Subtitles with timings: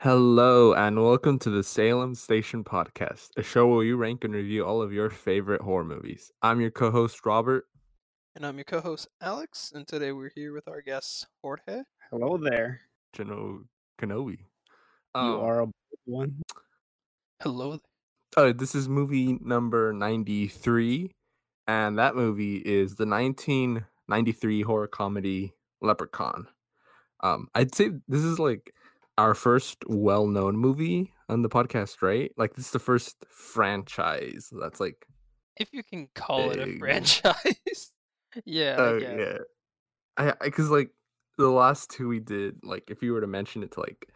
[0.00, 4.64] Hello, and welcome to the Salem Station Podcast, a show where you rank and review
[4.64, 6.30] all of your favorite horror movies.
[6.40, 7.64] I'm your co host, Robert.
[8.36, 11.82] And I'm your co-host Alex, and today we're here with our guest Jorge.
[12.12, 12.82] Hello there.
[13.12, 13.64] Geno
[14.00, 14.38] Kenobi.
[14.38, 15.66] You Um, are a
[16.04, 16.40] one.
[17.42, 17.70] Hello.
[17.72, 17.80] there.
[18.36, 21.10] Oh, this is movie number 93,
[21.66, 26.46] and that movie is the 1993 horror comedy Leprechaun.
[27.20, 28.72] Um, I'd say this is like
[29.18, 32.32] our first well known movie on the podcast, right?
[32.38, 35.06] Like, this is the first franchise that's like,
[35.58, 37.92] If you can call it a franchise.
[38.46, 38.76] yeah.
[38.78, 39.18] I oh, guess.
[39.18, 39.38] yeah.
[40.16, 40.90] I, because like
[41.36, 44.08] the last two we did, like, if you were to mention it to like,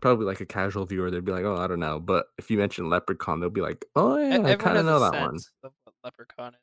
[0.00, 1.98] probably like a casual viewer, they'd be like, oh, I don't know.
[1.98, 5.12] But if you mention Leprechaun, they'll be like, oh, yeah, I kind of know that
[5.12, 5.38] one.
[5.38, 6.60] sense of what Leprechaun is.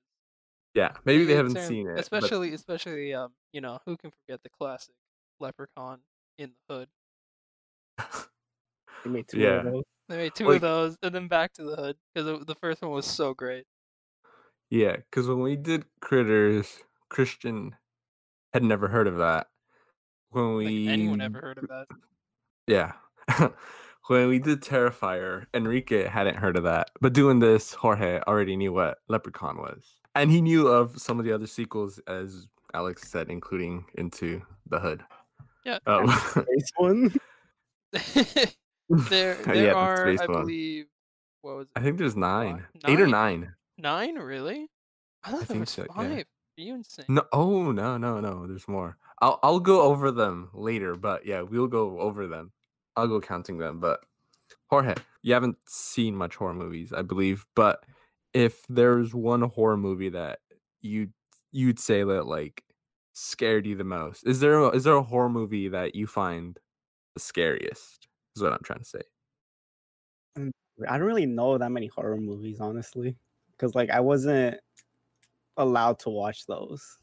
[0.73, 1.95] Yeah, maybe they haven't term- seen it.
[1.95, 4.95] but- Especially, especially, um, you know, who can forget the classic
[5.39, 5.99] Leprechaun
[6.37, 6.87] in the Hood?
[9.05, 9.57] You made two Yeah.
[9.59, 9.83] of those.
[10.09, 12.81] They made two Like- of those, and then Back to the Hood because the first
[12.81, 13.65] one was so great.
[14.69, 17.75] Yeah, because when we did Critters, Christian
[18.53, 19.47] had never heard of that.
[20.31, 21.87] When we Like we anyone ever heard of that?
[22.67, 22.93] Yeah.
[24.07, 26.89] when we did Terrifier, Enrique hadn't heard of that.
[27.01, 29.83] But doing this, Jorge already knew what Leprechaun was.
[30.15, 34.79] And he knew of some of the other sequels, as Alex said, including Into the
[34.79, 35.03] Hood.
[35.65, 35.79] Yeah.
[35.85, 37.13] Um, Space one.
[38.89, 40.41] there, there the are, I one.
[40.41, 40.85] believe,
[41.41, 41.79] what was it?
[41.79, 42.65] I think there's nine.
[42.87, 43.53] Eight or nine.
[43.77, 44.69] Nine, really?
[45.23, 46.23] I thought there think was so, yeah.
[46.57, 47.05] Are you insane?
[47.07, 48.45] No, oh no, no, no.
[48.45, 48.97] There's more.
[49.21, 52.51] I'll I'll go over them later, but yeah, we'll go over them.
[52.95, 53.79] I'll go counting them.
[53.79, 54.01] But
[54.69, 57.45] Jorge, you haven't seen much horror movies, I believe.
[57.55, 57.83] But
[58.33, 60.39] if there's one horror movie that
[60.81, 61.09] you
[61.51, 62.63] you'd say that like
[63.13, 66.59] scared you the most, is there a, is there a horror movie that you find
[67.15, 68.02] the scariest?
[68.35, 69.01] Is what I'm trying to say.
[70.37, 70.51] Mm,
[70.87, 73.17] I don't really know that many horror movies, honestly,
[73.51, 74.59] because like I wasn't
[75.57, 76.99] allowed to watch those.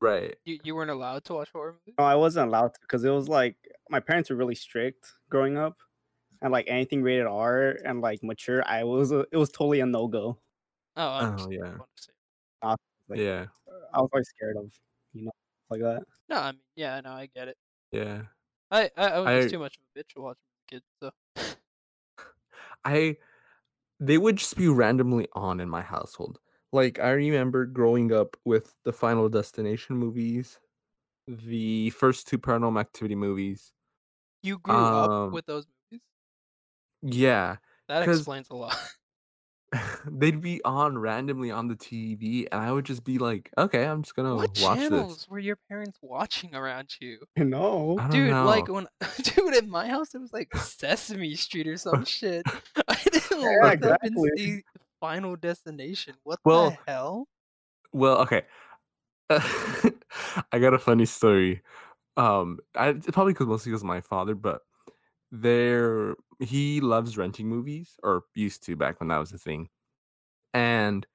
[0.00, 0.36] Right.
[0.44, 1.94] You you weren't allowed to watch horror movies?
[1.98, 3.56] No, I wasn't allowed to because it was like
[3.90, 5.76] my parents were really strict growing up,
[6.42, 9.86] and like anything rated R and like mature, I was a, it was totally a
[9.86, 10.40] no go.
[10.96, 11.78] Oh, Oh, yeah.
[11.78, 12.78] understand.
[13.08, 13.46] Like, Yeah.
[13.94, 14.72] I was always scared of,
[15.14, 15.30] you know,
[15.70, 16.04] like that.
[16.28, 17.56] No, I mean, yeah, no, I get it.
[17.92, 18.24] Yeah.
[18.70, 21.06] I I, I was I- too much of a bitch to watch as a
[21.40, 21.54] kid, so
[22.84, 23.16] I
[24.00, 26.38] they would just be randomly on in my household.
[26.72, 30.60] Like I remember growing up with the Final Destination movies,
[31.26, 33.72] the first two Paranormal Activity movies.
[34.42, 34.94] you grew Um,
[35.28, 36.02] up with those movies.
[37.02, 37.56] Yeah,
[37.88, 38.76] that explains a lot.
[40.06, 44.02] they'd be on randomly on the TV, and I would just be like, "Okay, I'm
[44.02, 47.18] just gonna what watch channels this." were your parents watching around you?
[47.36, 48.44] No, I don't Dude, know.
[48.44, 48.88] like when
[49.22, 52.46] dude at my house it was like Sesame Street or some shit.
[52.88, 54.30] I didn't Yeah, look up and exactly.
[54.36, 54.62] see
[55.00, 56.16] Final Destination.
[56.24, 57.28] What Well, the hell?
[57.92, 58.42] Well, okay.
[59.30, 61.62] I got a funny story.
[62.16, 64.62] Um, I, it's probably because mostly because my father, but
[65.30, 69.68] there he loves renting movies, or used to back when that was a thing.
[70.54, 71.06] And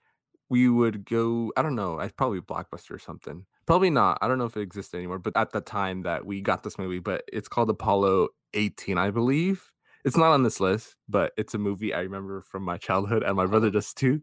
[0.49, 1.51] we would go.
[1.57, 1.99] I don't know.
[1.99, 3.45] I probably Blockbuster or something.
[3.65, 4.17] Probably not.
[4.21, 5.19] I don't know if it exists anymore.
[5.19, 9.09] But at the time that we got this movie, but it's called Apollo 18, I
[9.09, 9.71] believe.
[10.03, 13.35] It's not on this list, but it's a movie I remember from my childhood, and
[13.35, 13.71] my brother oh.
[13.71, 14.21] does too.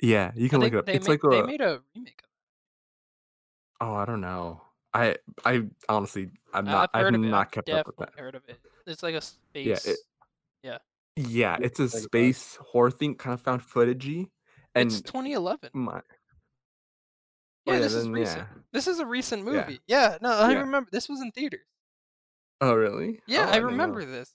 [0.00, 0.88] Yeah, you can they, look it up.
[0.88, 2.28] It's ma- like they a made a remake of
[3.80, 4.62] Oh, I don't know.
[4.92, 7.28] I I honestly I'm not I've I've, heard of it.
[7.28, 8.10] not kept up with that.
[8.16, 8.58] heard of it.
[8.86, 9.66] It's like a space.
[9.66, 9.98] Yeah, it-
[10.62, 10.78] Yeah,
[11.16, 14.30] Yeah, it's a uh space horror thing, kind of found footagey.
[14.74, 15.70] And it's 2011.
[15.74, 16.00] my
[17.66, 18.38] Yeah, yeah, this is recent.
[18.38, 18.46] yeah.
[18.72, 19.80] This is a recent movie.
[19.86, 20.58] Yeah, no, I Yeah.
[20.60, 20.88] remember.
[20.92, 21.66] This was in theaters.
[22.60, 23.20] Oh really?
[23.26, 23.66] Yeah, Oh, I know.
[23.66, 24.34] remember this.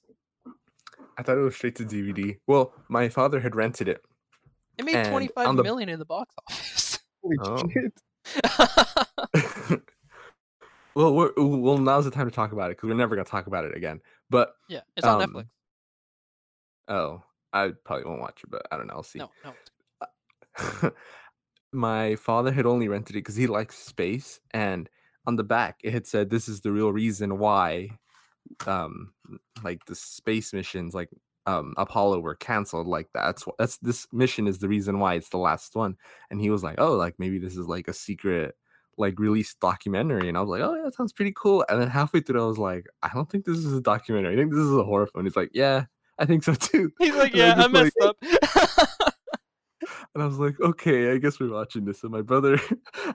[1.17, 2.37] I thought it was straight to DVD.
[2.47, 4.01] Well, my father had rented it.
[4.77, 6.99] It made 25 the- million in the box office.
[7.21, 7.67] holy Oh.
[7.69, 7.93] shit.
[10.99, 13.47] well, we're, well, now's the time to talk about it because we're never gonna talk
[13.47, 14.01] about it again.
[14.29, 15.47] But yeah, it's on Um, Netflix.
[16.89, 17.23] oh,
[17.53, 18.49] I probably won't watch it.
[18.49, 18.95] But I don't know.
[18.95, 19.19] I'll see.
[19.19, 20.91] No, no.
[21.71, 24.89] my father had only rented it because he likes space and
[25.25, 27.87] on the back it had said this is the real reason why
[28.65, 29.13] um
[29.63, 31.09] like the space missions like
[31.45, 35.37] um apollo were canceled like that's that's this mission is the reason why it's the
[35.37, 35.95] last one
[36.31, 38.55] and he was like oh like maybe this is like a secret
[38.99, 41.87] like released documentary and i was like oh yeah that sounds pretty cool and then
[41.89, 44.59] halfway through i was like i don't think this is a documentary i think this
[44.59, 45.85] is a horror film he's like yeah
[46.19, 49.13] i think so too He's like, And I yeah, I just, like- messed up.
[50.15, 52.01] And I was like, okay, I guess we're watching this.
[52.03, 52.59] And my brother,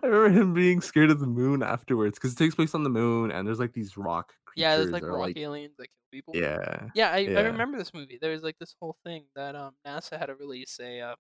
[0.03, 2.89] I remember him being scared of the moon afterwards because it takes place on the
[2.91, 4.63] moon and there's like these rock creatures.
[4.63, 6.37] Yeah, there's like rock aliens that kill people.
[6.37, 8.19] yeah, Yeah, I, I remember this movie.
[8.21, 11.15] There was like this whole thing that um NASA had to release a uh,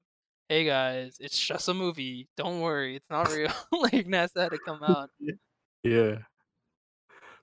[0.49, 2.29] hey guys, it's just a movie.
[2.37, 3.52] Don't worry, it's not real.
[3.73, 5.11] like NASA had to come out.
[5.87, 6.20] Yeah.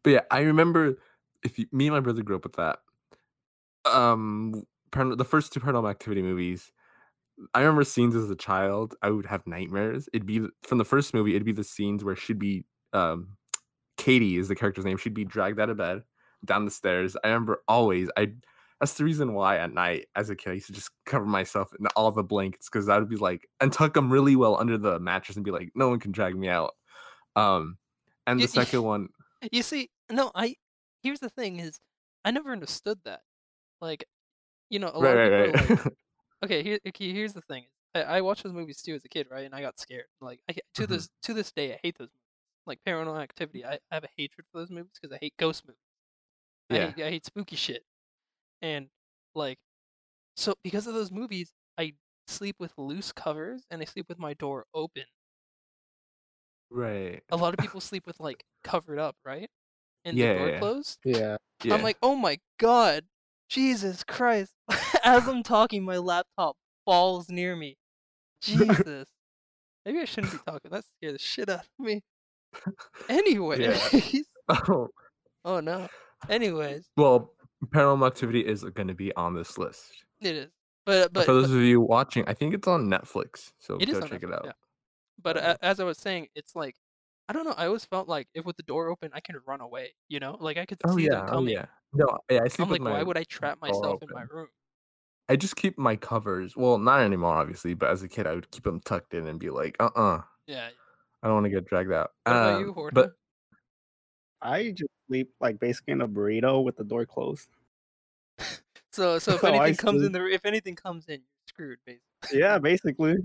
[0.04, 0.96] But yeah, I remember
[1.44, 2.80] if you, me and my brother grew up with that.
[3.86, 6.72] Um, the first two Paranormal Activity movies.
[7.54, 8.96] I remember scenes as a child.
[9.04, 10.10] I would have nightmares.
[10.12, 11.36] It'd be from the first movie.
[11.36, 13.38] It'd be the scenes where she'd be, um,
[13.96, 14.98] Katie is the character's name.
[14.98, 16.02] She'd be dragged out of bed
[16.44, 17.16] down the stairs.
[17.24, 18.10] I remember always.
[18.18, 18.32] I.
[18.82, 21.74] That's the reason why at night, as a kid, I used to just cover myself
[21.80, 24.78] in all the blankets because I would be like and tuck them really well under
[24.78, 26.76] the mattress and be like, no one can drag me out.
[27.36, 27.80] Um,
[28.28, 29.10] and the Y- y- second one,
[29.52, 30.58] You see, no, I
[31.04, 31.80] here's the thing is
[32.26, 33.24] I never understood that.
[33.82, 34.06] Like,
[34.70, 35.70] you know, a lot right, of right, people are right.
[35.70, 35.80] like,
[36.46, 37.68] okay, here, okay, here's the thing.
[37.96, 39.46] I, I watched those movies too as a kid, right?
[39.46, 40.08] And I got scared.
[40.22, 40.88] Like, I, to Mhm.
[40.88, 42.20] this to this day, I hate those movies.
[42.68, 45.66] Like Paranormal Activity, I, I have a hatred for those movies because I hate ghost
[45.68, 45.80] movies.
[46.72, 46.94] I Yeah.
[46.94, 47.86] hate, I hate spooky shit.
[48.62, 48.88] And
[49.36, 49.58] like,
[50.36, 51.94] so because of those movies, I
[52.28, 55.04] sleep with loose covers and I sleep with my door open.
[56.70, 57.22] right.
[57.32, 59.50] A lot of people sleep with like covered up, right?
[60.06, 60.60] And Yeah, the door yeah, yeah.
[60.60, 60.98] closed.
[61.06, 61.38] Yeah.
[61.64, 61.74] Yeah.
[61.76, 63.04] I'm like, oh my god,
[63.50, 64.54] Jesus Christ!
[65.04, 66.56] As I'm talking, my laptop
[66.86, 67.78] falls near me.
[68.42, 69.08] Jesus.
[69.86, 70.72] Maybe I shouldn't be talking.
[70.72, 72.02] That scared the shit out of me.
[73.10, 74.26] Anyways.
[74.50, 74.88] oh,
[75.46, 75.88] oh no.
[76.30, 77.32] Anyways, well,
[77.68, 79.92] Paranormal Activity is going to be on this list.
[80.22, 80.48] it is.
[80.86, 83.88] But but, For those but of you watching, I think it's on Netflix, so it
[83.88, 84.42] is go on check it out.
[84.46, 84.52] yeah.
[85.22, 86.76] but Uh, as I was saying, it's like
[87.30, 87.54] I don't know.
[87.56, 89.94] I always felt like if with the door open, I can run away.
[90.10, 91.66] You know, like I could Oh see yeah, them oh yeah.
[91.94, 94.48] No, yeah, I sleep I'm like, why would I trap door myself in my room?
[95.30, 96.58] I just keep my covers.
[96.58, 99.40] Well, not anymore, obviously, but as a kid, I would keep them tucked in and
[99.40, 100.70] be like, uh, uh Yeah.
[101.24, 102.12] I don't want to get dragged out.
[102.24, 102.92] What about Um, you, Jorge?
[102.94, 103.12] But
[104.42, 107.50] I just sleep like basically in a burrito with the door closed.
[108.92, 111.48] So so if So I anything comes in sleep- the if anything comes in, you're
[111.48, 112.40] screwed, basically.
[112.40, 113.18] Yeah, basically.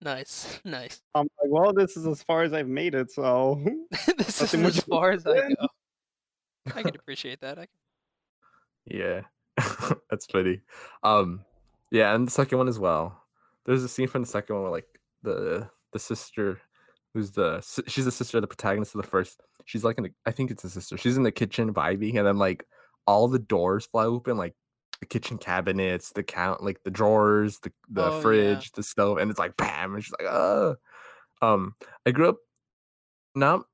[0.00, 1.02] Nice, nice.
[1.14, 3.60] I'm like, well, this is as far as I've made it, so
[4.18, 5.68] this is as far as I go.
[6.74, 7.58] I can appreciate that.
[7.58, 7.74] I can...
[8.86, 9.20] yeah,
[10.10, 10.60] that's funny.
[11.02, 11.44] Um,
[11.90, 13.20] yeah, and the second one as well.
[13.66, 14.86] There's a scene from the second one where like
[15.22, 16.60] the the sister,
[17.14, 19.40] who's the she's the sister of the protagonist of the first.
[19.64, 20.96] She's like in the I think it's a sister.
[20.98, 22.66] She's in the kitchen vibing, and then like
[23.06, 24.54] all the doors fly open, like
[25.00, 28.20] the kitchen cabinets, the count, like the drawers, the the Oh, yeah.
[28.20, 30.74] fridge, the stove, and it's like bam, and she's like, uh
[31.42, 31.74] um,
[32.06, 32.36] I grew up
[33.34, 33.64] not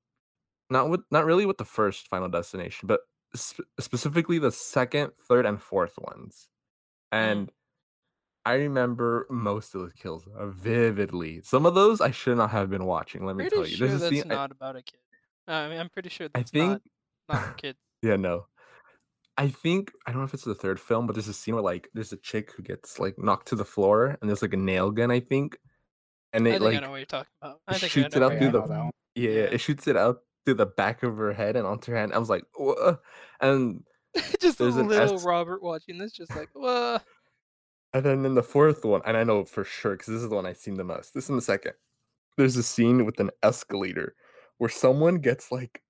[0.71, 3.01] not with not really with the first Final Destination, but
[3.35, 6.49] sp- specifically the second, third, and fourth ones.
[7.13, 7.51] And
[8.45, 11.43] I remember most of the kills uh, vividly.
[11.43, 13.25] Some of those I should not have been watching.
[13.27, 13.77] Let me Pretty tell you.
[13.77, 14.33] sure There's a that's scene.
[14.33, 14.99] I- not about a kid.
[15.49, 16.81] Uh, I mean, I'm pretty sure I think.
[17.29, 17.79] not not kids.
[18.03, 18.47] yeah, no.
[19.37, 21.65] I think I don't know if it's the third film, but there's a scene where
[21.65, 24.59] like there's a chick who gets like knocked to the floor, and there's like a
[24.59, 25.11] nail gun.
[25.11, 25.57] I think,
[26.33, 27.61] and I it think like I know what you're talking about.
[27.67, 28.91] I it think shoots I it out through I the know that one.
[29.15, 29.37] yeah, Yeah.
[29.45, 32.13] it shoots it out through the back of her head and onto her hand.
[32.13, 33.01] I was like, what?
[33.41, 33.83] And
[34.41, 36.99] just a little S- Robert watching this, just like, whoa.
[37.93, 40.35] And then in the fourth one, and I know for sure because this is the
[40.37, 41.13] one I've seen the most.
[41.13, 41.73] This is in the second.
[42.37, 44.15] There's a scene with an escalator
[44.59, 45.83] where someone gets like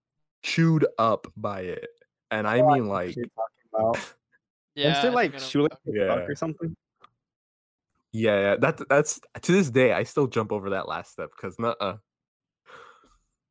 [0.42, 1.88] chewed up by it,
[2.30, 4.14] and I mean what like you're talking about.
[4.76, 4.92] Yeah.
[4.92, 6.14] Is I it think like I know what shoelace Yeah.
[6.14, 6.76] or something?
[8.12, 8.56] yeah, yeah.
[8.56, 11.96] That that's to this day I still jump over that last step because nuh uh,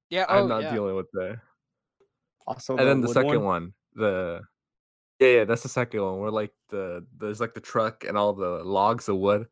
[0.10, 0.26] Yeah.
[0.30, 0.74] I'm Oh not yeah.
[0.74, 1.40] dealing with that.
[2.48, 4.42] Also, and then the wood second one, the
[5.20, 8.34] yeah, yeah, that's the second one where like the there's like the truck and all
[8.34, 9.48] the logs of wood.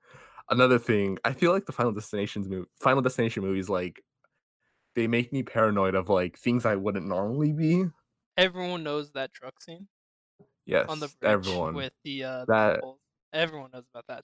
[0.50, 4.02] Another thing, I feel like the Final Destinations movie, Final Destination movies, like
[4.96, 7.86] they make me paranoid of like things I wouldn't normally be.
[8.38, 9.88] Everyone knows that truck scene
[10.66, 11.74] Yes, on the everyone.
[11.74, 13.00] with the uh That- poles.
[13.34, 14.24] Everyone knows about that.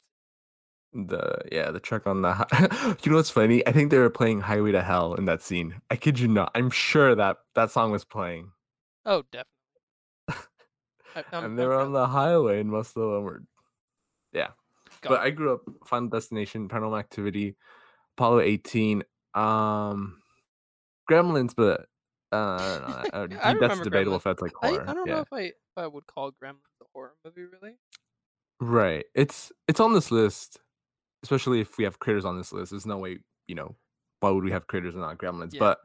[0.93, 2.33] the yeah, the truck on the.
[2.33, 3.65] Hi- you know what's funny?
[3.67, 5.81] I think they were playing Highway to Hell in that scene.
[5.91, 6.51] I kid you not.
[6.55, 8.51] I'm sure that that song was playing,
[9.05, 9.49] Oh, definitely.
[11.15, 13.43] I, I'm, and they were on the highway, and most of them were.
[14.31, 14.49] Yeah,
[15.03, 17.55] but I grew up Final Destination, Paranormal Activity,
[18.17, 19.03] Apollo 18,
[19.35, 20.21] um,
[21.09, 21.87] Gremlins, but
[22.31, 23.37] uh, I don't know.
[23.41, 24.17] I- I that's debatable Gremlins.
[24.17, 24.85] if that's like horror.
[24.87, 25.15] I don't yeah.
[25.15, 27.75] know if I if I would call Gremlins a horror movie really.
[28.59, 29.05] Right.
[29.13, 30.59] It's it's on this list,
[31.23, 32.71] especially if we have critters on this list.
[32.71, 33.75] There's no way, you know,
[34.19, 35.53] why would we have critters and not gremlins?
[35.53, 35.59] Yeah.
[35.59, 35.79] But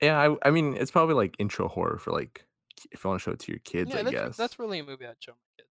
[0.00, 2.46] yeah, I I mean, it's probably like intro horror for like
[2.90, 4.36] if you want to show it to your kids, yeah, I that's, guess.
[4.36, 5.70] that's really a movie I'd show my kids.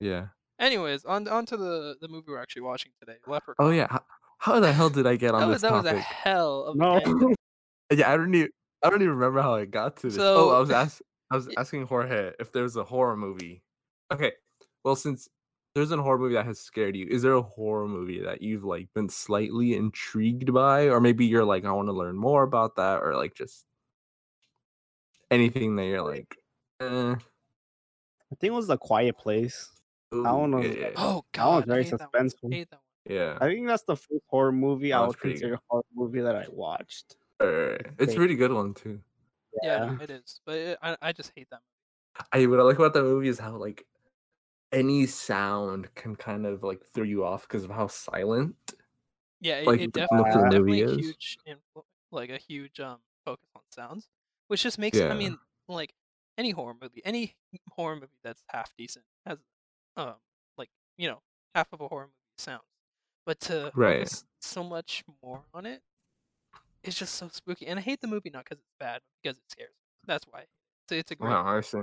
[0.00, 0.26] yeah.
[0.58, 3.66] Anyways, on on to the the movie we're actually watching today, oh, Leprechaun.
[3.66, 3.86] Oh yeah.
[3.90, 4.02] How,
[4.38, 6.04] How the hell did I get on That this was, that was a topic?
[6.04, 7.00] hell of No.
[7.92, 8.48] Yeah, I don't even
[8.82, 10.18] I don't even remember how I got to this.
[10.18, 13.62] oh, I was ask, I was asking Jorge if there's a horror movie.
[14.12, 14.32] Okay,
[14.84, 15.28] well, since
[15.74, 18.64] there's a horror movie that has scared you, is there a horror movie that you've
[18.64, 22.76] like been slightly intrigued by, or maybe you're like, I want to learn more about
[22.76, 23.64] that, or like just
[25.32, 26.36] anything that you're like,
[26.80, 27.16] eh,
[28.30, 29.70] I think it was the Quiet Place.
[30.14, 32.26] ooh, one was- yeah, yeah, Oh That one's god, very I hate that one.
[32.26, 32.54] suspenseful.
[32.54, 32.80] I one.
[33.06, 33.38] yeah.
[33.40, 36.20] I think that's the first horror movie That I was would pretty consider horror movie
[36.20, 37.16] that I watched.
[37.42, 38.16] Alright, It's a great.
[38.16, 39.02] pretty good one too.
[39.62, 40.40] Yeah, no, it is.
[40.46, 41.62] But it, I I just hate that.
[42.32, 43.86] I what I like about that movie is how like
[44.72, 48.56] any sound can kind of like throw you off because of how silent.
[49.40, 50.96] Yeah, it, Like, it definitely the definitely a is.
[50.96, 54.08] huge influ- like a huge um focus on sounds,
[54.52, 55.94] which just makes I mean like
[56.36, 57.34] any horror movie, any
[57.72, 59.38] horror movie that's half decent has
[59.96, 60.14] um
[60.58, 60.68] like
[60.98, 61.20] you know
[61.54, 62.62] half of a horror movie sounds,
[63.24, 64.12] but to Right.
[64.40, 65.80] so much more on it,
[66.84, 67.66] it's just so spooky.
[67.66, 69.70] And I hate the movie not because it's bad, but because it scares.
[69.70, 70.04] me.
[70.06, 70.44] That's why.
[70.88, 71.30] So it's a great.
[71.30, 71.78] Wow, I see.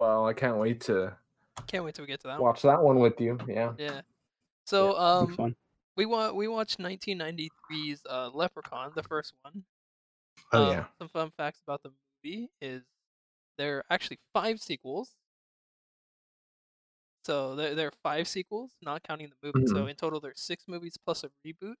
[0.00, 1.12] Well, I can't wait to
[1.66, 2.40] Can't wait till we get to that.
[2.40, 2.48] one.
[2.48, 3.38] watch that one with you.
[3.46, 3.72] Yeah.
[3.78, 4.00] Yeah.
[4.66, 4.92] So
[5.28, 5.54] Big um
[5.96, 9.64] we wa- we watched 1993's uh, Leprechaun, the first one.
[10.52, 10.86] Oh Um, yeah.
[10.98, 11.92] Some fun facts about the
[12.24, 12.84] movie is
[13.58, 15.16] there are actually five sequels.
[17.24, 19.66] So there, there are five sequels, not counting the movie.
[19.66, 21.74] So in total, there's six movies plus a reboot.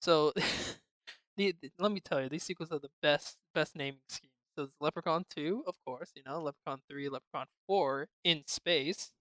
[0.00, 0.32] So
[1.36, 4.30] the, the- let me tell you, these sequels are the best best naming scheme.
[4.56, 9.12] So it's Leprechaun 2, of course, you know, Leprechaun 3, Leprechaun 4 in space.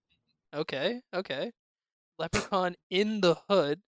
[0.53, 1.51] Okay, okay.
[2.19, 3.81] Leprechaun in the hood.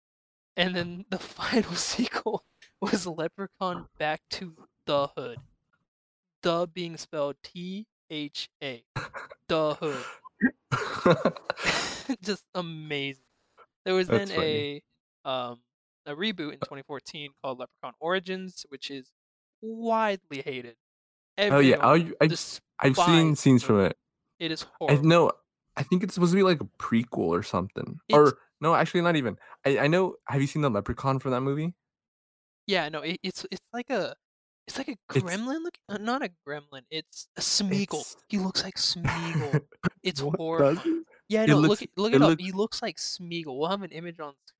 [0.56, 2.44] And then the final sequel
[2.80, 5.38] was Leprechaun Back to the Hood.
[6.42, 8.84] The being spelled T H A.
[9.48, 10.04] The Hood.
[12.22, 13.22] Just amazing.
[13.84, 14.82] There was That's then funny.
[15.24, 15.60] a um
[16.06, 19.10] a reboot in 2014 called Leprechaun Origins, which is
[19.62, 20.76] widely hated.
[21.38, 21.76] oh yeah.
[21.80, 22.28] I, I
[22.80, 23.96] I've seen scenes from it.
[24.38, 25.04] It is I horrible.
[25.08, 25.30] know.
[25.76, 27.98] I think it's supposed to be like a prequel or something.
[28.08, 29.36] It's- or no, actually not even.
[29.66, 30.14] I, I know.
[30.28, 31.74] Have you seen the Leprechaun from that movie?
[32.66, 34.14] Yeah, no, it, it's it's like a
[34.66, 38.00] it's like a It's- gremlin look uh, not a gremlin, it's a Smeagol.
[38.00, 39.60] It's- He looks like Smeagol.
[40.02, 40.80] It's What horrible.
[40.84, 41.04] it?
[41.28, 42.28] Yeah, It no, looks- look it- look it it up.
[42.30, 43.58] looks- He looks like Smeagol.
[43.58, 44.50] We'll have an image on screen.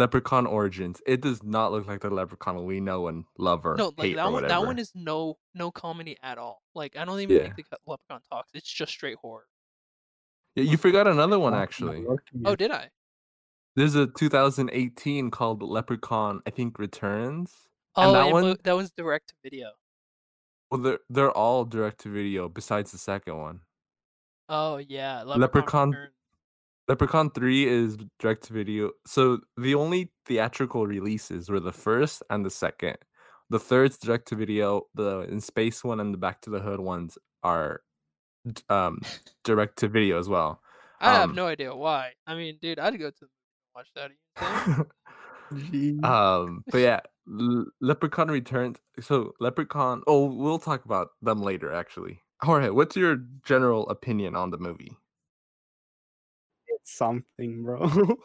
[0.00, 1.00] Leprechaun Origins.
[1.06, 4.16] It does not look like the Leprechaun we know and love or No, like hate
[4.16, 6.62] that or one that one is no no comedy at all.
[6.74, 7.52] Like I don't even Yeah.
[7.54, 8.50] think the Leprechaun talks.
[8.52, 9.46] It's just straight horror.
[10.56, 12.04] Yeah, you forgot another one actually.
[12.44, 12.90] Oh, did I?
[13.76, 16.42] There's a 2018 called Leprechaun.
[16.46, 17.67] I think Returns.
[17.98, 19.72] Oh, And that one- that was direct to video.
[20.70, 23.60] Well, they're they're all direct to video besides the second one.
[24.48, 25.96] Oh yeah, Leprechaun.
[26.88, 28.92] Leprechaun- 3 is direct to video.
[29.06, 32.96] So the only theatrical releases were the first and the second.
[33.50, 34.86] The third's direct to video.
[34.94, 37.82] The in space one and the Back to the Hood ones are
[38.68, 39.00] um
[39.44, 40.62] direct to video as well.
[41.00, 42.12] I have um, no idea why.
[42.26, 44.86] I mean, dude, I'd go to the movie and watch that.
[45.50, 46.02] Are you insane?
[46.02, 46.04] Jeez.
[46.04, 47.00] um but yeah
[47.40, 53.16] L- leprechaun returns so leprechaun oh we'll talk about them later actually jorge what's your
[53.44, 54.96] general opinion on the movie
[56.68, 57.84] it's something, bro.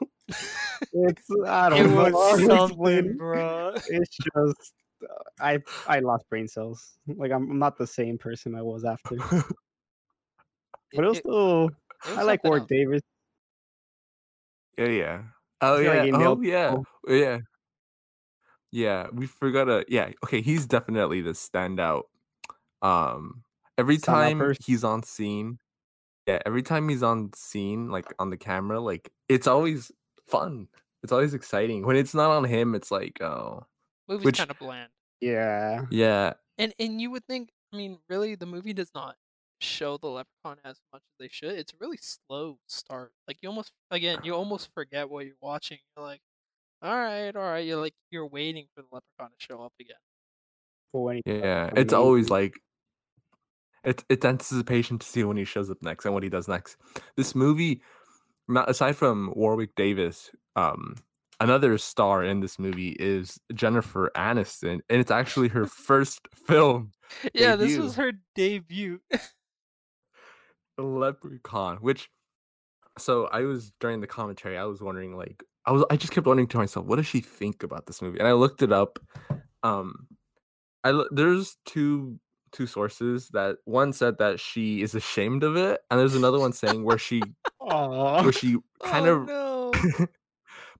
[0.94, 2.04] it's I don't it know.
[2.04, 3.74] was how to explain something, bro.
[3.88, 6.94] It's just uh, I I lost brain cells.
[7.08, 9.18] Like I'm, I'm not the same person I was after.
[10.96, 11.72] But it was still
[12.06, 13.02] I like Warwick Davis.
[14.78, 15.22] yeah yeah
[15.64, 16.76] oh feel like yeah oh yeah
[17.08, 17.40] yeah
[18.72, 22.04] yeah we forgot to yeah okay he's definitely the standout
[22.82, 23.44] um
[23.78, 24.64] every Standout time person.
[24.66, 25.60] he's on scene
[26.28, 29.92] yeah every time he's on scene like on the camera like it's always
[30.28, 30.68] fun
[31.04, 33.66] it's always exciting when it's not on him it's like oh
[34.08, 34.90] Movie's which- kind of bland.
[35.22, 35.86] Yeah.
[35.90, 39.16] yeah And and you would think, I mean, really, the movie does not
[39.64, 41.58] show the leprechaun as much as they should.
[41.58, 43.12] It's a really slow start.
[43.28, 45.80] Like you almost, again, you almost forget what you're watching.
[45.96, 46.22] You're like,
[46.82, 47.66] all right, all right.
[47.66, 49.96] You're like, you're waiting for the leprechaun to show up again.
[50.92, 52.54] For when he Yeah, when it's he- always like
[53.84, 56.78] it's it's anticipation to see when he shows up next and what he does next.
[57.18, 57.82] This movie,
[58.48, 60.96] not aside from Warwick Davis, um,
[61.40, 66.92] another star in this movie is Jennifer Aniston, and it's actually her first film,
[67.34, 69.00] Yeah, this was her debut.
[70.78, 71.78] Leprechaun.
[71.78, 72.10] Which,
[72.98, 76.28] so I was during the commentary, I was wondering like I was I just kept
[76.28, 78.20] wondering to myself, what does she think about this movie?
[78.20, 79.00] And I looked it up.
[79.64, 80.08] Um,
[80.84, 82.20] I there's two
[82.52, 86.54] two sources that one said that she is ashamed of it, and there's another one
[86.54, 87.22] saying where she
[87.60, 90.08] where she kind oh, of no.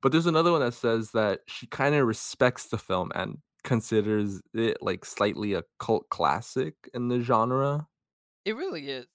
[0.04, 4.42] But there's another one that says that she kind of respects the film and considers
[4.54, 7.88] it like slightly a cult classic in the genre.
[8.44, 9.06] It really is.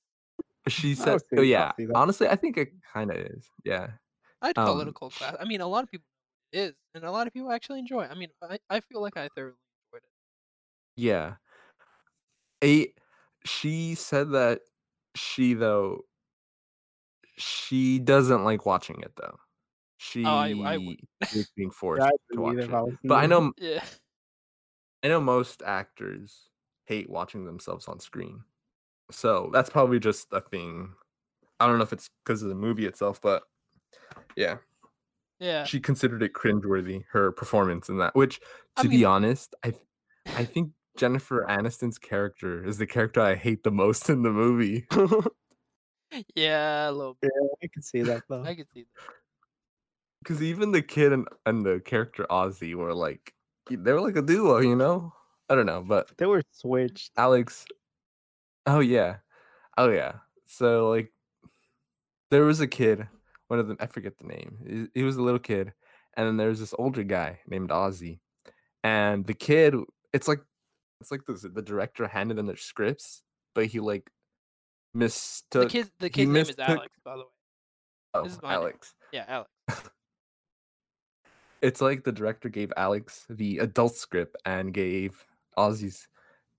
[0.66, 3.48] She said, "Oh yeah." Honestly, I think it kind of is.
[3.64, 3.88] Yeah.
[4.42, 5.38] I'd call um, it a cult classic.
[5.40, 6.06] I mean, a lot of people
[6.52, 8.02] is, and a lot of people actually enjoy.
[8.02, 8.10] It.
[8.10, 9.56] I mean, I, I feel like I thoroughly
[9.92, 10.10] enjoyed it.
[10.96, 11.34] Yeah.
[12.62, 12.92] A
[13.44, 14.60] she said that
[15.14, 16.04] she though
[17.36, 19.36] she doesn't like watching it though.
[19.96, 20.96] She oh, I, I
[21.32, 22.98] is being forced yeah, to watch it.
[23.04, 23.82] But I know yeah.
[25.02, 26.48] I know most actors
[26.86, 28.42] hate watching themselves on screen.
[29.10, 30.90] So that's probably just a thing.
[31.60, 33.42] I don't know if it's because of the movie itself, but
[34.36, 34.56] yeah.
[35.40, 35.64] Yeah.
[35.64, 38.14] She considered it cringeworthy, her performance in that.
[38.14, 38.44] Which, to
[38.76, 39.74] I mean, be honest, I
[40.26, 44.86] I think Jennifer Aniston's character is the character I hate the most in the movie.
[46.34, 47.30] yeah, a little bit.
[47.34, 48.42] Yeah, I can see that though.
[48.42, 49.14] I can see that.
[50.22, 53.32] Because even the kid and, and the character Ozzy were like
[53.70, 55.12] they were like a duo, you know?
[55.48, 57.12] I don't know, but they were switched.
[57.16, 57.64] Alex
[58.68, 59.16] Oh yeah.
[59.76, 60.12] Oh yeah.
[60.44, 61.12] So like
[62.30, 63.08] there was a kid
[63.48, 64.58] one of them, I forget the name.
[64.94, 65.72] He, he was a little kid,
[66.16, 68.20] and then there was this older guy named Ozzy,
[68.84, 69.74] and the kid,
[70.12, 70.40] it's like,
[71.00, 73.22] it's like the the director handed them their scripts,
[73.54, 74.10] but he like
[74.94, 75.64] mistook.
[75.64, 77.24] The kid, the kid's name is Alex, by the way.
[78.14, 78.94] Oh, Alex.
[79.12, 79.24] Name.
[79.28, 79.90] Yeah, Alex.
[81.62, 85.24] it's like the director gave Alex the adult script and gave
[85.56, 86.08] Ozzy's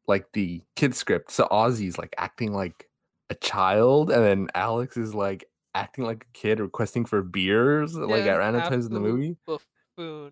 [0.09, 1.31] like the kid script.
[1.31, 2.89] So Ozzy's like acting like
[3.29, 8.05] a child, and then Alex is like acting like a kid requesting for beers yeah,
[8.05, 9.37] like at random times in the movie.
[9.45, 10.31] Buffoon.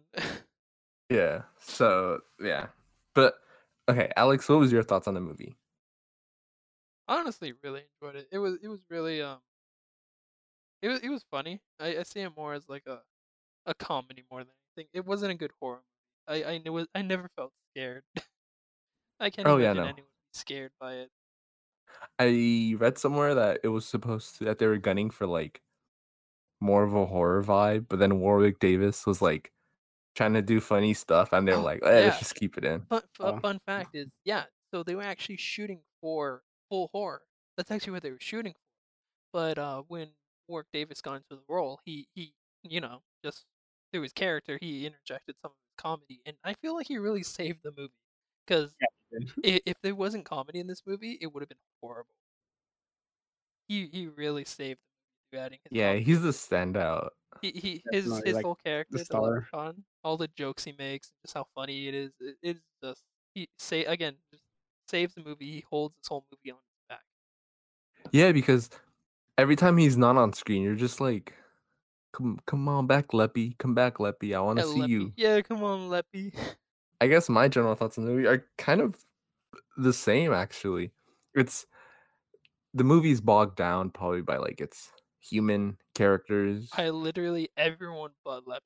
[1.09, 1.43] yeah.
[1.59, 2.67] So yeah.
[3.15, 3.35] But
[3.87, 5.55] okay, Alex, what was your thoughts on the movie?
[7.07, 8.27] Honestly, really enjoyed it.
[8.31, 9.37] It was it was really um
[10.81, 11.61] it was it was funny.
[11.79, 12.99] I, I see it more as like a
[13.67, 14.89] a comedy more than anything.
[14.93, 15.83] It wasn't a good horror.
[16.27, 18.03] I I knew I never felt scared.
[19.19, 19.89] I can't oh, imagine yeah, no.
[19.89, 21.09] anyone scared by it.
[22.19, 25.61] I read somewhere that it was supposed to that they were gunning for like
[26.59, 29.51] more of a horror vibe, but then Warwick Davis was like
[30.15, 32.05] trying to do funny stuff, and they were oh, like, eh, yeah.
[32.05, 35.37] "Let's just keep it in." Fun, fun, fun fact is, yeah, so they were actually
[35.37, 37.21] shooting for full horror.
[37.55, 38.59] That's actually what they were shooting for.
[39.33, 40.09] But uh, when
[40.47, 43.45] Warwick Davis got into the role, he he you know just
[43.91, 47.23] through his character, he interjected some of his comedy, and I feel like he really
[47.23, 47.93] saved the movie
[48.45, 48.73] because
[49.43, 52.09] if, if there wasn't comedy in this movie, it would have been horrible.
[53.67, 54.79] He he really saved
[55.31, 56.03] the movie adding his Yeah, comedy.
[56.03, 57.09] he's a standout.
[57.41, 59.47] He, he his his like, whole character, the star.
[60.03, 62.11] all the jokes he makes, just how funny it is.
[62.19, 63.03] It, it's just
[63.35, 64.43] he say again, just
[64.87, 65.51] saves the movie.
[65.51, 67.03] He holds this whole movie on his back.
[68.11, 68.69] Yeah, because
[69.37, 71.33] every time he's not on screen, you're just like,
[72.13, 73.55] "Come, come on back, Leppy.
[73.57, 74.35] Come back, Leppy.
[74.35, 74.93] I want to yeah, see Leppy.
[74.93, 76.33] you." Yeah, come on, Leppy.
[76.99, 78.97] I guess my general thoughts on the movie are kind of
[79.77, 80.91] the same actually.
[81.35, 81.65] It's
[82.73, 86.69] the movie's bogged down probably by like its human characters.
[86.73, 88.61] I literally everyone but Leppy.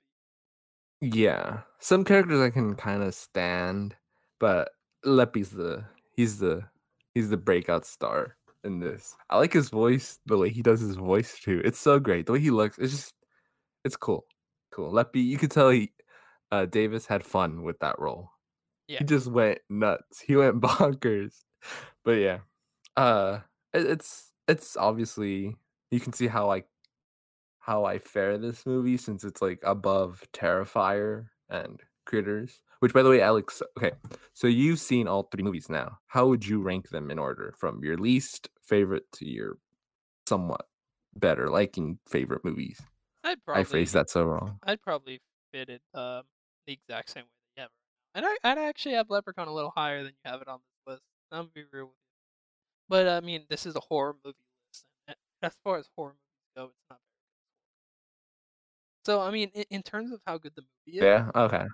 [1.01, 1.61] Yeah.
[1.79, 3.95] Some characters I can kind of stand,
[4.39, 4.69] but
[5.05, 5.83] Leppy's the
[6.15, 6.63] he's the
[7.13, 9.15] he's the breakout star in this.
[9.29, 11.61] I like his voice, the way he does his voice too.
[11.65, 12.27] It's so great.
[12.27, 13.13] The way he looks, it's just
[13.83, 14.25] it's cool.
[14.71, 14.91] Cool.
[14.91, 15.91] Leppy, you could tell he
[16.51, 18.31] uh, Davis had fun with that role.
[18.87, 18.99] Yeah.
[18.99, 20.19] He just went nuts.
[20.19, 21.33] He went bonkers.
[22.03, 22.39] But yeah,
[22.97, 23.39] uh,
[23.73, 25.55] it, it's it's obviously
[25.91, 26.63] you can see how I
[27.59, 32.61] how I fare this movie since it's like above Terrifier and Critters.
[32.79, 33.91] Which, by the way, Alex, okay,
[34.33, 35.99] so you've seen all three movies now.
[36.07, 39.59] How would you rank them in order from your least favorite to your
[40.27, 40.65] somewhat
[41.15, 42.81] better liking favorite movies?
[43.23, 44.57] I'd probably, I phrased that so wrong.
[44.63, 45.21] I'd probably
[45.53, 46.23] fit it um,
[46.67, 48.15] the exact same way that you have it.
[48.15, 50.93] And I, I'd actually have Leprechaun a little higher than you have it on this
[50.93, 51.03] list.
[51.31, 52.01] I'm gonna be real with you.
[52.89, 56.51] But I mean, this is a horror movie list, and as far as horror movies
[56.55, 57.15] go, it's not very
[59.05, 59.11] good.
[59.11, 61.65] So I mean, in, in terms of how good the movie is, yeah, okay.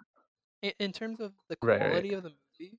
[0.62, 2.14] In, in terms of the quality right, right.
[2.14, 2.78] of the movie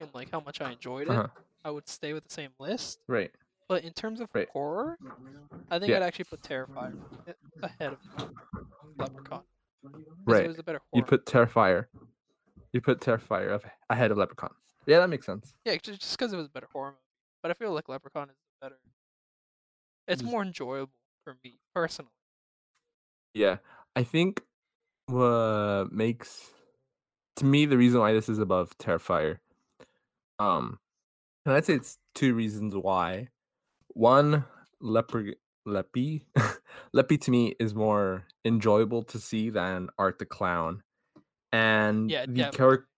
[0.00, 1.28] and like how much I enjoyed it, uh-huh.
[1.64, 3.00] I would stay with the same list.
[3.08, 3.30] Right.
[3.68, 4.48] But in terms of right.
[4.50, 4.96] horror,
[5.70, 5.96] I think yeah.
[5.96, 6.94] I'd actually put Terrifier
[7.62, 7.98] ahead of
[8.96, 9.42] Leprechaun.
[10.26, 10.44] Right.
[10.44, 11.02] It was a better horror.
[11.02, 11.86] You put Terrifier.
[12.72, 14.50] You put Terrifier ahead of Leprechaun.
[14.86, 15.54] Yeah, that makes sense.
[15.64, 16.98] Yeah, just because it was a better horror movie.
[17.42, 18.78] But I feel like Leprechaun is better.
[20.06, 22.10] It's more enjoyable for me personally.
[23.34, 23.58] Yeah,
[23.94, 24.42] I think
[25.06, 26.50] what makes
[27.36, 29.38] to me the reason why this is above Terrifier,
[30.38, 30.78] um,
[31.44, 33.28] and I'd say it's two reasons why.
[33.88, 34.44] One,
[34.82, 35.34] Lepre
[35.68, 36.24] Leppy
[36.92, 40.82] Leppy to me is more enjoyable to see than Art the Clown,
[41.52, 42.88] and Yeah, the character,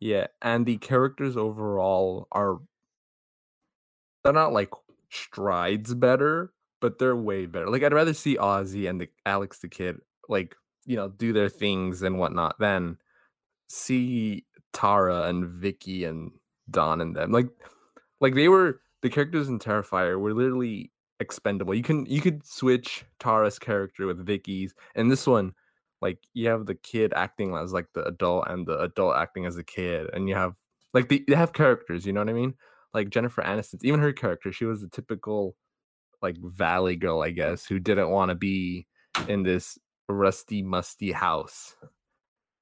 [0.00, 2.58] yeah, and the characters overall are
[4.24, 4.70] they're not like
[5.10, 7.68] strides better, but they're way better.
[7.68, 9.98] Like I'd rather see Ozzy and the Alex the Kid
[10.28, 12.98] like you know do their things and whatnot than
[13.68, 16.32] see Tara and Vicky and
[16.70, 17.32] Don and them.
[17.32, 17.48] Like
[18.20, 21.74] like they were the characters in Terrifier were literally expendable.
[21.74, 25.54] You can you could switch Tara's character with Vicky's, and this one,
[26.00, 29.56] like you have the kid acting as like the adult and the adult acting as
[29.56, 30.54] the kid, and you have
[30.92, 32.06] like the, they have characters.
[32.06, 32.54] You know what I mean?
[32.92, 35.56] Like Jennifer Aniston, even her character, she was the typical
[36.22, 38.86] like valley girl, I guess, who didn't want to be
[39.28, 39.78] in this
[40.08, 41.76] rusty, musty house.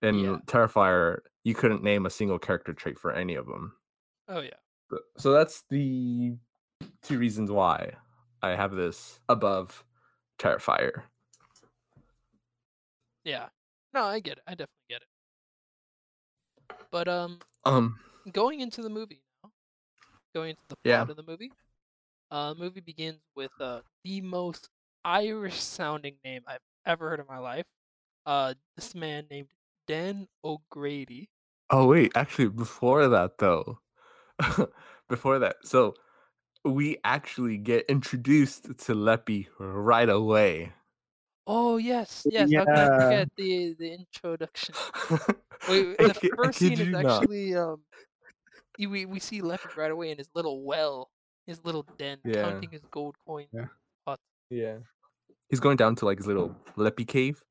[0.02, 0.36] In Yeah.
[0.46, 3.72] Terrifier, you couldn't name a single character trait for any of them.
[4.28, 4.50] Oh yeah.
[5.16, 6.34] So that's the
[7.02, 7.94] two reasons why
[8.42, 9.84] I have this above
[10.38, 11.04] Terrifier.
[13.24, 13.48] Yeah.
[13.94, 14.44] No, I get it.
[14.46, 15.08] I definitely get it.
[16.90, 17.98] But um Um,
[18.32, 19.50] going into the movie now.
[20.34, 21.10] Going into the plot Yeah.
[21.10, 21.52] of the movie.
[22.30, 24.68] Uh the movie begins with uh the most
[25.04, 27.66] Irish sounding name I've ever heard in my life.
[28.26, 29.48] Uh this man named
[29.86, 31.30] Dan O'Grady.
[31.70, 33.80] oh wait, actually, before that though,
[35.08, 35.94] before that, so
[36.68, 40.72] we actually get introduced to Leppy right away.
[41.46, 42.50] Oh yes, yes.
[42.54, 43.00] How can I Yeah.
[43.00, 44.74] forget the the introduction?
[45.68, 47.06] Wait, the kid- first scene is not.
[47.06, 47.80] actually um,
[48.78, 51.10] we we see Leopard right away in his little well,
[51.46, 52.42] his little den, Yeah.
[52.50, 53.48] counting his gold coins.
[53.52, 53.66] Yeah.
[54.06, 54.22] Pots.
[54.50, 54.76] Yeah.
[55.48, 57.42] He's going down to like his little Leppy cave.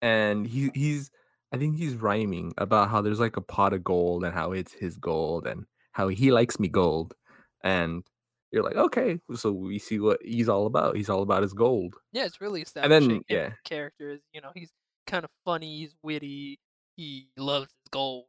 [0.00, 1.10] And he he's
[1.52, 4.72] I think he's rhyming about how there's like a pot of gold and how it's
[4.72, 7.14] his gold and how he likes me gold.
[7.62, 8.04] And
[8.52, 10.96] you're like, okay, so we see what he's all about.
[10.96, 11.96] He's all about his gold.
[12.12, 13.48] Yeah, it's really And then, yeah.
[13.48, 14.10] as character.
[14.12, 14.70] Is you know he's
[15.06, 16.58] kind of funny, he's witty,
[16.96, 18.24] he loves his gold.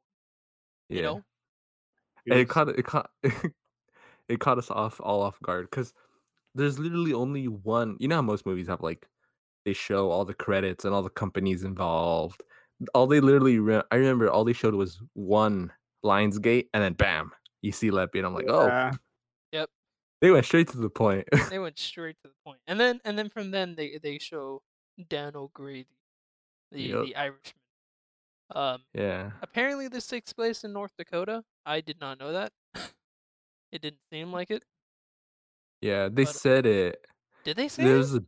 [0.89, 0.95] Yeah.
[0.97, 1.23] You know,
[2.31, 5.93] And it caught it caught it caught us off all off guard because
[6.55, 7.95] there's literally only one.
[7.99, 9.07] You know how most movies have like
[9.65, 12.43] they show all the credits and all the companies involved.
[12.93, 15.71] All they literally re- I remember all they showed was one
[16.03, 18.91] Lionsgate and then bam, you see Leppy and I'm like, oh, Yeah.
[20.21, 21.27] They went straight to the point.
[21.49, 24.61] they went straight to the point, and then and then from then they they show
[25.09, 25.87] Dan O'Grady,
[26.71, 27.05] the Yep.
[27.05, 27.53] the Irishman.
[28.55, 31.43] Um, yeah, apparently this takes place in North Dakota.
[31.65, 32.51] I did not know that.
[33.71, 34.63] it didn't seem like it.
[35.81, 37.05] yeah, they But- said it.
[37.45, 38.23] Did they say There's it?
[38.23, 38.25] a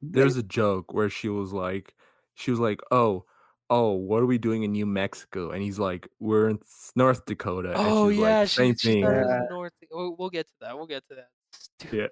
[0.00, 1.94] there's a joke where she was like,
[2.34, 3.24] she was like, oh.
[3.70, 5.50] Oh, what are we doing in New Mexico?
[5.50, 6.58] And he's like, "We're in
[6.96, 9.02] North Dakota." and Oh she's yeah, like, same she thing.
[9.04, 9.40] thought Yeah.
[9.48, 9.72] North.
[9.90, 10.76] We'll, we'll get to that.
[10.76, 11.28] We'll get to that.
[11.92, 12.06] Yeah.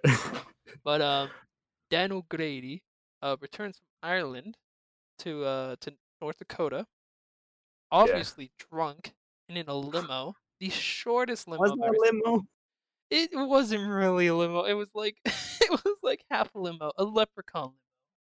[0.85, 1.31] But um,
[1.91, 2.83] Dan O'Grady
[3.23, 4.57] uh returns from Ireland
[5.21, 6.87] to uh to North Dakota,
[7.91, 9.13] obviously drunk
[9.49, 11.61] and in a limo, the shortest limo.
[11.61, 12.45] Was that limo?
[13.11, 14.65] It wasn't really a limo.
[14.65, 17.75] It was like it was like half a limo, a leprechaun limo.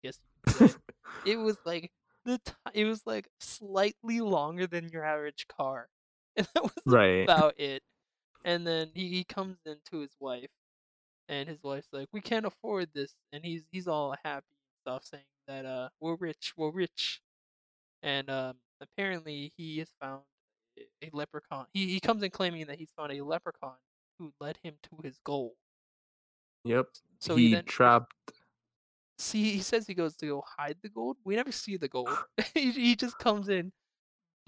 [0.03, 0.77] I guess you could say.
[1.25, 1.91] it was like
[2.25, 5.87] the ti it was like slightly longer than your average car,
[6.35, 7.23] and that was right.
[7.23, 7.81] about it.
[8.45, 10.49] And then he, he comes in to his wife,
[11.29, 15.03] and his wife's like, "We can't afford this," and he's he's all happy and stuff,
[15.05, 17.21] saying that uh we're rich, we're rich,
[18.03, 20.23] and um apparently he has found
[21.03, 21.67] a- leprechaun.
[21.73, 23.75] He he comes in claiming that he's found a leprechaun
[24.19, 25.55] who led him to his goal.
[26.65, 26.87] Yep.
[27.19, 28.13] So he, he then trapped.
[29.17, 31.17] see he says he goes to go hide the gold.
[31.25, 32.09] We never see the gold.
[32.53, 33.71] he he just comes in,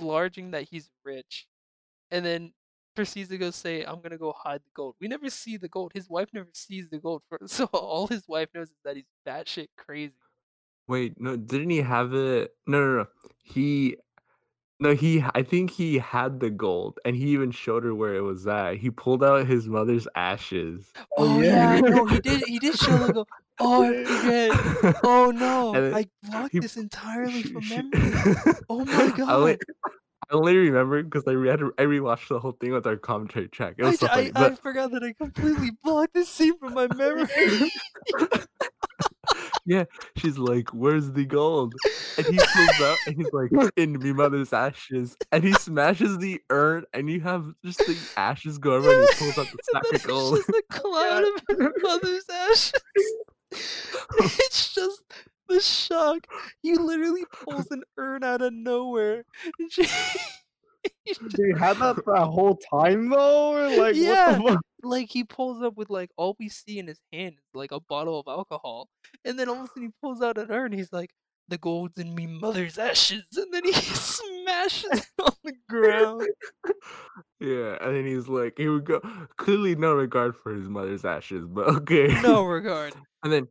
[0.02, 1.48] blarging that he's rich,
[2.12, 2.54] and then
[3.00, 5.92] proceeds to go say, "I'm gonna go hide the gold." We never see the gold.
[5.94, 7.22] His wife never sees the gold.
[7.30, 10.14] For so all his wife knows is that he's batshit crazy.
[10.88, 12.52] Wait, no, didn't he have it?
[12.68, 13.06] No, no, no.
[13.44, 13.96] He,
[14.80, 15.24] no, he.
[15.36, 18.78] I think he had the gold, and he even showed her where it was at.
[18.78, 20.92] He pulled out his mother's ashes.
[21.18, 21.80] Oh, Oh yeah, yeah.
[21.82, 22.44] no, he did.
[22.48, 23.28] He did show the gold.
[23.62, 24.96] Oh, I forget.
[25.04, 28.12] Oh no, I blocked he- this entirely She- from she- memory.
[28.70, 29.58] Oh my I only, God.
[30.32, 33.76] I only remember because I read, I rewatched the whole thing with our commentary track.
[33.80, 34.32] It I, so I, funny.
[34.36, 37.28] I But forgot that I completely blocked this scene from my memory.
[39.66, 39.86] yeah,
[40.18, 41.74] she's like, "Where's the gold?"
[42.18, 46.42] And he pulls out, and he's like, "In me mother's ashes." And he smashes the
[46.50, 49.02] urn, and you have just the ashes go everywhere.
[49.02, 50.38] And he pulls out the sack of gold.
[50.38, 52.82] It's just a cloud of her mother's ashes.
[54.22, 55.02] it's just
[55.50, 56.26] the shock.
[56.62, 59.26] He literally pulls an urn out of nowhere.
[59.70, 59.84] She,
[61.36, 63.76] They had that the whole time though.
[63.78, 64.38] Like Yeah.
[64.38, 64.62] what the fuck?
[64.84, 67.80] like he pulls up with like all we see in his hand is like a
[67.82, 68.88] bottle of alcohol,
[69.26, 70.72] and then all of a sudden he pulls out an urn.
[70.72, 71.10] He's like,
[71.50, 76.28] "The gold's in me mother's ashes," and then he smashes it on the ground.
[77.42, 79.02] Yeah, and then he's like, he would go
[79.38, 82.20] clearly no regard for his mother's ashes, but okay.
[82.22, 82.94] No regard.
[83.24, 83.48] and then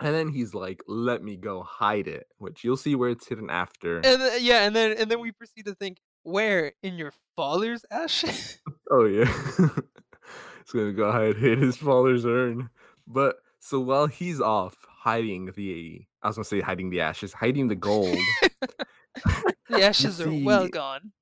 [0.00, 3.50] and then he's like, let me go hide it, which you'll see where it's hidden
[3.50, 3.96] after.
[3.96, 7.84] And then, yeah, and then and then we proceed to think, where in your father's
[7.90, 8.58] ashes?
[8.90, 9.26] Oh yeah.
[9.58, 12.70] he's gonna go hide hid his father's urn.
[13.06, 17.68] But so while he's off hiding the I was gonna say hiding the ashes, hiding
[17.68, 18.16] the gold.
[19.68, 21.12] the ashes are well gone.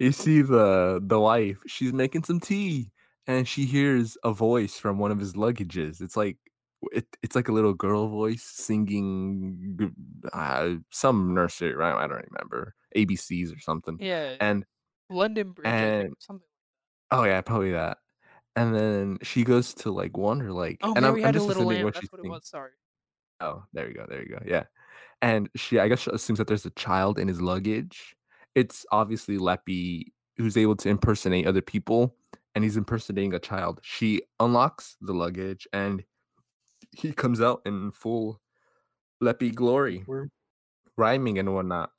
[0.00, 2.90] you see the the wife she's making some tea
[3.28, 6.38] and she hears a voice from one of his luggages it's like
[6.92, 9.92] it, it's like a little girl voice singing
[10.32, 14.64] uh, some nursery rhyme i don't remember abcs or something Yeah, and
[15.10, 16.46] London Bridge, and- something.
[17.10, 17.98] oh yeah probably that
[18.56, 21.46] and then she goes to like wonder like Oh, and I'm, had I'm a just
[21.46, 22.32] little assuming what That's she's what it thinking.
[22.32, 22.46] was.
[22.48, 22.70] Sorry.
[23.40, 24.04] Oh, there you go.
[24.08, 24.38] There you go.
[24.46, 24.64] Yeah.
[25.22, 28.14] And she, I guess, she assumes that there's a child in his luggage.
[28.54, 32.14] It's obviously Leppy who's able to impersonate other people,
[32.54, 33.80] and he's impersonating a child.
[33.82, 36.04] She unlocks the luggage, and
[36.96, 38.40] he comes out in full
[39.20, 40.04] Leppy glory,
[40.96, 41.92] rhyming and whatnot.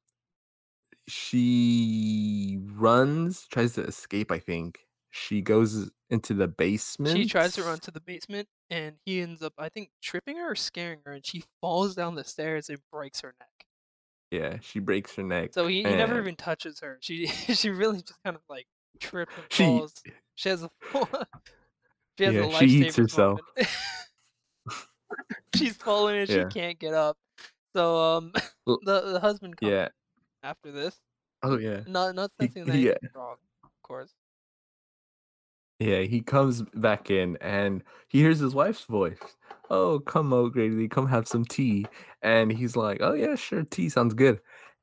[1.07, 4.31] She runs, tries to escape.
[4.31, 4.79] I think
[5.11, 7.17] she goes into the basement.
[7.17, 10.51] She tries to run to the basement, and he ends up, I think, tripping her
[10.51, 13.49] or scaring her, and she falls down the stairs and breaks her neck.
[14.31, 15.53] Yeah, she breaks her neck.
[15.53, 16.97] So he, he never even touches her.
[17.01, 18.65] She she really just kind of like
[18.99, 20.01] trips and She- falls.
[20.35, 20.69] She has a
[22.17, 23.39] she has Yeah, a she eats herself.
[25.55, 26.35] She's falling and Yeah.
[26.49, 27.17] she can't get up.
[27.75, 28.31] So um,
[28.65, 28.79] the
[29.13, 29.89] the husband comes Yeah.
[30.43, 30.97] after this.
[31.43, 31.81] Oh yeah.
[31.87, 32.93] Not not sensing that yeah.
[33.15, 34.13] wrong, of course.
[35.79, 39.17] Yeah, he comes back in and he hears his wife's voice.
[39.69, 41.85] Oh, come O'Grady, come have some tea.
[42.21, 44.39] And he's like, Oh yeah, sure, tea sounds good.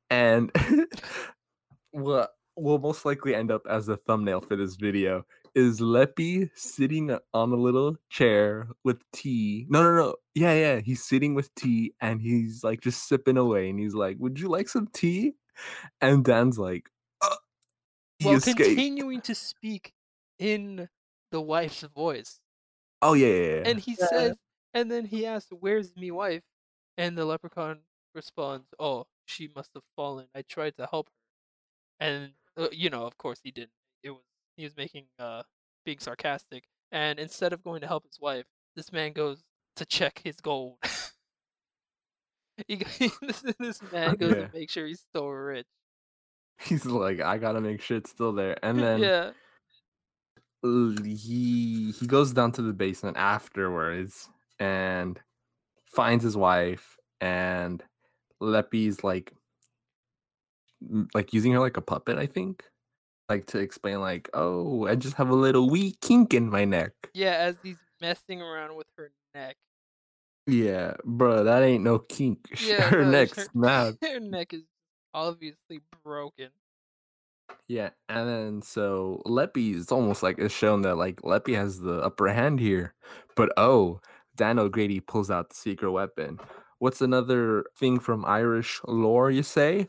[0.09, 0.51] And
[1.91, 7.11] what will most likely end up as the thumbnail for this video is Leppy sitting
[7.33, 9.65] on a little chair with tea.
[9.69, 10.15] No, no, no.
[10.35, 10.79] Yeah, yeah.
[10.81, 13.69] He's sitting with tea and he's like just sipping away.
[13.69, 15.33] And he's like, Would you like some tea?
[16.01, 16.89] And Dan's like,
[17.21, 17.35] uh,
[18.19, 18.95] he Well, escaped.
[18.95, 19.93] continuing to speak
[20.39, 20.89] in
[21.31, 22.39] the wife's voice.
[23.01, 23.65] Oh yeah, yeah, yeah.
[23.65, 24.07] And he Yeah.
[24.13, 24.35] says,
[24.73, 26.43] and then he asks, "Where's me wife?"
[26.97, 27.83] And the leprechaun
[28.13, 30.29] responds, "Oh, she must have fallen.
[30.35, 31.15] I tried to help her."
[31.99, 33.73] And uh, you know, of course, he didn't.
[34.57, 35.43] He was making uh
[35.85, 36.63] being sarcastic.
[36.91, 39.43] And instead of going to help his wife, this man goes
[39.77, 40.77] to check his gold.
[42.67, 42.75] he,
[43.21, 44.47] this, this man goes Yeah.
[44.47, 45.65] to make sure he's still rich.
[46.61, 48.57] he's like, I gotta make sure it's still there.
[48.63, 49.31] And then yeah,
[50.63, 55.19] he he goes down to the basement afterwards and
[55.85, 57.83] finds his wife and
[58.39, 59.33] Leppy's like
[61.13, 62.63] like using her like a puppet, I think.
[63.29, 66.91] Like to explain like, oh, I just have a little wee kink in my neck.
[67.13, 67.31] yeah.
[67.31, 69.55] As he's messing around with her neck.
[70.47, 72.39] Yeah, bro, that ain't no kink.
[72.65, 73.93] Yeah, her no, neck's her-.
[74.01, 74.63] Her neck is
[75.13, 76.49] obviously broken.
[77.67, 81.99] Yeah, and then so Leppy is almost like it's shown that like Leppy has the
[81.99, 82.93] upper hand here,
[83.35, 84.01] but oh,
[84.35, 86.39] Dan O'Grady pulls out the secret weapon.
[86.79, 89.29] What's another thing from Irish lore?
[89.29, 89.87] You say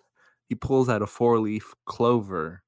[0.48, 2.62] he pulls out a four-leaf clover,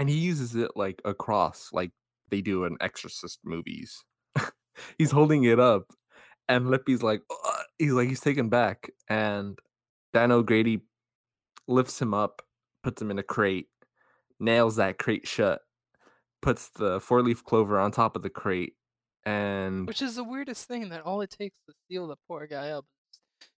[0.00, 1.90] and he uses it like a cross, like
[2.30, 4.02] they do in Exorcist movies.
[4.98, 5.92] he's holding it up,
[6.48, 7.20] and Leppy's like,
[7.78, 9.58] he's like he's taken back, and
[10.14, 10.80] Dan O'Grady
[11.68, 12.42] lifts him up,
[12.82, 13.66] puts him in a crate
[14.40, 15.60] nails that crate shut,
[16.40, 18.72] puts the four leaf clover on top of the crate,
[19.26, 22.70] and Which is the weirdest thing that all it takes to seal the poor guy
[22.70, 22.86] up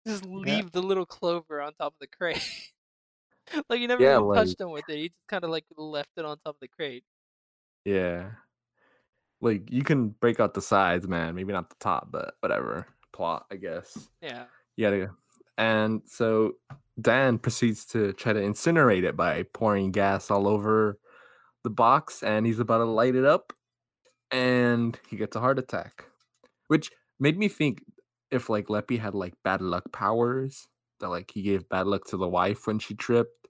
[0.07, 0.55] is just Yeah.
[0.55, 2.41] leave the little clover on top of the crate.
[3.69, 4.97] like you never Yeah, even like- touched him with it.
[4.97, 7.03] He just kind of like left it on top of the crate.
[7.85, 8.31] yeah,
[9.41, 11.35] like you can break out the sides, man.
[11.35, 12.87] Maybe not the top, but whatever.
[13.13, 14.07] Plot, I guess.
[14.21, 14.45] Yeah.
[14.77, 15.07] Yeah,
[15.57, 16.53] and so
[16.99, 20.97] Dan proceeds to try to incinerate it by pouring gas all over
[21.63, 23.53] the box, and he's about to light it up,
[24.31, 26.05] and he gets a heart attack,
[26.67, 27.83] which made me think
[28.31, 30.67] if like Leppy had like bad luck powers,
[30.99, 33.40] that like he gave bad luck to the wife when she tripped,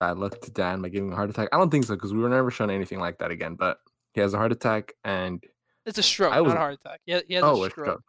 [0.00, 1.48] bad luck to Dan by giving a heart attack.
[1.52, 3.54] I don't think so because we were never shown anything like that again.
[3.54, 3.78] But
[4.14, 5.44] he has a heart attack, and
[5.86, 7.00] It's a stroke, I was- not a heart attack.
[7.06, 8.02] Yeah, he has oh, a a stroke.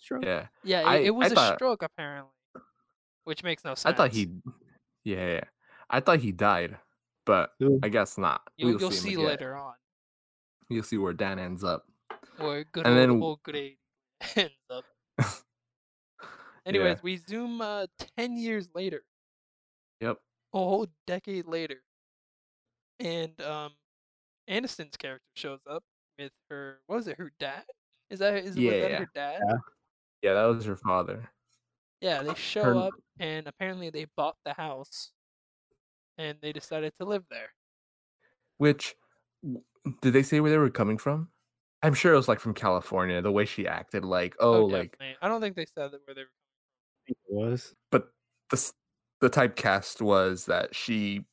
[0.00, 0.24] stroke.
[0.24, 2.30] Yeah, Yeah, it, I- it was I a thought- stroke apparently,
[3.24, 3.86] which makes no sense.
[3.92, 4.30] I thought he,
[5.04, 5.44] yeah, yeah,
[5.90, 6.78] I thought he died.
[7.24, 7.52] but
[7.84, 8.40] I guess not.
[8.56, 9.74] You'll, we'll you'll see, see later on.
[10.68, 11.84] You'll see where Dan ends up.
[12.40, 13.76] Or good and old, then, grade
[14.36, 14.84] ends up.
[16.66, 17.00] Anyways, yeah.
[17.02, 19.02] we zoom uh, ten years later.
[20.00, 20.18] Yep.
[20.54, 21.82] A whole decade later,
[23.00, 23.72] and um,
[24.50, 25.82] Aniston's character shows up
[26.18, 26.80] with her.
[26.86, 27.16] What was it?
[27.16, 27.64] Her dad?
[28.10, 28.98] Is that is yeah, that yeah.
[28.98, 29.40] her dad?
[29.48, 29.56] Yeah.
[30.22, 31.30] yeah, that was her father.
[32.02, 32.76] Yeah, they show her...
[32.76, 35.12] up and apparently they bought the house,
[36.18, 37.50] and they decided to live there.
[38.58, 38.94] Which
[40.02, 41.28] did they say where they were coming from?
[41.82, 43.22] I'm sure it was like from California.
[43.22, 46.14] The way she acted, like oh, oh like I don't think they said that where
[46.14, 46.28] they were.
[47.06, 48.08] It was, but
[48.50, 48.72] the
[49.22, 51.24] the typecast was that she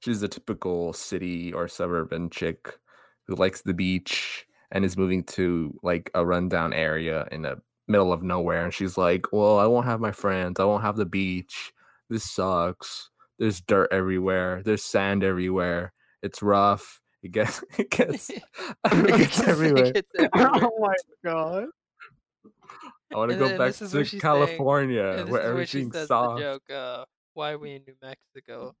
[0.00, 2.78] she's a typical city or suburban chick
[3.26, 7.56] who likes the beach and is moving to like a rundown area in the
[7.88, 10.96] middle of nowhere and she's like well i won't have my friends i won't have
[10.96, 11.72] the beach
[12.10, 18.42] this sucks there's dirt everywhere there's sand everywhere it's rough it gets it gets, it
[18.84, 19.86] gets everywhere.
[19.86, 20.50] It gets everywhere.
[20.62, 21.66] oh my god
[23.10, 27.74] i want to go back to california where everything's soft joke uh, why are we
[27.74, 28.74] in new mexico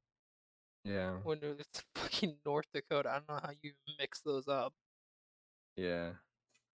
[0.84, 1.12] yeah.
[1.22, 4.72] When it's fucking North Dakota, I don't know how you mix those up.
[5.76, 6.10] Yeah.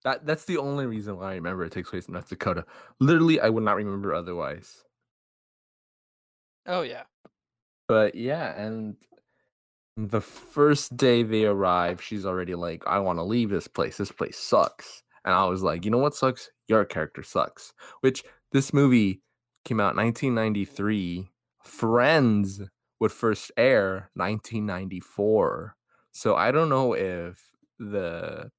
[0.03, 2.65] That that's the only reason why I remember it takes place in North Dakota.
[2.99, 4.83] Literally, I would not remember otherwise.
[6.65, 7.03] Oh yeah.
[7.87, 8.95] But yeah, and
[9.97, 13.97] the first day they arrive, she's already like, I want to leave this place.
[13.97, 15.03] This place sucks.
[15.25, 16.49] And I was like, you know what sucks?
[16.69, 17.73] Your character sucks.
[17.99, 19.21] Which this movie
[19.65, 21.29] came out 1993.
[21.69, 22.61] Friends
[22.99, 25.75] would first air 1994.
[26.11, 28.51] So I don't know if the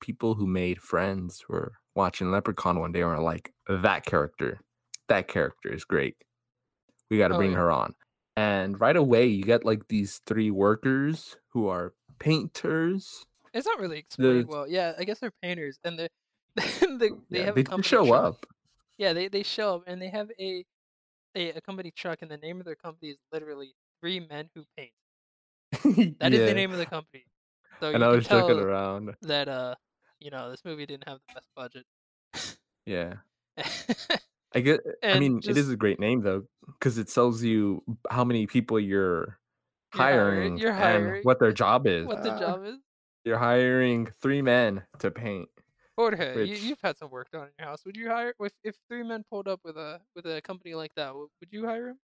[0.00, 4.60] people who made Friends were watching Leprechaun one day and were like, that character,
[5.08, 6.16] that character is great.
[7.10, 7.58] We got to oh, bring yeah.
[7.58, 7.94] her on.
[8.36, 13.26] And right away, you get like these three workers who are painters.
[13.52, 14.68] It's not really explained well.
[14.68, 16.08] Yeah, I guess they're painters, and they
[16.56, 18.46] they, they yeah, have they show up.
[18.96, 20.64] Yeah, they they show up, and they have a,
[21.38, 24.64] a a company truck, and the name of their company is literally Three Men Who
[24.76, 24.92] Paint.
[26.20, 27.24] That is the name of the company.
[27.80, 29.14] So and I was joking around.
[29.22, 29.74] That uh,
[30.20, 31.84] you know, this movie didn't have the best budget.
[32.86, 33.14] Yeah.
[34.54, 34.80] I get.
[35.04, 38.46] I mean, just, it is a great name though, because it tells you how many
[38.46, 39.38] people you're
[39.92, 42.06] hiring, you're hiring, and what their job is.
[42.06, 42.76] What the uh, job is?
[43.24, 45.48] You're hiring three men to paint.
[45.98, 46.62] Jorge, which...
[46.62, 47.84] you, have had some work done in your house.
[47.84, 50.94] Would you hire if if three men pulled up with a with a company like
[50.94, 51.14] that?
[51.14, 51.98] Would, would you hire him?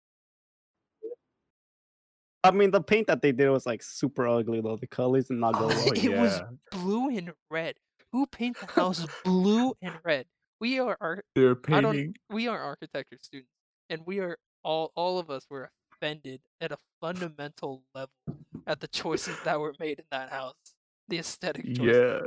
[2.44, 4.76] I mean, the paint that they did was like super ugly though.
[4.76, 5.92] The colors did not go well.
[5.92, 6.22] it yeah.
[6.22, 7.74] was blue and red.
[8.12, 10.26] Who paint the house blue and red?
[10.58, 11.26] We are art.
[11.34, 12.14] They're painting.
[12.30, 13.50] we are architecture students,
[13.90, 18.12] and we are all all of us were offended at a fundamental level
[18.66, 20.54] at the choices that were made in that house.
[21.08, 21.78] The aesthetic choices.
[21.78, 22.20] Yeah.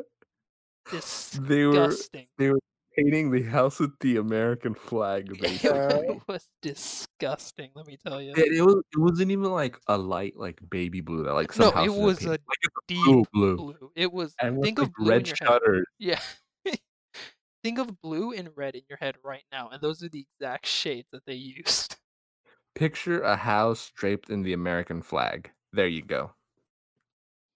[0.91, 1.45] Disgusting.
[1.47, 1.93] They were
[2.37, 2.59] they were
[2.95, 5.37] painting the house with the American flag.
[5.41, 6.07] Basically.
[6.07, 7.71] it was disgusting.
[7.75, 8.31] Let me tell you.
[8.31, 8.81] It, it, was.
[8.93, 11.23] It wasn't even like a light, like baby blue.
[11.23, 12.41] That like some no, it was a like
[12.87, 13.55] deep blue, blue.
[13.57, 13.91] blue.
[13.95, 14.35] It was.
[14.41, 15.85] And think of red shutters.
[15.99, 16.19] Yeah.
[17.63, 20.65] think of blue and red in your head right now, and those are the exact
[20.65, 21.97] shades that they used.
[22.75, 25.51] Picture a house draped in the American flag.
[25.71, 26.31] There you go.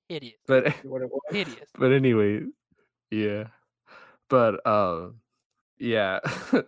[0.07, 0.39] Idiot.
[0.47, 0.73] But
[1.29, 1.69] hideous.
[1.77, 2.45] But anyway,
[3.11, 3.45] yeah.
[4.29, 5.09] But uh
[5.77, 6.19] yeah.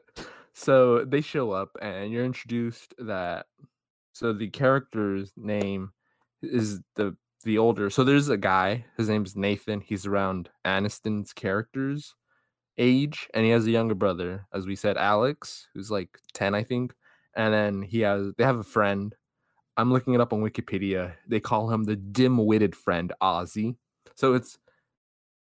[0.53, 3.45] so they show up and you're introduced that
[4.13, 5.91] so the character's name
[6.41, 12.13] is the the older so there's a guy his name's nathan he's around aniston's character's
[12.77, 16.63] age and he has a younger brother as we said alex who's like 10 i
[16.63, 16.93] think
[17.35, 19.15] and then he has they have a friend
[19.77, 23.75] i'm looking it up on wikipedia they call him the dim-witted friend ozzy
[24.15, 24.59] so it's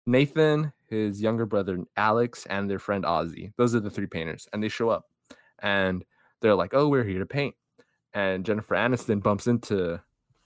[0.06, 3.53] nathan his younger brother Alex, and their friend Ozzy.
[3.57, 5.07] Those are the three painters, and they show up,
[5.61, 6.05] and
[6.40, 7.55] they're like, "Oh, we're here to paint."
[8.12, 10.00] And Jennifer Aniston bumps into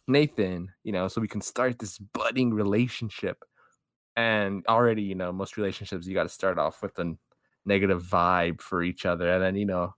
[0.07, 3.43] Nathan, you know, so we can start this budding relationship.
[4.17, 7.17] And already, you know, most relationships you got to start off with a
[7.65, 9.95] negative vibe for each other, and then you know,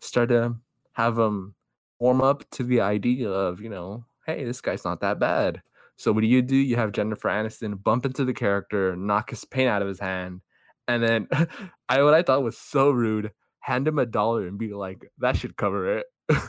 [0.00, 0.56] start to
[0.94, 1.54] have them
[1.98, 5.62] warm up to the idea of, you know, hey, this guy's not that bad.
[6.00, 6.56] So what do you do?
[6.56, 10.40] You have Jennifer Aniston bump into the character, knock his paint out of his hand,
[10.88, 11.28] and then
[11.90, 15.36] I what I thought was so rude, hand him a dollar and be like, "That
[15.36, 16.06] should cover it."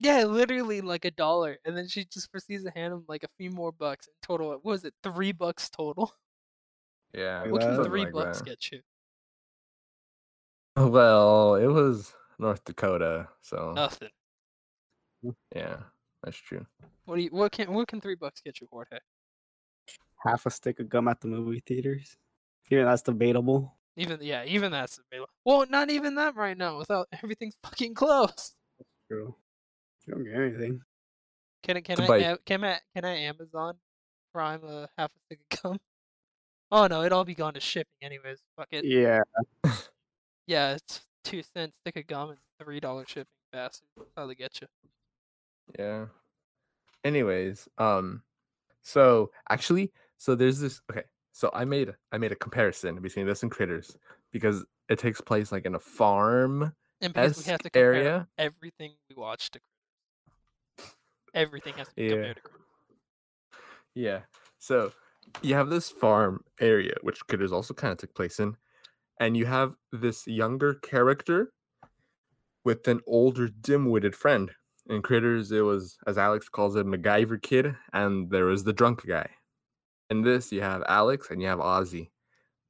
[0.00, 3.28] yeah, literally like a dollar, and then she just proceeds to hand him like a
[3.36, 4.48] few more bucks in total.
[4.48, 4.94] What was it?
[5.02, 6.14] Three bucks total.
[7.12, 8.46] Yeah, what can three like bucks that.
[8.46, 8.80] get you?
[10.76, 14.08] Well, it was North Dakota, so nothing.
[15.54, 15.76] Yeah,
[16.26, 16.66] That's true.
[17.04, 17.30] What do you?
[17.30, 17.72] What can?
[17.72, 18.98] What can three bucks get you, Jorge?
[20.24, 22.16] Half a stick of gum at the movie theaters.
[22.68, 23.76] Even that's debatable.
[23.96, 25.30] Even yeah, even that's debatable.
[25.44, 26.78] Well, not even that right now.
[26.78, 28.54] Without everything's fucking closed.
[29.08, 29.36] True.
[30.06, 30.80] You don't get anything.
[31.62, 33.76] Can I can I am- can I can I Amazon
[34.34, 35.78] Prime a half a stick of gum?
[36.72, 38.40] Oh no, it'll all be gone to shipping anyways.
[38.56, 38.84] Fuck it.
[38.84, 39.20] Yeah.
[40.48, 43.26] Yeah, it's two cents stick of gum and three dollar shipping.
[43.52, 43.86] Bastard.
[43.96, 44.66] That's how they get you.
[45.78, 46.06] Yeah.
[47.04, 48.22] Anyways, um,
[48.82, 50.80] so actually, so there's this.
[50.90, 51.02] Okay,
[51.32, 53.96] so I made I made a comparison between this and Critters
[54.32, 58.28] because it takes place like in a farm And because we have to compare area.
[58.38, 59.60] everything we watch to
[60.78, 60.94] Critters.
[61.34, 62.10] Everything has to be Yeah.
[62.10, 62.66] compared to Critters.
[63.94, 64.20] Yeah.
[64.58, 64.92] So
[65.42, 68.56] you have this farm area, which Critters also kind of took place in,
[69.20, 71.52] and you have this younger character
[72.64, 74.50] with an older, dim-witted friend.
[74.88, 79.04] In Critters, it was, as Alex calls it, MacGyver kid, and there was the drunk
[79.06, 79.28] guy.
[80.10, 82.10] In this, you have Alex and you have Ozzy.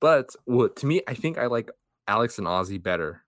[0.01, 1.71] But what to me, I think I like
[2.09, 3.27] Alex and Ozzy better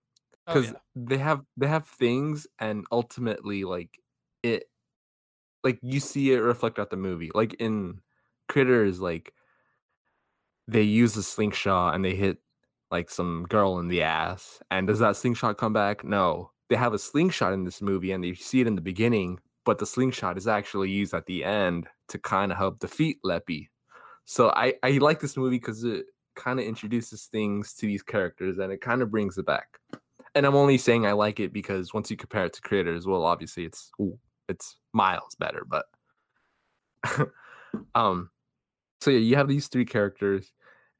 [0.49, 0.77] Oh because yeah.
[0.95, 3.99] they have they have things and ultimately like
[4.41, 4.63] it
[5.63, 8.01] like you see it reflect out the movie like in
[8.47, 9.31] critters like
[10.67, 12.39] they use a slingshot and they hit
[12.89, 16.93] like some girl in the ass and does that slingshot come back no they have
[16.93, 20.37] a slingshot in this movie and you see it in the beginning but the slingshot
[20.37, 23.69] is actually used at the end to kind of help defeat leppy
[24.25, 26.05] so i i like this movie because it
[26.35, 29.79] kind of introduces things to these characters and it kind of brings it back
[30.35, 33.25] and I'm only saying I like it because once you compare it to Critters, well,
[33.25, 33.91] obviously it's
[34.47, 35.65] it's miles better.
[35.67, 35.85] But
[37.95, 38.29] um,
[39.01, 40.51] so yeah, you have these three characters,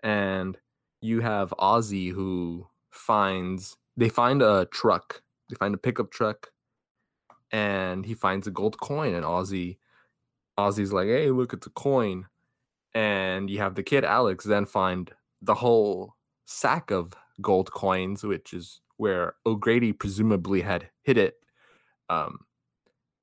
[0.03, 0.57] and
[1.01, 6.51] you have Ozzy who finds they find a truck, they find a pickup truck,
[7.51, 9.77] and he finds a gold coin, and Ozzy,
[10.57, 12.27] Ozzy's like, hey, look, it's a coin,
[12.93, 18.53] and you have the kid Alex then find the whole sack of gold coins, which
[18.53, 21.35] is where O'Grady presumably had hit it.
[22.09, 22.39] Um,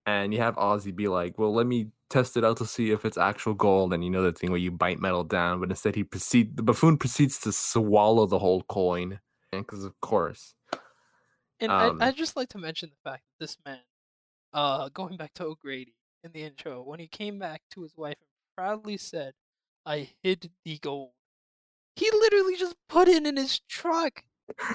[0.06, 3.04] and you have Ozzy be like, "Well, let me test it out to see if
[3.04, 5.96] it's actual gold." And you know the thing where you bite metal down, but instead
[5.96, 9.20] he proceed the buffoon proceeds to swallow the whole coin,
[9.52, 10.54] and because of course,
[11.60, 13.80] And Um, I I just like to mention the fact that this man,
[14.52, 15.94] uh, going back to O'Grady
[16.24, 19.34] in the intro, when he came back to his wife and proudly said,
[19.86, 21.12] "I hid the gold,"
[21.94, 24.22] he literally just put it in his truck.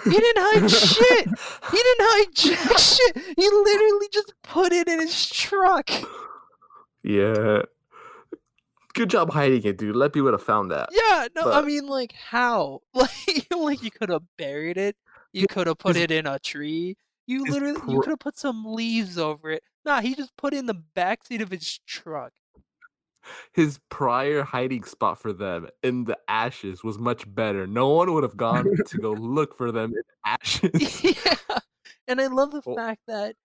[0.04, 1.28] He didn't hide shit.
[1.72, 3.18] He didn't hide jack shit.
[3.38, 5.90] He literally just put it in his truck.
[7.04, 7.62] yeah.
[8.94, 9.96] Good job hiding it, dude.
[9.96, 10.90] Leppy would have found that.
[10.92, 12.82] Yeah, no, I But- mean, like, how?
[12.94, 14.98] Like, like you could have buried it.
[15.34, 16.98] You could have put it in a tree.
[17.28, 19.64] You literally, you could have put some leaves over it.
[19.86, 22.34] Nah, he just put it in the backseat of his truck.
[23.54, 27.68] His prior hiding spot for them in the ashes was much better.
[27.68, 31.04] No one would have gone to go look for them in ashes.
[31.04, 31.36] yeah,
[32.08, 33.36] and I love the Well- fact that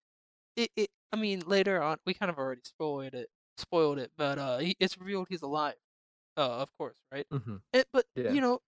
[0.57, 0.91] it, it.
[1.13, 3.29] I mean, later on, we kind of already spoiled it,
[3.59, 5.75] spoiled it, but uh, he, it's revealed he's alive.
[6.37, 7.27] Uh, of course, right?
[7.33, 7.57] Mm-hmm.
[7.73, 8.33] It, but Yeah.
[8.33, 8.59] you know,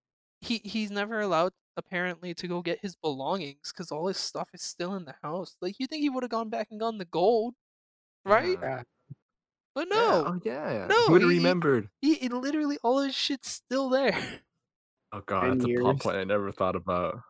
[0.41, 4.63] he he's never allowed apparently to go get his belongings because all his stuff is
[4.63, 5.57] still in the house.
[5.61, 7.55] Like you think he would have gone back and gotten the gold,
[8.25, 8.59] right?
[8.61, 8.69] Yeah.
[8.79, 8.83] Yeah.
[9.75, 10.87] But Yeah, no, Oh yeah.
[10.89, 11.89] No, would have remembered?
[12.01, 14.19] he, he literally all his shit's still there.
[15.11, 17.23] Oh god, 10 that's a plot point I never thought about.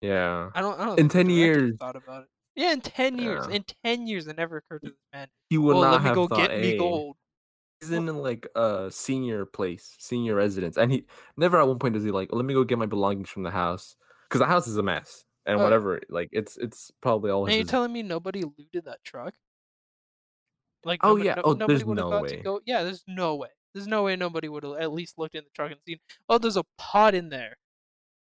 [0.00, 0.50] Yeah.
[0.56, 0.76] I don't.
[0.80, 1.76] I don't In 10 years.
[1.78, 2.28] thought about it.
[2.56, 3.46] Yeah, in ten years.
[3.48, 3.56] Yeah.
[3.56, 5.28] In ten years, it never occurred to this man.
[5.50, 7.16] He would oh, not let me have go thought, get me gold.
[7.88, 11.04] He's in like a senior place, senior residence, and he
[11.36, 13.50] never at one point does he like, let me go get my belongings from the
[13.50, 13.96] house
[14.28, 15.64] because the house is a mess and oh, yeah.
[15.64, 16.00] whatever.
[16.08, 19.34] Like it's it's probably all And you're telling me nobody looted that truck?
[20.84, 21.34] Like, Oh, nobody, yeah.
[21.36, 22.28] no- Oh, there's would have no thought way.
[22.28, 22.60] to go.
[22.66, 23.48] Yeah, there's no way.
[23.72, 25.98] There's no way nobody would have at least looked in the truck and seen.
[26.28, 27.56] Oh, there's a pot in there.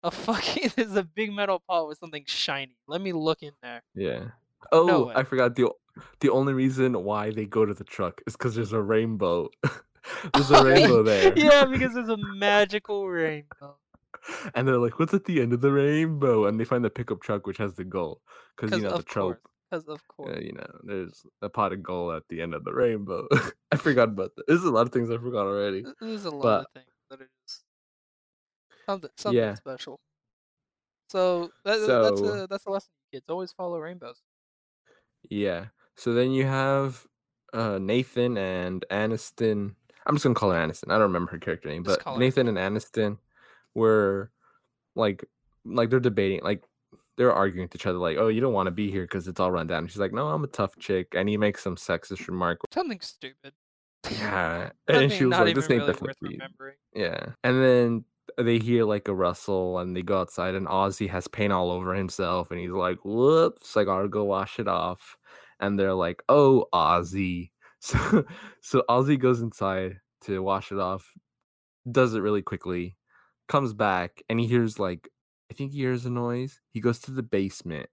[0.03, 2.77] A fucking there's a big metal pot with something shiny.
[2.87, 3.83] Let me look in there.
[3.93, 4.29] yeah.
[4.71, 5.13] Oh, way.
[5.15, 5.69] I forgot the
[6.19, 9.49] the only reason why they go to the truck is because there's a rainbow.
[10.33, 11.33] there's a rainbow there.
[11.37, 13.77] yeah, because there's a magical rainbow.
[14.53, 17.21] and they're like, "What's at the end of the rainbow?" And they find the pickup
[17.21, 18.19] truck, which has the gold,
[18.55, 19.39] because you know the trope.
[19.69, 20.35] Because of course.
[20.35, 23.27] Uh, you know, there's a pot of gold at the end of the rainbow.
[23.71, 24.45] I forgot about that.
[24.47, 25.83] There's a lot of things I forgot already.
[25.99, 27.63] There's a lot but- of things that are just
[28.85, 29.55] something something Yeah.
[29.55, 29.99] special.
[31.09, 33.25] So, that, that's a that's a lesson, kids.
[33.29, 34.21] Always follow rainbows.
[35.29, 35.65] Yeah.
[35.95, 37.05] So then you have
[37.53, 39.75] uh, Nathan and Aniston.
[40.05, 40.89] I'm just gonna call her Aniston.
[40.89, 43.17] I don't remember her character name, Just but call her Nathan and Aniston
[43.73, 44.31] were
[44.95, 45.25] like,
[45.65, 46.41] like they're debating.
[46.43, 46.63] Like
[47.17, 49.39] they're arguing to each other like, "Oh, you don't want to be here because it's
[49.39, 52.27] all run down." She's like, "No, I'm a tough chick," and he makes some sexist
[52.27, 52.59] remark.
[52.73, 53.53] Something stupid.
[54.11, 56.75] Yeah, and she was not like, even "This ain't really the worth for remembering.
[56.93, 58.05] Yeah, and then
[58.37, 61.93] they hear like a rustle, and they go outside, and Ozzy has paint all over
[61.95, 65.17] himself, and he's like, "Whoops, I gotta go wash it off."
[65.59, 67.51] And they're like, "Oh, Ozzy."
[67.81, 68.25] So,
[68.61, 71.13] so Ozzy goes inside to wash it off,
[71.91, 72.97] does it really quickly,
[73.47, 75.07] comes back, and he hears like
[75.51, 76.61] I think he hears a noise.
[76.71, 77.89] He goes to the basement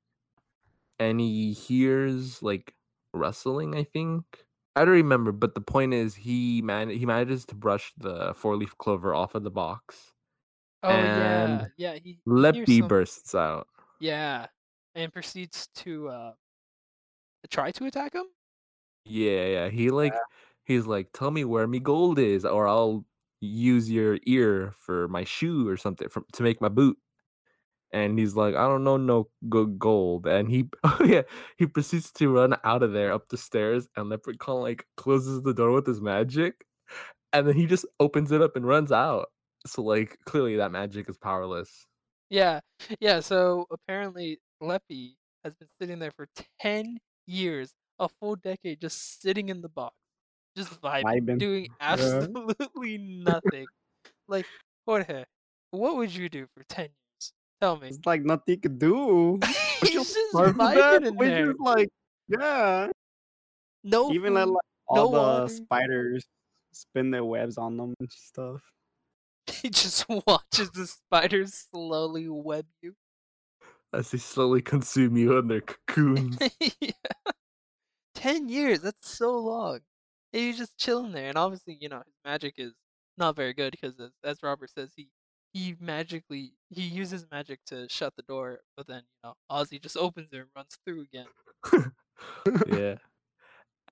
[0.99, 2.75] and he hears like
[3.13, 4.25] rustling, I think.
[4.75, 8.57] I don't remember, but the point is he man he manages to brush the four
[8.57, 10.13] leaf clover off of the box.
[10.83, 11.95] Oh yeah, And yeah.
[11.95, 13.69] He, he Leppy bursts out.
[14.01, 14.47] yeah,
[14.95, 16.33] and proceeds to uh
[17.49, 18.27] try to attack him.
[19.05, 19.69] Yeah, yeah.
[19.69, 20.15] He like
[20.65, 23.05] he's like, tell me where me gold is, or I'll
[23.41, 26.97] use your ear for my shoe or something for, to make my boot.
[27.93, 30.27] And he's like, I don't know no good gold.
[30.27, 31.23] And he oh yeah,
[31.59, 35.55] he proceeds to run out of there up the stairs and Leprechaun like closes the
[35.55, 36.65] door with his magic.
[37.33, 39.29] And then he just opens it up and runs out.
[39.67, 41.87] So like clearly that magic is powerless.
[42.31, 42.61] Yeah,
[43.01, 43.21] yeah.
[43.21, 46.27] So apparently, Leppy has been sitting there for
[46.61, 49.95] ten years, a full decade, just sitting in the box,
[50.57, 51.39] just vibing, Vibing.
[51.39, 53.67] doing absolutely nothing.
[54.29, 54.47] like
[54.87, 55.25] Jorge,
[55.71, 57.33] what would you do for ten years?
[57.61, 57.89] Tell me.
[57.89, 59.39] It's like nothing to do.
[59.81, 61.47] He's just vibing in there.
[61.47, 61.89] just like
[62.29, 62.89] yeah.
[63.85, 64.57] No Even let like
[64.91, 65.49] no all the water.
[65.49, 66.25] spiders
[66.73, 68.61] spin their webs on them and stuff.
[69.47, 72.95] He just watches the spiders slowly web you.
[73.93, 76.39] As they slowly consume you in their cocoons.
[76.81, 76.93] yeah.
[78.15, 79.81] Ten years, that's so long.
[80.33, 82.73] And he's just chilling there, and obviously, you know, his magic is
[83.19, 85.09] not very good because, as, as Robert says, he
[85.53, 89.97] he magically he uses magic to shut the door, but then you know Ozzy just
[89.97, 91.27] opens it and runs through again.
[92.69, 92.95] yeah.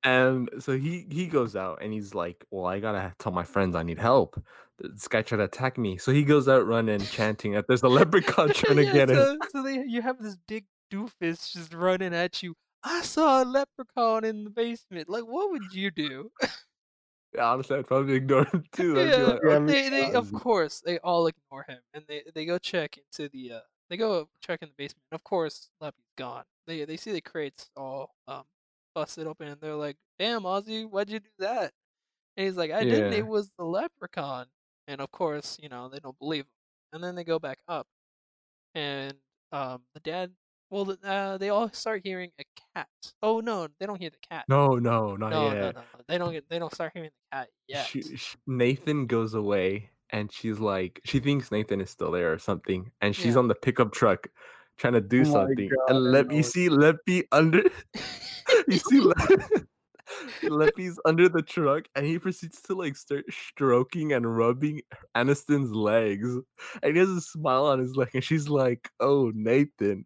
[0.03, 3.77] And so he he goes out and he's like, "Well, I gotta tell my friends
[3.77, 4.43] I need help.
[4.79, 7.89] This guy tried to attack me." So he goes out running, chanting that there's a
[7.89, 9.39] leprechaun trying to yeah, get him.
[9.51, 12.55] so, they, you have this big doofus just running at you.
[12.83, 15.11] I saw a leprechaun in the basement.
[15.11, 16.31] Like, what would you do?
[17.35, 18.99] Yeah, Honestly, I'd probably ignore him too.
[19.01, 22.45] I'd Yeah, like, "Oh, they, they of course they all ignore him and they, they
[22.45, 25.05] go check into the uh they go check in the basement.
[25.13, 26.45] Of course, Leppy's gone.
[26.67, 28.45] They they see the crates all um
[29.01, 31.73] busted open and they're like, "Damn, Ozzy, why'd you do that?"
[32.37, 33.13] And he's like, "I didn't.
[33.15, 34.47] It was the leprechaun."
[34.89, 36.51] And of course, you know they don't believe him.
[36.95, 37.87] And then they go back up,
[38.75, 39.15] and
[39.53, 40.33] um the dad.
[40.71, 42.45] Well, uh, they all start hearing a
[42.77, 42.89] cat.
[43.23, 44.47] Oh no, they don't hear the cat.
[44.49, 45.87] no, no, not no, no, yet." no, no.
[46.09, 46.49] They don't get.
[46.49, 47.87] They don't start hearing the cat yet.
[47.87, 52.39] She, sh Nathan goes away and she's like, she thinks Nathan is still there or
[52.39, 53.41] something, and she's Yeah.
[53.41, 54.29] on the pickup truck
[54.81, 55.69] trying to do Oh something.
[55.69, 56.45] God, and I let know you it.
[56.47, 57.63] see Leppy under
[58.69, 59.15] you see Le-
[60.43, 64.81] Leppy's under the truck and he proceeds to like start stroking and rubbing
[65.17, 66.29] Aniston's legs.
[66.83, 70.05] And he has a smile on his leg and she's like, Oh Nathan.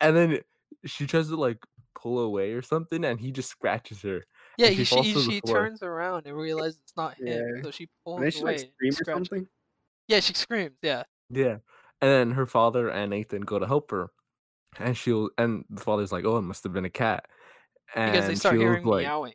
[0.00, 0.38] And then
[0.84, 1.58] she tries to like
[2.00, 4.24] pull away or something and he just scratches her.
[4.56, 7.26] Yeah, she she falls he- to the she turns around and realizes it's not him,
[7.26, 7.62] Yeah.
[7.62, 8.52] so she pulls And then she away.
[8.52, 9.48] like scream or something.
[10.06, 10.76] Yeah, she screams.
[10.82, 11.56] Yeah, Yeah.
[12.00, 14.10] And then her father and Nathan go to help her.
[14.78, 17.26] And she'll and the father's like, Oh, it must have been a cat.
[17.94, 19.34] And because they start hearing like, meowing.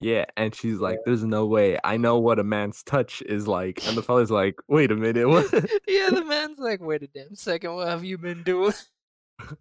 [0.00, 1.78] Yeah, and she's like, "There's no way.
[1.84, 5.28] I know what a man's touch is like." And the father's like, "Wait a minute,
[5.28, 5.52] what?"
[5.86, 8.72] yeah, the man's like, "Wait a damn second, what have you been doing?"
[9.38, 9.58] and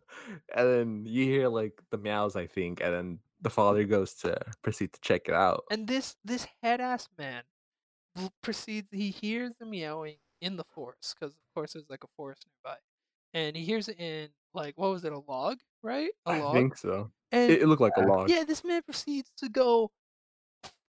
[0.55, 4.93] then you hear like the meows, I think, and then the father goes to proceed
[4.93, 5.65] to check it out.
[5.71, 7.43] And this this head ass man
[8.41, 8.87] proceeds.
[8.93, 12.77] He hears the meowing in the forest because of course there's like a forest nearby,
[13.33, 16.11] and he hears it in like what was it a log, right?
[16.25, 16.55] A I log.
[16.55, 17.11] I think so.
[17.31, 18.29] and It, it looked like a log.
[18.29, 19.91] Yeah, this man proceeds to go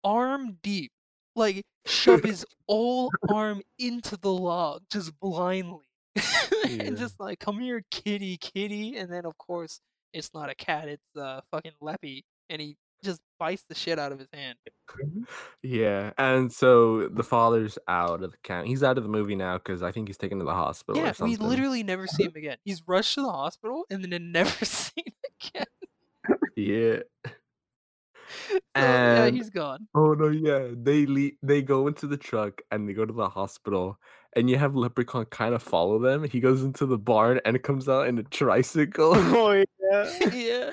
[0.03, 0.91] arm deep,
[1.35, 5.85] like shove his whole arm into the log just blindly.
[6.65, 6.83] Yeah.
[6.83, 8.95] and just like, come here, kitty, kitty.
[8.97, 9.81] And then, of course,
[10.13, 12.23] it's not a cat, it's uh, fucking Leppy.
[12.49, 14.57] And he just bites the shit out of his hand.
[14.89, 15.23] Mm-hmm.
[15.61, 18.67] Yeah, and so the father's out of the count.
[18.67, 21.13] He's out of the movie now because I think he's taken to the hospital yeah,
[21.19, 22.57] we literally never see him again.
[22.63, 25.05] He's rushed to the hospital and then never seen
[25.53, 25.65] again.
[26.55, 26.97] Yeah.
[28.49, 29.87] So, yeah, And- he's gone.
[29.93, 30.69] Oh no, yeah.
[30.71, 33.99] They le- they go into the truck and they go to the hospital,
[34.35, 36.23] and you have Leprechaun kind of follow them.
[36.23, 39.13] He goes into the barn and comes out in a tricycle.
[39.15, 40.29] Oh yeah.
[40.33, 40.71] yeah.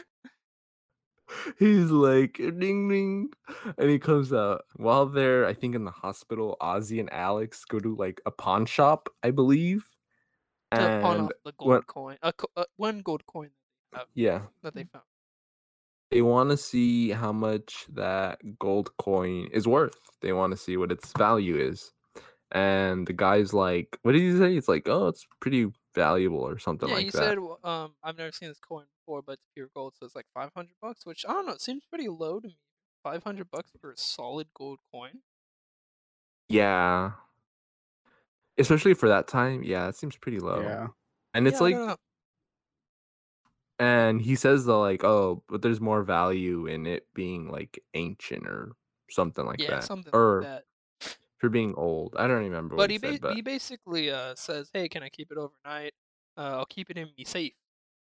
[1.58, 3.30] He's like ding ding,
[3.78, 6.56] and he comes out while they're I think in the hospital.
[6.60, 9.84] Ozzy and Alex go to like a pawn shop, I believe,
[10.72, 11.86] to pawn and off the gold what?
[11.86, 12.16] coin.
[12.22, 13.50] Uh, co- uh, one gold coin
[14.14, 15.04] Yeah, that they found.
[16.10, 19.96] they want to see how much that gold coin is worth.
[20.22, 21.92] They want to see what its value is.
[22.52, 26.58] And the guy's like, "What did he say?" It's like, "Oh, it's pretty valuable or
[26.58, 29.46] something Yeah, like he that." said, um, I've never seen this coin before, but it's
[29.54, 32.40] pure gold, so it's like 500 bucks, which I don't know, it seems pretty low
[32.40, 32.58] to me.
[33.02, 35.22] 500 bucks for a solid gold coin?
[36.48, 37.12] Yeah,
[38.58, 39.62] especially for that time.
[39.62, 40.62] Yeah, it seems pretty low.
[40.62, 40.88] Yeah.
[41.34, 41.82] And it's yeah, like.
[43.78, 48.46] And he says though, like, oh, but there's more value in it being like ancient
[48.46, 48.72] or
[49.10, 49.66] something like that.
[49.66, 50.64] yeah, that, something or like that.
[51.40, 52.14] For being old.
[52.16, 54.88] I don't remember what But he he ba- said, but he basically uh says, "Hey,
[54.88, 55.92] can I keep it overnight?
[56.36, 57.54] Uh, I'll keep it in me safe."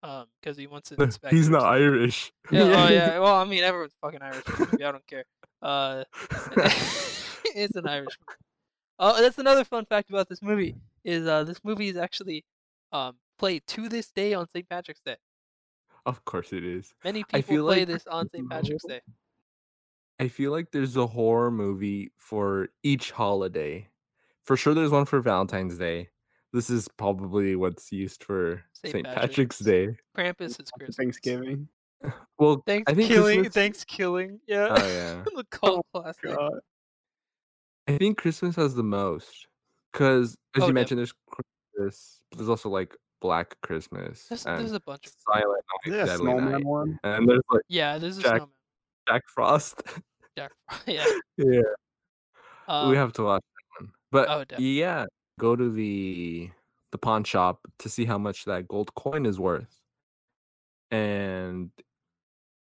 [0.04, 1.34] Um, because he wants to inspect.
[1.34, 1.64] he's not.
[1.64, 2.34] Irish.
[2.52, 3.20] Yeah, oh yeah.
[3.20, 4.44] Well, I mean, everyone's fucking Irish.
[4.74, 5.26] I don't care.
[5.62, 6.04] Uh,
[7.56, 8.18] it's an Irish.
[8.20, 8.38] Movie.
[9.00, 12.44] Oh, that's another fun fact about this movie is uh this movie is actually
[12.92, 14.68] um played to this day on St.
[14.68, 15.18] Patrick's Day.
[16.06, 16.94] Of course it is.
[17.04, 18.50] Many people play like this on St.
[18.50, 19.02] Patrick's Day.
[20.22, 23.88] I feel like there's a horror movie for each holiday.
[24.44, 26.10] For sure, there's one for Valentine's Day.
[26.54, 29.20] This is probably what's used for Saint Patrick's.
[29.20, 29.88] Patrick's Day.
[30.16, 30.96] Krampus is Christmas.
[30.96, 31.68] Thanksgiving.
[32.40, 33.40] Well, Thanks I think killing.
[33.42, 33.54] Christmas.
[33.54, 34.40] Thanks killing.
[34.48, 34.70] Yeah.
[34.72, 35.24] Oh yeah.
[35.36, 36.36] the cult oh classic.
[36.36, 36.54] God.
[37.88, 39.46] I think Christmas has the most
[39.94, 44.60] because, as Oh, you mentioned, there's Christmas, but there's also like Black Christmas There's, and
[44.60, 45.14] there's a bunch of.
[45.32, 47.00] Silent Is Night, there a Deadly snowman Night, one?
[47.04, 48.50] and there's like Yeah, there's a Jack- snowman.
[49.08, 49.84] Jack Frost.
[50.38, 50.52] Jack.
[50.88, 51.06] yeah.
[51.38, 51.62] yeah,
[52.68, 53.92] Um, we have to watch that one.
[54.12, 55.06] But oh, yeah,
[55.40, 56.50] go to the
[56.92, 59.82] the pawn shop to see how much that gold coin is worth.
[60.92, 61.72] And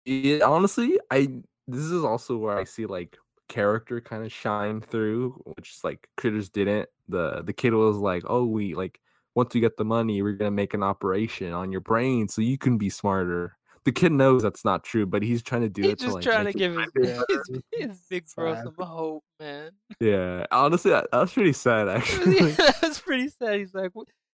[0.06, 5.42] it, honestly, I this is also where I see like character kind of shine through,
[5.58, 6.90] which is like critters didn't.
[7.10, 9.00] The the kid was like, "Oh, we like
[9.36, 12.58] once we get the money, we're gonna make an operation on your brain so you
[12.58, 15.92] can be smarter." The kid knows that's not true, but he's trying to do He's
[15.94, 16.92] it to just like trying to give his,
[17.30, 18.64] his, his big bro Sad.
[18.66, 19.72] some hope, man.
[20.00, 22.52] Yeah, honestly, that, that was pretty sad actually.
[22.82, 23.58] That's pretty sad.
[23.60, 23.92] He's like,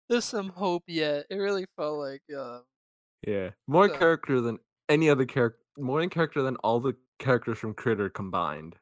[0.09, 1.26] there's some hope yet.
[1.30, 2.61] It really felt like, uh,
[3.26, 5.61] Yeah, more So- character than any other character.
[5.78, 8.76] More in character than all the characters from Critter combined.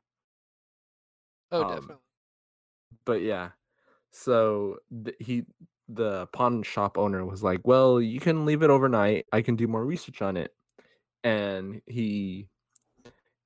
[1.52, 1.96] oh, Um, definitely.
[3.04, 3.50] But yeah,
[4.12, 5.42] so th- he,
[5.88, 9.26] the pawn shop owner, was like, "Well, you can leave it overnight.
[9.32, 10.54] I can do more research on it."
[11.24, 12.48] And he,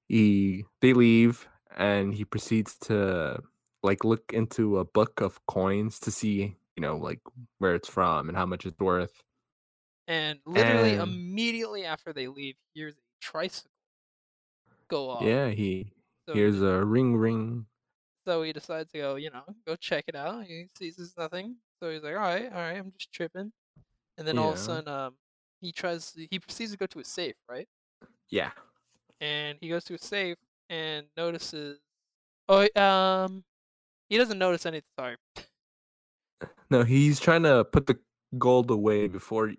[0.09, 3.43] he, they leave, and he proceeds to
[3.83, 7.21] like look into a book of coins to see, you know, like
[7.59, 9.23] where it's from and how much it's worth.
[10.09, 13.71] And literally and- immediately after they leave, here's a tricycle
[14.89, 15.23] go off.
[15.23, 15.93] Yeah, he
[16.29, 17.67] So, here's a ring ring.
[18.27, 20.45] so he decides to go, you know, go check it out.
[20.45, 21.57] He sees there's nothing.
[21.81, 23.53] So he's like, all right, all right, I'm just tripping.
[24.17, 24.63] And then all of a Yeah.
[24.65, 25.15] sudden, um,
[25.61, 27.69] he tries, he proceeds to go to a safe, right?
[28.31, 28.51] Yeah.
[29.21, 30.37] and he goes to a safe
[30.69, 31.81] and notices.
[32.49, 33.45] Oh, um,
[34.09, 34.87] he doesn't notice anything.
[34.99, 35.17] Sorry.
[36.71, 37.99] No, he's trying to put the
[38.39, 39.53] gold away before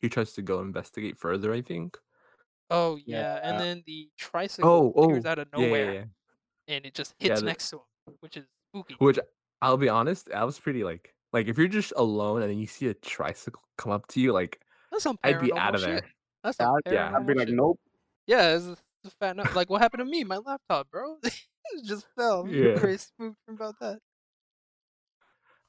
[0.00, 1.98] he tries to go investigate further, I think.
[2.70, 6.04] Oh yeah, and then the tricycle Oh, appears oh, out of yeah, yeah, nowhere, yeah.
[6.68, 8.94] and it just Yeah, hits the- next to him, which is spooky.
[8.98, 9.18] Which
[9.60, 12.66] I'll be honest, I was pretty like like if you're just alone and then you
[12.66, 14.60] see a tricycle come up to you, like
[14.90, 15.88] That's some I'd be out of shit.
[15.90, 16.04] there.
[16.44, 17.56] That's Yeah, some I'd- yeah, I'd be like, shit.
[17.56, 17.80] nope.
[18.26, 20.24] Yeah, it's, it's a fat no- Like what happened to me?
[20.24, 21.16] My laptop, bro.
[21.22, 21.34] it
[21.84, 22.42] just fell.
[22.42, 22.78] I'm Yeah.
[22.78, 23.98] very spooked about that.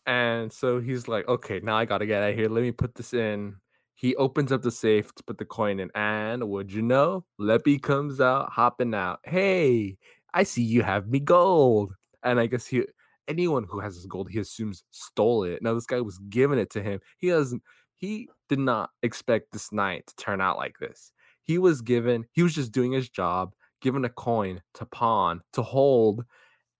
[0.05, 2.49] And so he's like, okay, now I gotta get out of here.
[2.49, 3.55] Let me put this in.
[3.95, 7.79] He opens up the safe to put the coin in, and would you know, Leppy
[7.81, 9.19] comes out, hopping out.
[9.23, 9.97] Hey,
[10.33, 11.93] I see you have me gold.
[12.23, 12.83] And I guess he,
[13.27, 15.61] anyone who has his gold, he assumes stole it.
[15.61, 16.99] Now this guy was giving it to him.
[17.17, 17.61] He doesn't.
[17.95, 21.11] He did not expect this night to turn out like this.
[21.43, 22.25] He was given.
[22.31, 26.25] He was just doing his job, given a coin to pawn to hold.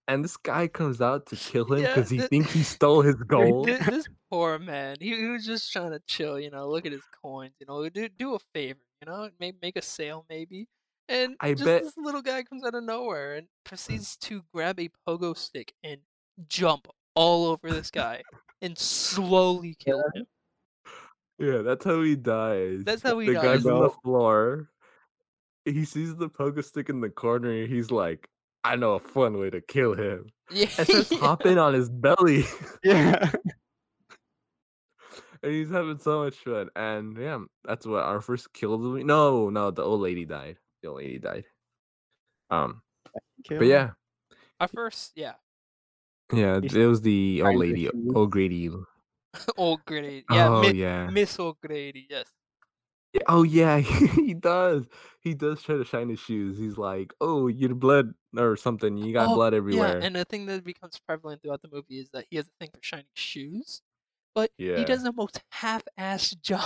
[0.06, 3.14] And this guy comes out to kill him Yeah, because he thinks he stole his
[3.14, 3.68] gold.
[3.68, 7.04] This poor man, he, he was just trying to chill, you know, look at his
[7.22, 10.68] coins, you know, do do a favor, you know, make make a sale maybe.
[11.08, 13.64] And I just bet- this little guy comes out of nowhere and mm.
[13.64, 16.00] proceeds to grab a pogo stick and
[16.48, 18.22] jump all over this guy
[18.62, 20.26] and slowly kill him.
[21.38, 22.82] Yeah, that's how he dies.
[22.84, 23.66] That's how he the guy's dies.
[23.66, 24.70] on the floor.
[25.64, 27.66] He sees the pogo stick in the corner.
[27.66, 28.28] He's like,
[28.62, 32.44] "I know a fun way to kill him." Yeah, And starts hopping on his belly,
[32.84, 33.30] Yeah.
[35.42, 36.68] and he's having so much fun.
[36.76, 39.06] And yeah, that's what our first kill of the week.
[39.06, 40.58] No, no, the old lady died.
[40.82, 41.44] The old lady died.
[42.50, 42.82] Um,
[43.44, 43.58] Kill.
[43.58, 43.90] but yeah,
[44.60, 45.32] At first, yeah.
[46.32, 48.70] Yeah, it was the old lady, old Grady
[49.56, 50.24] old Grady.
[50.28, 51.12] Yeah, Oh Mi- yeah.
[51.12, 52.06] Miss Old Grady.
[52.08, 52.32] Yes.
[53.12, 54.86] Yeah, Oh yeah, he does.
[55.20, 56.58] He does try to shine his shoes.
[56.58, 58.96] He's like, "Oh, your blood or something.
[58.96, 61.98] You got Oh, blood Yeah, everywhere." and the thing that becomes prevalent throughout the movie
[61.98, 63.82] is that he has a thing for shining shoes,
[64.34, 64.84] but he Yeah.
[64.84, 66.62] does the most half-assed job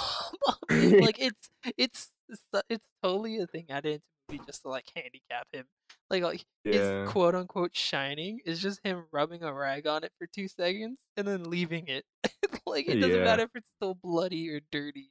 [0.47, 0.97] of it.
[1.01, 5.47] Like it's it's it's, it's totally a thing added into movie just to like handicap
[5.53, 5.65] him.
[6.11, 10.27] Like, like his quote unquote shining is just him rubbing a rag on it for
[10.27, 12.05] two seconds and then leaving it.
[12.67, 13.25] like it doesn't Yeah.
[13.25, 15.11] matter if it's still bloody or dirty.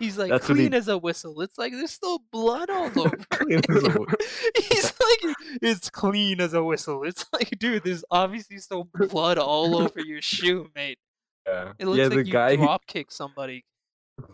[0.00, 1.40] He's like That's clean he- as a whistle.
[1.40, 3.16] It's like there's still blood all over.
[3.30, 3.90] Clean as a
[4.60, 7.04] He's like it's clean as a whistle.
[7.04, 10.98] It's like, dude, there's obviously still blood all over your shoe, mate.
[11.46, 11.72] Yeah.
[11.78, 13.64] It looks yeah, the you guy, he, drop kicked somebody.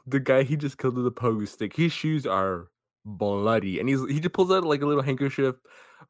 [0.07, 1.76] the guy he just killed with a pogo stick.
[1.76, 2.68] His shoes are
[3.05, 5.57] bloody, and he's he just pulls out like a little handkerchief,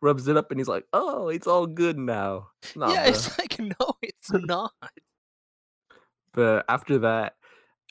[0.01, 3.11] rubs it up, and he's like, "Oh, it's all good now." Nah, yeah, bruh.
[3.11, 4.72] it's like no, it's not.
[6.32, 7.34] But after that,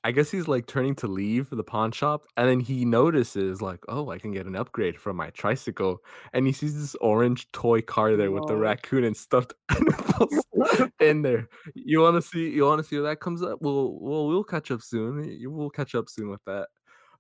[0.04, 3.80] I guess he's like turning to leave the pawn shop, and then he notices like,
[3.90, 7.82] "Oh, I can get an upgrade from my tricycle," and he sees this orange toy
[7.82, 10.46] car there with the raccoon and stuffed animals
[11.02, 11.50] in there.
[11.74, 12.50] You want to see?
[12.50, 13.62] You want to see where that comes up?
[13.62, 15.38] Well, well, we'll we'll catch up soon.
[15.44, 16.70] We'll catch up soon with that.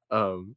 [0.09, 0.55] Um,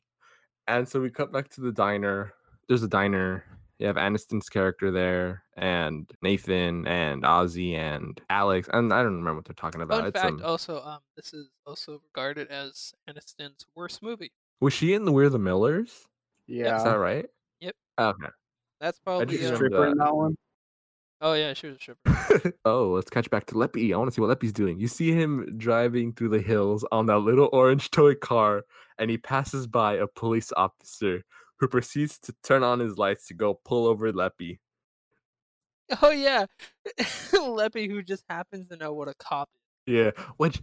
[0.66, 2.34] and so we cut back to the diner.
[2.68, 3.44] There's a diner.
[3.78, 9.36] You have Aniston's character there, and Nathan, and Ozzy, and Alex, and I don't remember
[9.36, 9.98] what they're talking about.
[9.98, 14.30] Fun it's fact, um, also, um, this is also regarded as Aniston's worst movie.
[14.60, 16.06] Was she in the We're the Millers?
[16.46, 17.26] Yeah, is that right?
[17.60, 17.74] Yep.
[17.98, 18.28] Okay.
[18.80, 20.04] That's probably She's a uh, stripper in that.
[20.04, 20.36] that one.
[21.22, 22.52] Oh yeah, she was a stripper.
[22.64, 23.94] oh, let's catch back to Leppy.
[23.94, 24.78] I want to see what Leppy's doing.
[24.78, 28.64] You see him driving through the hills on that little orange toy car,
[28.98, 31.22] and he passes by a police officer
[31.58, 34.58] who proceeds to turn on his lights to go pull over Leppy.
[36.02, 36.46] Oh yeah,
[37.32, 39.48] Leppy, who just happens to know what a cop
[39.86, 39.94] is.
[39.94, 40.60] Yeah, which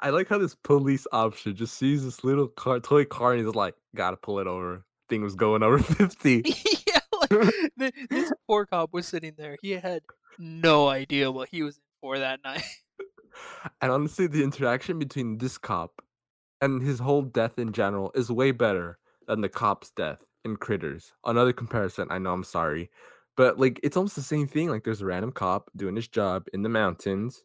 [0.00, 3.54] I like how this police officer just sees this little car, toy car, and he's
[3.54, 6.42] like, "Gotta pull it over." Thing was going over fifty.
[6.86, 6.95] yeah,
[7.78, 9.56] like this poor cop was sitting there.
[9.62, 10.02] He had
[10.38, 12.64] no idea what he was in for that night.
[13.80, 16.02] And honestly, the interaction between this cop
[16.60, 21.12] and his whole death in general is way better than the cop's death in Critters.
[21.24, 22.90] Another comparison, I know I'm sorry.
[23.36, 24.70] But like it's almost the same thing.
[24.70, 27.44] Like there's a random cop doing his job in the mountains.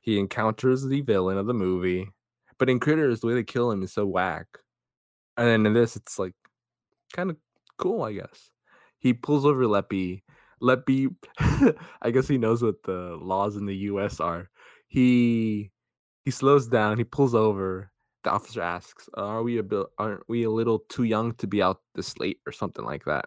[0.00, 2.10] He encounters the villain of the movie.
[2.58, 4.46] But in Critters, the way they kill him is so whack.
[5.36, 6.34] And then in this, it's like
[7.12, 7.36] kind of
[7.78, 8.50] cool, I guess.
[9.04, 10.22] He pulls over Leppy.
[10.62, 11.14] Leppy,
[12.00, 14.48] I guess he knows what the laws in the US are.
[14.88, 15.70] He
[16.24, 17.92] he slows down, he pulls over.
[18.22, 21.60] The officer asks, "Are we a bit aren't we a little too young to be
[21.60, 23.26] out this late or something like that?"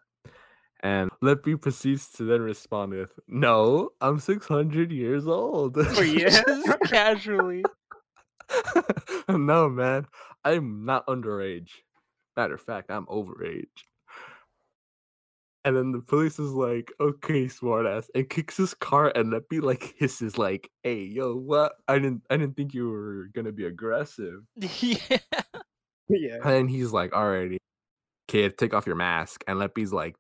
[0.80, 7.64] And Leppy proceeds to then respond with, "No, I'm 600 years old." Oh just casually.
[9.30, 10.08] no, man,
[10.44, 11.70] I'm not underage.
[12.36, 13.86] Matter of fact, I'm overage.
[15.66, 19.96] And then the police is like, "Okay, smartass," and kicks his car, and Leppy like
[19.98, 21.74] hisses, like, "Hey, yo, what?
[21.88, 24.98] I didn't, I didn't think you were gonna be aggressive." yeah.
[26.10, 26.38] yeah.
[26.44, 27.58] And he's like, "Alrighty,
[28.28, 30.16] kid, take off your mask." And Leppy's like,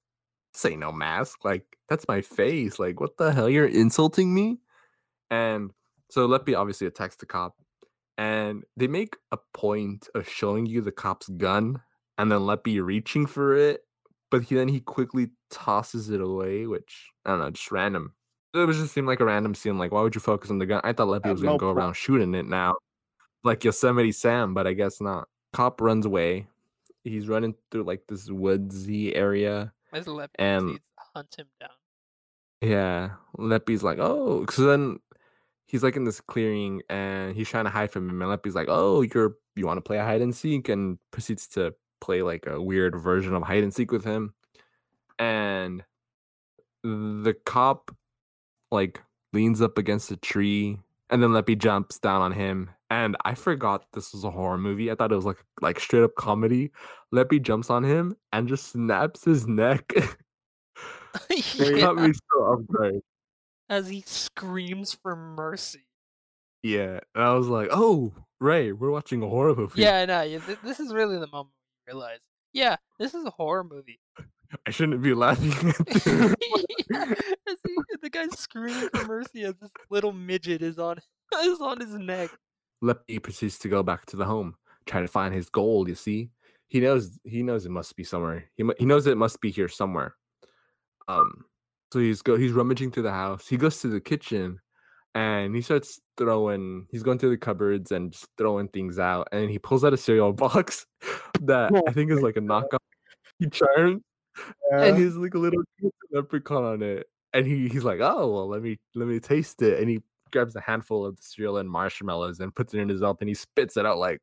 [0.53, 2.77] "Say no mask, like that's my face.
[2.79, 3.49] Like, what the hell?
[3.49, 4.59] You're insulting me."
[5.29, 5.71] And
[6.09, 7.55] so Leppy obviously attacks the cop,
[8.17, 11.81] and they make a point of showing you the cop's gun,
[12.17, 13.86] and then Leppy reaching for it,
[14.29, 18.13] but he then he quickly tosses it away, which I don't know, just random.
[18.53, 19.77] It was just seemed like a random scene.
[19.77, 20.81] Like, why would you focus on the gun?
[20.83, 22.75] I thought Leppy was gonna no go point- around shooting it now,
[23.43, 25.27] like Yosemite Sam, but I guess not.
[25.53, 26.47] Cop runs away.
[27.03, 29.73] He's running through like this woodsy area.
[30.39, 30.79] And-
[31.15, 31.69] hunt him down.
[32.61, 34.99] Yeah, Leppy's like, oh, because then
[35.67, 38.67] he's like in this clearing and he's trying to hide from him, and Leppy's like,
[38.69, 42.61] oh, you're you want to play hide and seek, and proceeds to play like a
[42.61, 44.33] weird version of hide and seek with him,
[45.19, 45.83] and
[46.83, 47.95] the cop
[48.71, 49.01] like
[49.33, 50.79] leans up against a tree,
[51.09, 54.91] and then Leppy jumps down on him, and I forgot this was a horror movie.
[54.91, 56.71] I thought it was like like straight up comedy.
[57.11, 59.93] Leppy jumps on him and just snaps his neck.
[61.29, 63.01] It got me so off guard.
[63.69, 65.87] As he screams for mercy.
[66.63, 70.39] Yeah, and I was like, "Oh, Ray, we're watching a horror movie." Yeah, no, yeah,
[70.39, 71.53] th- this is really the moment
[71.87, 72.19] realize.
[72.53, 73.99] Yeah, this is a horror movie.
[74.65, 76.05] I shouldn't be laughing at this.
[76.05, 77.13] yeah,
[78.01, 80.97] the guy's screaming for mercy as this little midget is on
[81.43, 82.29] is on his neck.
[82.81, 85.89] Leppy proceeds to go back to the home, try to find his gold.
[85.89, 86.29] You see,
[86.67, 88.45] he knows he knows it must be somewhere.
[88.55, 90.15] He he knows it must be here somewhere.
[91.09, 91.43] Um,
[91.91, 93.47] so he's go he's rummaging through the house.
[93.47, 94.59] He goes to the kitchen,
[95.15, 96.87] and he starts throwing.
[96.91, 99.97] He's going through the cupboards and just throwing things out, and he pulls out a
[99.97, 100.85] cereal box
[101.41, 102.77] that I think is like a knockoff.
[103.39, 104.01] He charms,
[104.71, 104.85] yeah.
[104.85, 105.61] and he's like a little
[106.11, 109.79] leprechaun on it, and he he's like, oh well, let me let me taste it,
[109.79, 110.01] and he
[110.31, 113.29] grabs a handful of the cereal and marshmallows and puts it in his mouth, and
[113.29, 114.19] he spits it out like,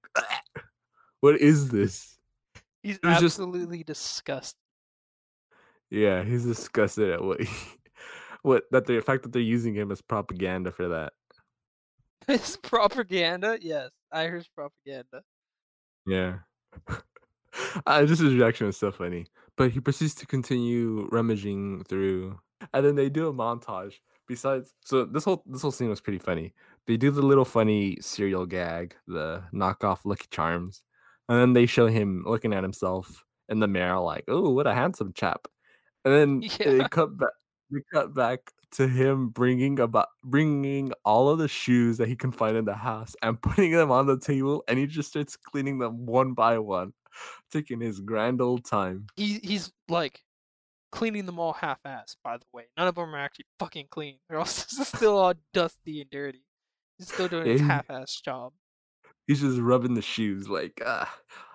[1.20, 2.18] what is this?
[2.82, 3.86] He's absolutely just...
[3.86, 4.58] disgusted.
[5.90, 7.48] Yeah, he's disgusted at what he,
[8.44, 11.12] what that the fact that they're using him as propaganda for that.
[12.28, 13.58] It's propaganda?
[13.60, 15.22] Yes, Irish propaganda.
[16.06, 16.38] Yeah.
[17.86, 19.26] uh, just his reaction was so funny.
[19.56, 22.38] But he proceeds to continue rummaging through,
[22.72, 23.94] and then they do a montage.
[24.26, 26.54] Besides, so this whole this whole scene was pretty funny.
[26.86, 30.82] They do the little funny cereal gag, the knockoff Lucky Charms,
[31.28, 34.74] and then they show him looking at himself in the mirror, like, "Oh, what a
[34.74, 35.46] handsome chap."
[36.04, 36.78] And then yeah.
[36.78, 37.30] they cut back.
[37.70, 42.32] They cut back to him bringing about bringing all of the shoes that he can
[42.32, 45.78] find in the house and putting them on the table, and he just starts cleaning
[45.78, 46.92] them one by one,
[47.50, 49.06] taking his grand old time.
[49.16, 50.22] He he's like
[50.92, 52.16] cleaning them all half-assed.
[52.22, 54.18] By the way, none of them are actually fucking clean.
[54.28, 56.44] They're all still all dusty and dirty.
[56.98, 58.52] He's still doing his half-assed job.
[59.26, 61.12] He's just rubbing the shoes like, ah,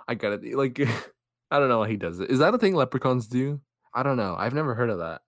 [0.07, 0.79] I gotta like.
[1.51, 2.29] I don't know why he does it.
[2.29, 3.59] Is that a thing leprechauns do?
[3.93, 4.35] I don't know.
[4.37, 5.21] I've never heard of that.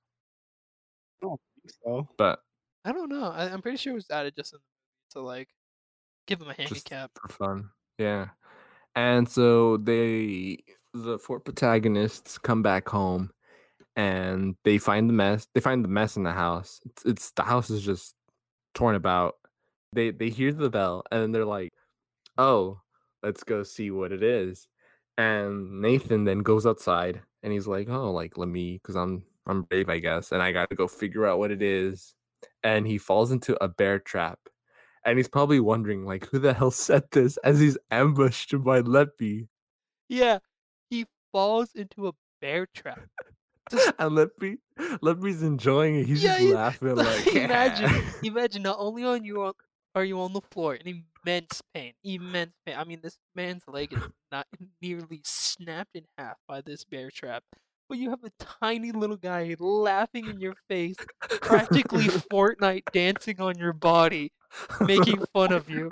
[1.22, 2.08] I don't think so.
[2.18, 2.40] But
[2.86, 3.26] I don't know.
[3.26, 5.50] I, am pretty sure it was added just in the movie to like
[6.28, 7.70] give him a handicap for fun.
[7.98, 8.30] Yeah.
[8.96, 10.58] And so they,
[10.94, 13.32] the four protagonists, come back home,
[13.96, 15.48] and they find the mess.
[15.54, 16.82] They find the mess in the house.
[16.86, 18.16] It's, it's the house is just
[18.74, 19.36] torn about.
[19.94, 21.72] They they hear the bell, and then they're like,
[22.38, 22.82] "Oh,
[23.24, 24.68] let's go see what it is."
[25.18, 29.64] And Nathan then goes outside and he's like, "Oh, like let me, because I'm I'm
[29.64, 32.14] brave, I guess, and I got to go figure out what it is."
[32.64, 34.40] And he falls into a bear trap,
[35.06, 37.38] and he's probably wondering, like, who the hell set this?
[37.38, 39.48] As he's ambushed by Leppy.
[40.10, 40.40] Yeah,
[40.90, 43.02] he falls into a bear trap.
[44.00, 44.58] and Leppy,
[45.02, 46.06] Leppy's enjoying it.
[46.06, 47.28] He's yeah, just laughing like.
[47.28, 48.64] imagine, imagine.
[48.64, 49.54] Not only on you
[49.96, 52.76] are you on the floor in immense pain, immense pain.
[52.78, 54.48] I mean, this man's leg is not
[54.82, 57.44] nearly snapped in half by this bear trap.
[57.92, 58.32] But you have a
[58.62, 60.96] tiny little guy laughing in your face,
[61.42, 64.32] practically Fortnite dancing on your body,
[64.80, 65.90] making fun of you.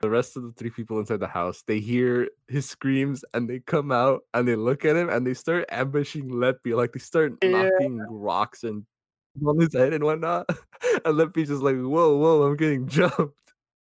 [0.00, 3.60] The rest of the three people inside the house, they hear his screams and they
[3.60, 6.74] come out and they look at him and they start ambushing Leppy.
[6.74, 7.68] Like they start yeah.
[7.68, 8.86] knocking rocks and
[9.46, 10.48] on his head and whatnot.
[11.04, 13.34] And Leppy's just like, whoa, whoa, I'm getting jumped.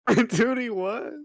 [0.07, 1.23] And Dude, he was.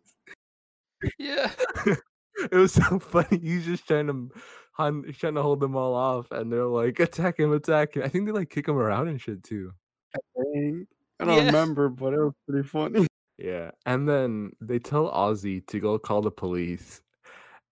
[1.18, 1.51] Yeah.
[1.87, 3.41] it was so funny.
[3.41, 4.30] He's just trying to
[4.79, 8.03] he's trying to hold them all off, and they're like, attack him, attack him.
[8.03, 9.72] I think they like kick him around and shit too.
[10.14, 10.85] I,
[11.20, 11.47] I don't yeah.
[11.47, 13.07] remember, but it was pretty funny.
[13.39, 13.72] Yeah.
[13.85, 17.03] And then they tell Ozzy to go call the police.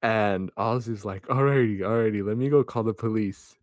[0.03, 3.55] And Ozzy's like, Alrighty, alrighty, let me go call the police.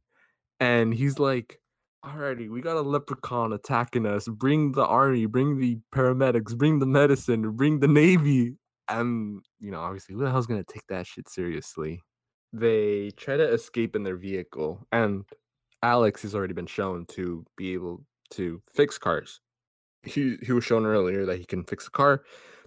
[0.59, 1.59] And he's like,
[2.03, 4.27] Alrighty, we got a leprechaun attacking us.
[4.27, 8.55] Bring the army, bring the paramedics, bring the medicine, bring the navy.
[8.87, 12.01] And, you know, obviously, who the hell's gonna take that shit seriously?
[12.53, 15.25] They try to escape in their vehicle, and
[15.83, 19.39] Alex has already been shown to be able to fix cars.
[20.03, 22.23] He he was shown earlier that he can fix a car.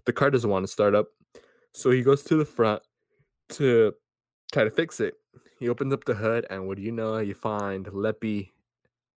[0.07, 1.09] The car doesn't want to start up.
[1.73, 2.83] So he goes to the front
[3.51, 3.93] to
[4.53, 5.15] try to fix it.
[5.59, 7.19] He opens up the hood, and what do you know?
[7.19, 8.53] You find Leppy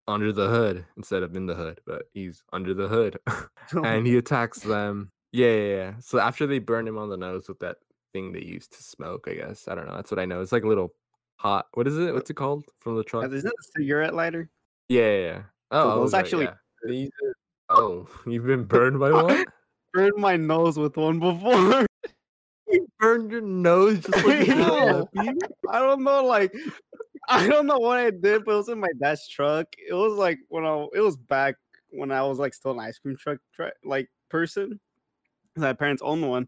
[0.07, 4.07] under the hood instead of in the hood, but he's under the hood oh and
[4.07, 5.11] he attacks them.
[5.31, 5.93] Yeah, yeah, yeah.
[5.99, 7.77] So after they burn him on the nose with that
[8.13, 9.67] thing they used to smoke, I guess.
[9.67, 9.95] I don't know.
[9.95, 10.41] That's what I know.
[10.41, 10.93] It's like a little
[11.37, 11.67] hot.
[11.73, 12.13] What is it?
[12.13, 13.31] What's it called from the truck?
[13.31, 14.49] Is it a cigarette lighter?
[14.89, 15.19] Yeah, yeah.
[15.19, 15.41] yeah.
[15.71, 16.49] Oh, so those right, actually.
[16.85, 17.09] Yeah.
[17.69, 19.45] Oh, you've been burned by one?
[19.93, 21.85] burned my nose with one before.
[22.67, 26.53] you burned your nose just like I don't know, like
[27.29, 29.67] I don't know what I did, but it was in my dad's truck.
[29.77, 31.55] It was like when I it was back
[31.89, 34.79] when I was like still an ice cream truck, truck like person.
[35.55, 36.47] My parents owned one.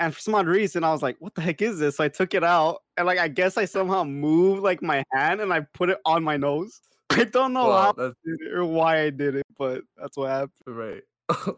[0.00, 1.98] And for some odd reason, I was like, what the heck is this?
[1.98, 5.42] So I took it out and like I guess I somehow moved like my hand
[5.42, 6.80] and I put it on my nose.
[7.10, 8.12] I don't know how
[8.54, 10.52] or why I did it, but that's what happened.
[10.66, 11.02] Right.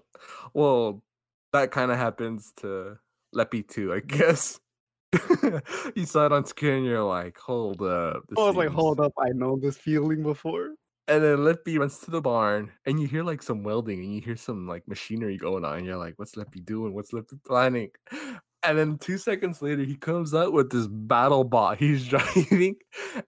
[0.54, 1.04] well,
[1.52, 2.98] that kind of happens to
[3.32, 4.58] Leppy too, I guess.
[5.94, 8.24] you saw it on screen you're like, hold up.
[8.36, 10.70] I was like, hold up, I know this feeling before.
[11.08, 14.20] And then Leppy runs to the barn and you hear like some welding and you
[14.20, 15.78] hear some like machinery going on.
[15.78, 16.94] And you're like, what's Leppy doing?
[16.94, 17.90] What's Leppy planning?
[18.62, 22.76] And then two seconds later, he comes out with this battle bot he's driving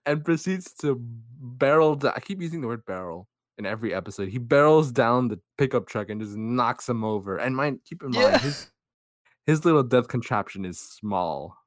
[0.05, 2.13] and proceeds to barrel down.
[2.15, 3.27] I keep using the word barrel.
[3.57, 4.29] in every episode.
[4.29, 7.37] He barrels down the pickup truck and just knocks him over.
[7.37, 8.37] And mind, keep in mind Yeah.
[8.39, 8.71] his
[9.45, 11.57] his little death contraption is small.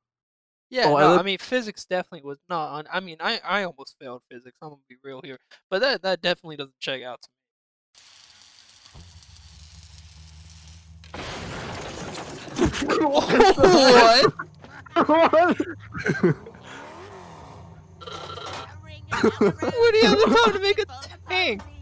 [0.70, 2.86] Yeah, Oh, I no, I, look- mean physics definitely was not on.
[2.92, 4.56] I mean, I I almost failed physics.
[4.62, 5.38] I'm gonna be real here,
[5.70, 7.38] but that that definitely doesn't check out to me.
[12.88, 14.32] what?
[14.96, 15.56] What
[19.92, 20.84] do you have the time to make a
[21.28, 21.62] tank?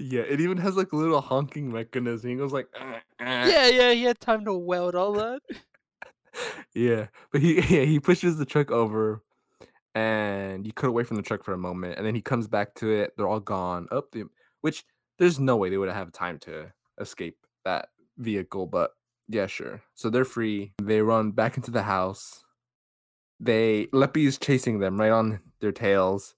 [0.00, 2.28] Yeah, it even has like a little honking mechanism.
[2.28, 5.40] He goes like, "Uh, uh." Yeah, yeah, he had time to weld all that.
[6.74, 7.06] Yeah.
[7.32, 9.22] But he yeah he pushes the truck over,
[9.94, 12.74] and you cut away from the truck for a moment, and then he comes back
[12.76, 13.14] to it.
[13.16, 14.24] They're all gone up the
[14.60, 14.84] which
[15.18, 18.92] there's no way they would have time to escape that vehicle, but
[19.28, 19.82] yeah, sure.
[19.94, 20.72] So they're free.
[20.82, 22.44] They run back into the house.
[23.40, 26.34] They Leppy is chasing them right on their tails,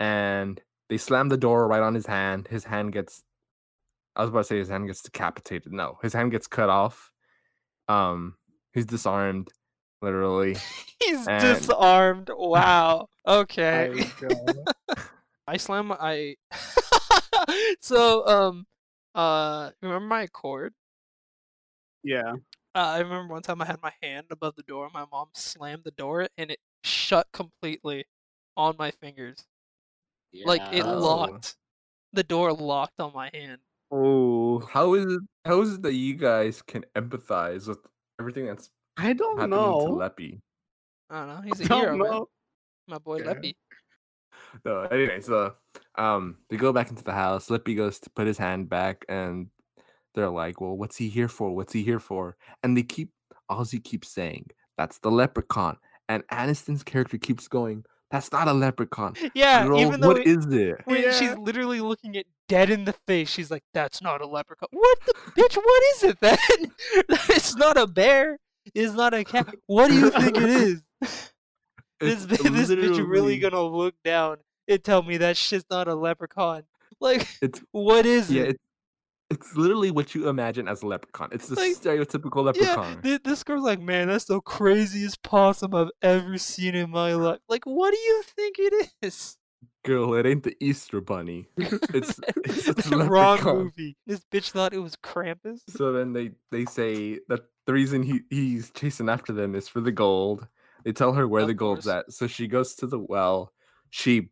[0.00, 2.48] and they slam the door right on his hand.
[2.48, 3.24] His hand gets
[4.16, 5.72] I was about to say his hand gets decapitated.
[5.72, 7.12] No, his hand gets cut off.
[7.88, 8.36] Um,
[8.76, 9.48] he's disarmed,
[10.02, 10.56] literally.
[11.02, 12.30] He's And- disarmed.
[12.36, 13.08] Wow.
[13.26, 14.06] Okay.
[15.48, 16.36] I slam I
[17.80, 18.66] so um
[19.14, 20.72] uh remember my cord?
[22.02, 22.34] yeah.
[22.74, 24.90] Uh, I remember one time I had my hand above the door.
[24.92, 28.04] My mom slammed the door and it shut completely
[28.56, 29.46] on my fingers.
[30.44, 30.98] Like it Oh.
[30.98, 31.56] locked.
[32.12, 33.58] The door locked on my hand.
[33.90, 35.20] Oh, How is it?
[35.46, 37.78] How is it that you guys can empathize with
[38.18, 39.86] everything that's I don't know.
[39.86, 40.40] to Leppy?
[41.10, 41.40] I don't know.
[41.42, 42.22] He's a hero, man.
[42.88, 43.26] My boy Yeah.
[43.26, 43.56] Leppy.
[44.64, 45.54] No, anyway, so
[45.96, 47.50] um, they go back into the house.
[47.50, 49.48] Leppy goes to put his hand back, and
[50.14, 51.54] they're like, "Well, what's he here for?
[51.54, 53.10] What's he here for?" And they keep
[53.50, 54.46] Ozzy keeps saying,
[54.78, 55.76] "That's the leprechaun,"
[56.08, 60.26] and Aniston's character keeps going, "That's not a leprechaun." Yeah, Girl, even though what it-
[60.26, 60.76] is it?
[60.88, 61.12] Yeah.
[61.12, 64.98] she's literally looking it dead in the face, she's like, "That's not a leprechaun." What
[65.06, 65.56] the bitch?
[65.56, 66.38] What is it then?
[67.30, 68.38] it's not a bear.
[68.74, 69.54] It's not a cat.
[69.66, 70.82] What do you think it is?
[71.00, 71.30] this
[72.00, 74.38] It's this bitch really gonna look down
[74.68, 76.64] and tell me that shit's not a leprechaun?
[77.00, 78.60] Like, It's what is yeah, it?
[79.30, 81.28] It's, literally what you imagine as a leprechaun.
[81.32, 83.02] It's the Like, stereotypical Yeah, leprechaun.
[83.02, 87.40] thi- this girl's like, man, that's the craziest possum I've ever seen in my life.
[87.48, 89.36] Like, what do you think it is?
[89.84, 91.48] Girl, it ain't the Easter bunny.
[91.56, 92.18] It's it's,
[92.68, 93.96] it's a wrong movie.
[94.06, 95.60] This bitch thought it was Krampus.
[95.68, 99.80] So then they they say that the reason he he's chasing after them is for
[99.80, 100.46] the gold.
[100.84, 101.94] They tell her where Of the gold's course.
[102.08, 102.12] at.
[102.12, 103.52] So she goes to the well.
[103.90, 104.30] She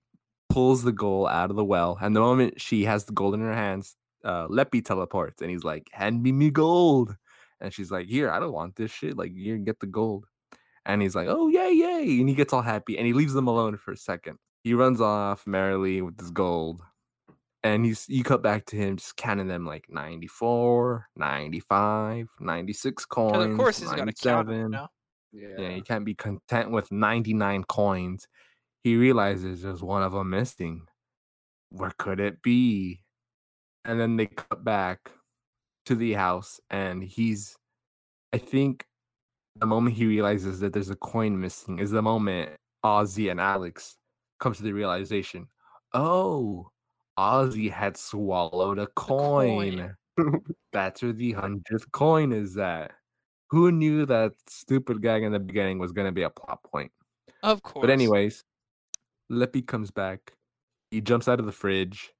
[0.50, 3.40] pulls the gold out of the well, and the moment she has the gold in
[3.40, 7.16] her hands, uh, Leppy teleports, and he's like, "Hand me me gold."
[7.60, 9.16] And she's like, "Here, I don't want this shit.
[9.16, 10.26] Like, you get the gold."
[10.86, 13.48] And he's like, "Oh yay, yay!" And he gets all happy, and he leaves them
[13.48, 14.38] alone for a second.
[14.64, 16.82] He runs off merrily with his gold
[17.62, 23.32] and he's you cut back to him just counting them like 94 95 96 coins
[23.32, 24.62] 'Cause of course he's going to count 'em, 97.
[24.62, 24.88] you know?
[25.32, 28.28] yeah you can't be content with 99 coins
[28.82, 30.86] he realizes there's one of them missing
[31.70, 33.00] where could it be
[33.84, 35.10] and then they cut back
[35.86, 37.56] to the house and he's
[38.32, 38.84] i think
[39.56, 42.50] the moment he realizes that there's a coin missing is the moment
[42.84, 43.96] ozzy and alex
[44.40, 45.46] come to the realization
[45.92, 46.68] oh
[47.18, 49.94] ozzy had swallowed a coin.
[50.16, 52.92] coin that's where the hundredth coin is at
[53.50, 56.90] who knew that stupid gag in the beginning was going to be a plot point
[57.42, 57.82] Of course.
[57.82, 58.42] but anyways,
[59.30, 60.32] Leppy comes back.
[60.90, 62.10] He jumps out of the fridge.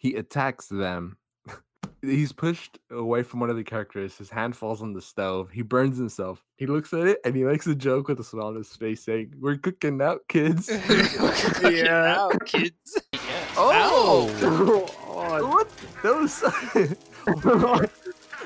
[0.00, 1.18] He attacks them.
[2.02, 4.16] He's pushed away from one of the characters.
[4.16, 5.50] His hand falls on the stove.
[5.50, 6.42] He burns himself.
[6.56, 9.04] He looks at it and he makes a joke with a smile on his face,
[9.04, 12.16] saying, "We're cooking out, kids." Look it Yeah.
[12.18, 12.98] out, kids.
[13.12, 13.20] Yeah.
[13.58, 15.68] oh, oh, what?
[16.02, 16.40] Those.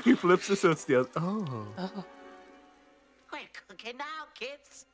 [0.04, 1.10] he flips it so it's the other.
[1.16, 2.04] Oh, Oh.
[3.32, 3.38] We're
[3.68, 4.86] cooking now, kids.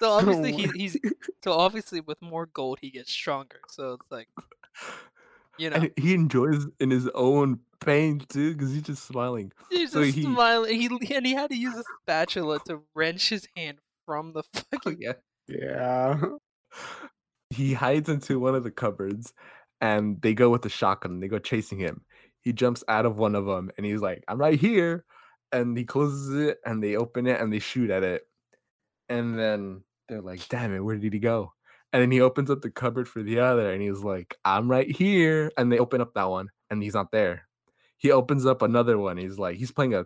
[0.00, 0.96] So obviously Oh he, he's
[1.44, 3.60] so obviously with more gold he gets stronger.
[3.68, 4.28] So it's like
[5.58, 9.52] you know and he enjoys in his own pain too, because he's just smiling.
[9.70, 10.80] he's so just he- smiling.
[10.80, 14.60] He and he had to use a spatula to wrench his hand from the oh,
[14.72, 15.12] fucking yeah.
[15.48, 16.20] yeah.
[17.50, 19.32] he hides into one of the cupboards
[19.80, 22.02] and they go with the shotgun they go chasing him
[22.42, 25.04] he jumps out of one of them and he's like i'm right here
[25.52, 28.22] and he closes it and they open it and they shoot at it
[29.08, 31.52] and then they're like damn it where did he go
[31.92, 34.90] and then he opens up the cupboard for the other and he's like i'm right
[34.90, 37.46] here and they open up that one and he's not there
[37.98, 40.04] he opens up another one he's like he's playing a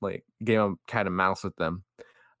[0.00, 1.84] like game of cat and mouse with them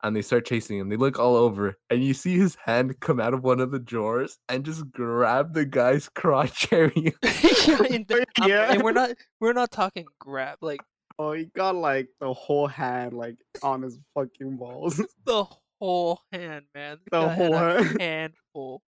[0.02, 0.90] and they start chasing him.
[0.90, 3.78] They look all over, and you see his hand come out of one of the
[3.78, 6.92] drawers and just grab the guy's crotch area.
[7.22, 8.70] yeah, and, the- Yeah.
[8.70, 10.82] and we're not we're not talking grab like
[11.18, 15.00] Oh, he got like the whole hand like on his fucking balls.
[15.24, 15.46] the
[15.80, 16.98] whole hand, man.
[17.04, 18.00] The guy had whole hand.
[18.00, 18.82] handful.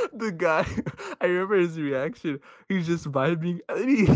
[0.12, 0.66] the guy,
[1.20, 2.40] I remember his reaction.
[2.68, 4.06] He's just vibing, and he,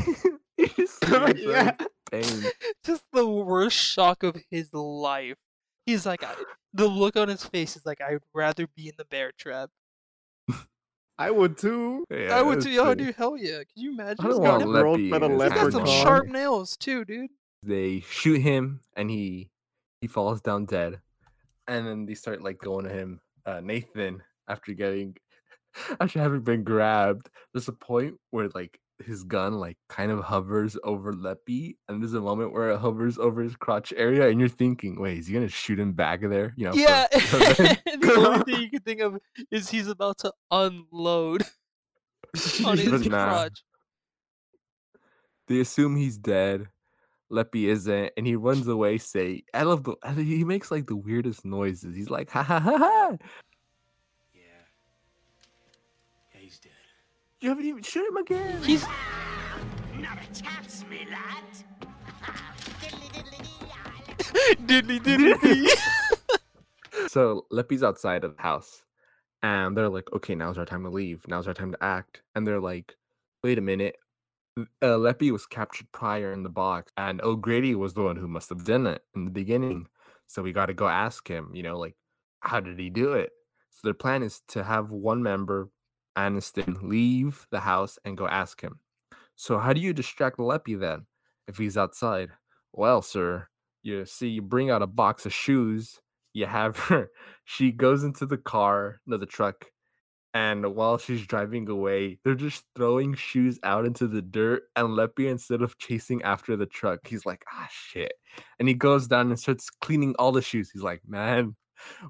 [0.57, 1.05] he just
[1.37, 1.73] yeah.
[1.81, 2.45] out pain.
[2.85, 5.37] Just the worst shock of his life.
[5.85, 6.35] He's like, I,
[6.73, 9.71] the look on his face is like, I'd rather be in the bear trap.
[11.19, 12.05] I would too.
[12.11, 12.77] Yeah, I would too.
[12.79, 13.05] Oh, funny.
[13.05, 13.59] dude, hell yeah.
[13.59, 14.27] Can you imagine?
[14.27, 17.05] I don't want got, Roast Leppy for the in he's got some sharp nails too,
[17.07, 17.31] dude.
[17.63, 19.51] They shoot him, and he
[20.03, 21.01] he falls down dead.
[21.69, 25.17] And then they start like going to him, uh, Nathan, after getting
[26.01, 27.29] after having been grabbed.
[27.53, 32.15] There's a point where like his gun like kind of hovers over Leppy, and there's
[32.15, 35.35] a moment where it hovers over his crotch area, and you're thinking, wait, is he
[35.35, 36.55] gonna shoot him back there?
[36.57, 36.73] You know?
[36.73, 37.07] for Yeah.
[37.13, 39.19] the only thing you can think of
[39.51, 41.43] is he's about to unload
[42.65, 43.29] on his nah.
[43.29, 43.65] crotch.
[45.49, 46.69] They assume he's dead.
[47.31, 48.99] Leppy isn't, and he runs away.
[48.99, 49.97] Say, I love the.
[50.15, 51.97] He makes like the weirdest noises.
[51.97, 53.17] He's like, ha ha ha ha.
[54.33, 54.41] Yeah.
[56.33, 56.73] Yeah, he's dead.
[57.41, 58.63] You haven't even shoot him again.
[58.63, 58.85] He's
[59.99, 61.43] Not a chance, me lad.
[64.67, 65.69] diddly diddly.
[67.09, 68.83] So Leppy's outside of the house,
[69.43, 71.23] and they're like, "Okay, now's our time to leave.
[71.29, 72.97] Now's our time to act." And they're like,
[73.43, 73.97] "Wait a minute."
[74.83, 78.65] Uh, was captured prior in the box, and O'Grady was the one who must have
[78.65, 79.87] done it in the beginning.
[80.27, 81.51] So we got to go ask him.
[81.53, 81.95] You know, like,
[82.41, 83.31] how did he do it?
[83.71, 85.69] So their plan is to have one member,
[86.17, 88.81] Aniston, leave the house and go ask him.
[89.35, 91.07] So how do you distract Leppy then,
[91.47, 92.31] if he's outside?
[92.73, 93.49] Well, sir,
[93.83, 96.01] you see, you bring out a box of shoes
[96.37, 97.11] you have her
[97.45, 99.65] she goes into the car no the truck
[100.37, 105.29] and while she's driving away they're just throwing shoes out into the dirt and Leppy
[105.29, 108.13] instead of chasing after the truck he's like ah shit
[108.59, 111.57] and he goes down and starts cleaning all the shoes he's like man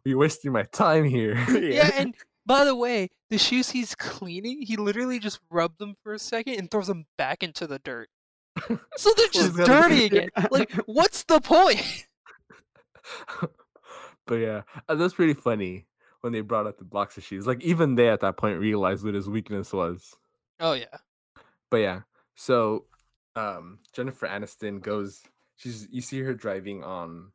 [0.05, 2.15] you're wasting my time here yeah, and
[2.47, 6.55] by the way, the shoes he's cleaning, he literally just rubbed them for a second
[6.55, 8.09] and throws them back into the dirt.
[8.97, 10.29] So they're just dirty again.
[10.53, 12.07] Like, what's the point?
[14.27, 15.87] but yeah uh, that's pretty funny
[16.21, 19.05] when they brought up the box of shoes like even they at that point realized
[19.05, 20.15] what his weakness was.
[20.61, 20.97] Oh yeah.
[21.71, 22.01] but yeah
[22.35, 22.85] so
[23.35, 25.23] um jennifer aniston goes
[25.57, 27.31] she's you see her driving on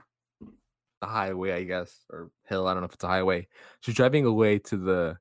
[1.02, 3.48] the highway i guess or hill i don't know if it's a highway.
[3.82, 5.18] She's driving away to the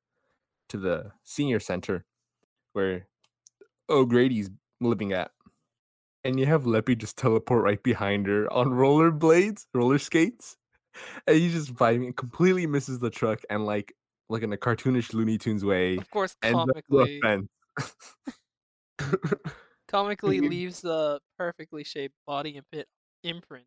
[0.70, 2.04] to the senior center
[2.72, 3.06] where
[3.88, 4.50] o'grady's
[4.80, 5.32] living at.
[6.22, 10.56] And you have leppy just teleport right behind her on rollerblades roller skates
[11.26, 13.94] and he's just vibing and completely misses the truck and like
[14.28, 17.48] like in a cartoonish looney tunes way Of course, ends up through comically,
[19.88, 22.86] comically leaves the perfectly shaped body imprint
[23.22, 23.66] imprint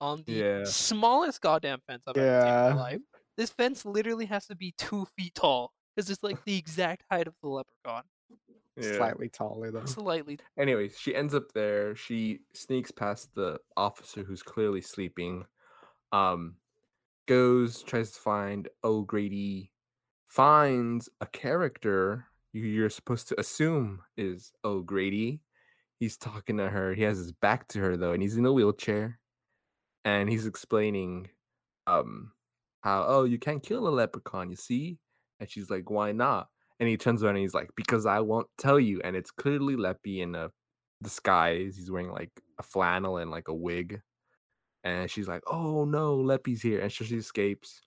[0.00, 0.64] on the Yeah.
[0.64, 3.00] smallest goddamn fence I've ever seen in my life.
[3.36, 7.28] This fence literally has to be two feet tall because it's like the exact height
[7.28, 8.04] of the leprechaun.
[8.76, 8.96] Yeah.
[8.96, 9.84] Slightly taller though.
[9.84, 10.38] Slightly.
[10.58, 11.94] Anyways, she ends up there.
[11.94, 15.46] She sneaks past the officer who's clearly sleeping.
[16.12, 16.56] Um,
[17.26, 19.72] goes tries to find O'Grady.
[20.28, 25.42] Finds a character you- you're supposed to assume is O'Grady.
[25.98, 26.94] He's talking to her.
[26.94, 29.20] He has his back to her though, and he's in a wheelchair.
[30.04, 31.30] And he's explaining,
[31.86, 32.32] um,
[32.82, 34.50] how oh you can't kill a leprechaun.
[34.50, 34.98] You see?
[35.40, 36.48] And she's like, why not?
[36.80, 39.00] And he turns around and he's like, because I won't tell you.
[39.02, 40.50] And it's clearly Leppy in a
[41.02, 41.76] disguise.
[41.76, 44.02] He's wearing like a flannel and like a wig.
[44.84, 46.80] And she's like, oh no, Leppy's here.
[46.80, 47.80] And so she escapes.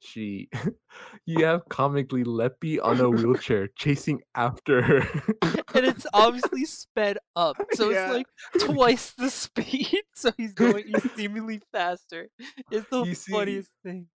[0.00, 0.48] She,
[1.26, 4.98] you have comically Leppy on a wheelchair chasing after her.
[5.74, 8.06] and it's obviously sped up, so Yeah.
[8.06, 8.26] it's like
[8.68, 10.02] twice the speed.
[10.14, 12.28] So he's going he's seemingly faster.
[12.70, 14.08] It's the You see- funniest thing.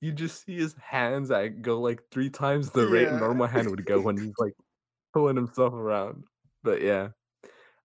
[0.00, 3.68] you just see his hands that go like three times the rate a normal hand
[3.70, 4.54] would go when he's like
[5.12, 6.24] pulling himself around.
[6.64, 7.08] But yeah.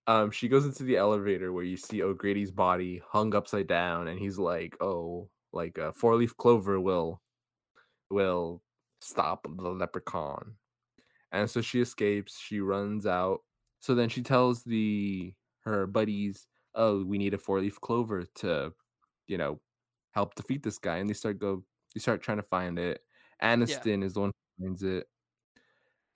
[0.08, 4.20] Um, she goes into the elevator where you see O'Grady's body hung upside down, and
[4.20, 7.22] he's like, "Oh, like a four-leaf clover will
[8.10, 8.62] will
[9.02, 10.56] stop the leprechaun."
[11.32, 12.40] And so she escapes.
[12.40, 13.42] She runs out.
[13.80, 18.74] So then she tells the her buddies, "Oh, we need a four-leaf clover to,
[19.28, 19.62] you know,
[20.12, 21.64] help defeat this guy." And they start go
[21.94, 23.02] they start trying to find it.
[23.42, 25.08] Aniston is the one who finds it.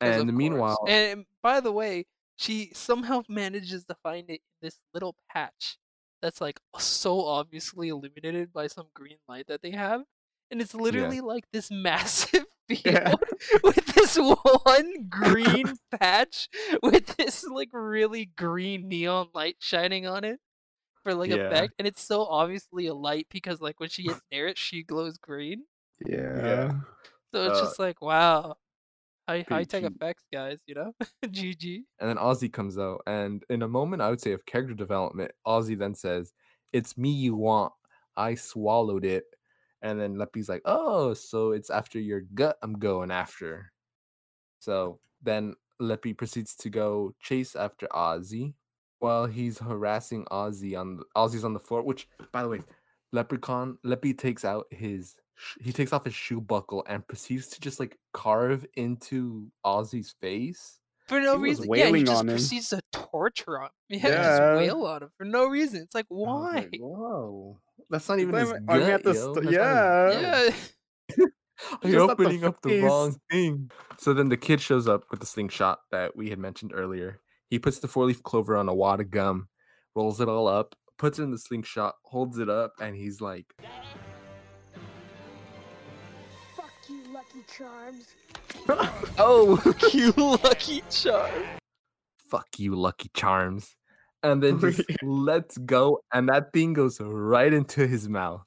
[0.02, 0.38] And course.
[0.38, 2.06] meanwhile, and by the way,
[2.38, 5.78] she somehow manages to find it in this little patch
[6.22, 10.04] that's like so obviously illuminated by some green light that they have.
[10.52, 13.14] and it's literally like this massive field Yeah.
[13.64, 16.50] with this one green patch
[16.84, 20.40] with this like really green neon light shining on it
[21.04, 21.48] for like Yeah.
[21.48, 24.84] effect, and it's so obviously a light because like when she gets near it, she
[24.84, 25.64] glows green.
[26.06, 26.72] Yeah.
[27.34, 28.58] So it's Uh, just like wow,
[29.28, 30.60] high pretty high tech effects, guys.
[30.68, 30.94] You know,
[31.26, 31.84] GG.
[32.00, 35.32] And then Ozzy comes out, and in a moment, I would say of character development,
[35.46, 36.34] Ozzy then says,
[36.74, 37.74] "It's me you want.
[38.16, 39.26] I swallowed it."
[39.82, 43.72] And then Leppy's like, "Oh, so it's after your gut I'm going after."
[44.60, 48.54] So then Leppy proceeds to go chase after Ozzy
[49.00, 51.84] while he's harassing Ozzy on the, Ozzy's on the floor.
[51.84, 52.62] Which, by the way,
[53.12, 55.16] Leprechaun Leppy takes out his
[55.62, 60.80] he takes off his shoe buckle and proceeds to just like carve into Ozzy's face.
[61.08, 63.70] For no He reason, yeah, he just proceeds to torture him.
[63.90, 64.24] Yeah, Yeah.
[64.38, 65.82] just wail on him for no reason.
[65.84, 66.54] It's like why?
[66.72, 67.58] like, Whoa,
[67.90, 70.50] that's not even his even- I mean, gut, at the st- That's not his yeah.
[71.18, 71.26] Yeah,
[71.84, 73.72] You're not the opening up the wrong thing.
[73.98, 77.20] So then the kid shows up with the slingshot that we had mentioned earlier.
[77.50, 79.48] He puts the four leaf clover on a wad of gum,
[79.96, 83.46] rolls it all up, puts it in the slingshot, holds it up, and he's like,
[87.48, 88.06] Charms.
[89.18, 89.62] "Oh,
[89.94, 91.46] you lucky Charms.
[92.18, 93.76] fuck you, Lucky Charms,"
[94.24, 94.96] and then just Yeah.
[95.04, 98.44] lets go, and that thing goes right into his mouth.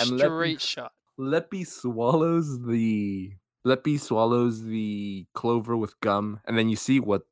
[0.00, 0.92] And let Straight shot.
[1.18, 3.32] Leppy swallows the
[3.64, 7.22] Leppy swallows the clover with gum, and then you see what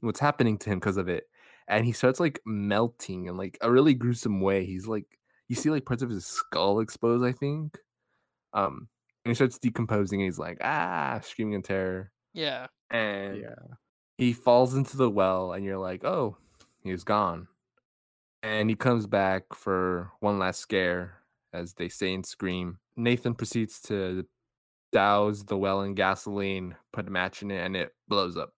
[0.00, 1.24] what's happening to him because of it,
[1.68, 4.64] and he starts like melting in like a really gruesome way.
[4.64, 5.18] He's like
[5.48, 7.78] you see like parts of his skull exposed, I think.
[8.52, 8.88] Um, and
[9.28, 12.66] he starts decomposing, and he's like ah, screaming in terror, Yeah.
[12.90, 13.54] and Yeah.
[14.18, 16.36] he falls into the well, and you're like, oh,
[16.82, 17.48] he's gone.
[18.42, 21.22] And he comes back for one last scare,
[21.52, 22.78] as they say and Scream.
[22.96, 24.24] Nathan proceeds to
[24.92, 28.52] douse the well in gasoline, put a match in it, and it blows up.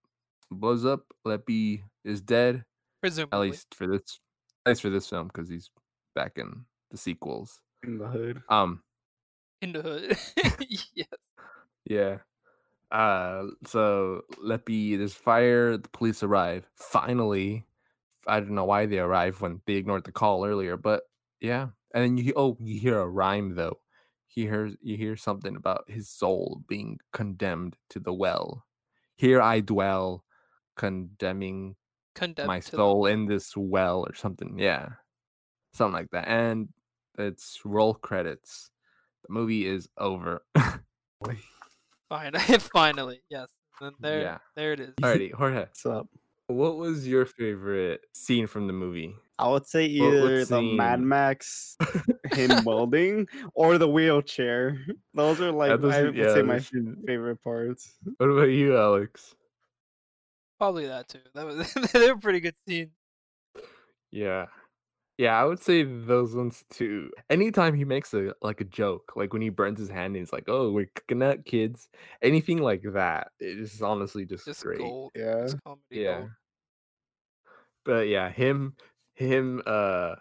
[0.50, 1.04] blows up.
[1.24, 2.64] Leppy is dead,
[3.00, 3.36] Presumably.
[3.36, 4.20] at least for this,
[4.66, 5.70] at least for this film, because he's
[6.14, 7.60] back in the sequels.
[7.82, 8.42] In the hood.
[8.48, 8.82] Um,
[9.62, 10.16] in the hood.
[10.94, 11.08] yes.
[11.84, 12.18] Yeah.
[12.90, 16.68] Uh so Leppy, there's fire, the police arrive.
[16.74, 17.64] Finally.
[18.26, 21.04] I don't know why they arrived when they ignored the call earlier, but
[21.40, 21.68] yeah.
[21.94, 23.78] And then you oh, you hear a rhyme though.
[24.26, 28.64] He hears you hear something about his soul being condemned to the well.
[29.16, 30.24] Here I dwell,
[30.76, 31.76] condemning
[32.14, 34.58] Condemned my soul in this well or something.
[34.58, 34.88] Yeah.
[35.72, 36.26] Something like that.
[36.26, 36.68] And
[37.16, 38.70] it's roll credits.
[39.28, 40.42] The movie is over.
[42.08, 42.32] Fine.
[42.72, 43.48] Finally, yes.
[43.80, 44.38] And there, Yeah.
[44.56, 44.94] there it is.
[45.02, 45.60] Alrighty, Jorge.
[45.60, 46.08] What's up?
[46.46, 49.14] What was your favorite scene from the movie?
[49.38, 51.00] I would say What- what either the Mad?
[51.00, 51.76] Max,
[52.32, 54.78] him welding, or the wheelchair.
[55.14, 56.70] Those are like those I would yeah, say my those
[57.06, 57.94] favorite parts.
[58.16, 59.34] What about you, Alex?
[60.58, 61.20] Probably that too.
[61.34, 62.90] That was they were pretty good scenes.
[64.10, 64.46] Yeah.
[65.18, 67.10] Yeah, I would say those ones too.
[67.28, 70.32] Anytime he makes a like a joke, like when he burns his hand and he's
[70.32, 71.88] like, "Oh, we're cooking up, kids."
[72.22, 74.78] Anything like that, it is honestly just, Just great.
[74.78, 75.10] gold.
[75.16, 75.42] Yeah.
[75.42, 76.18] Just comedy Yeah.
[76.18, 76.30] gold.
[77.84, 78.76] But yeah, him
[79.14, 80.14] him uh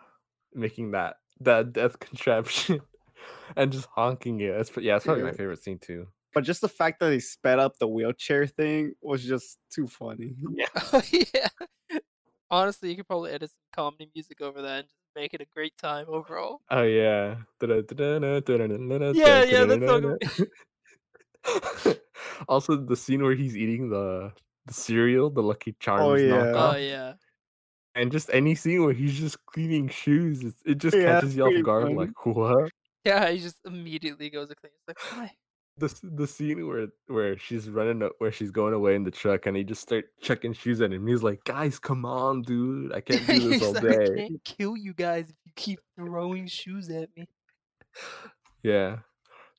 [0.54, 2.82] making that that death contraption
[3.56, 4.58] and just honking it.
[4.58, 6.08] That's yeah, it's probably my favorite scene too.
[6.34, 10.36] But just the fact that he sped up the wheelchair thing was just too funny.
[10.54, 11.48] Yeah, yeah.
[12.50, 15.46] Honestly, you could probably edit some comedy music over that and just make it a
[15.54, 16.62] great time overall.
[16.70, 17.38] Oh yeah.
[17.62, 20.18] Yeah, yeah, that's gonna
[22.48, 24.34] also the scene where he's eating the
[24.66, 26.34] the cereal, the Lucky oh, Charms Oh, yeah.
[26.34, 27.14] knockoff, Oh yeah.
[27.96, 31.44] and just any scene where he's just cleaning shoes, it's, it just Yeah, catches you
[31.44, 31.84] off guard.
[31.84, 31.96] funny.
[31.96, 32.72] Like what?
[33.06, 34.72] Yeah, he just immediately goes to clean.
[34.76, 35.32] It's like, why?
[35.80, 39.46] The the scene where where she's running a- where she's going away in the truck,
[39.46, 41.06] and he just start chucking shoes at him.
[41.06, 42.92] He's like, "Guys, come on, dude!
[42.94, 45.52] I can't do this He's all like, day." I can't kill you guys if you
[45.56, 47.28] keep throwing shoes at me.
[48.64, 48.98] Yeah.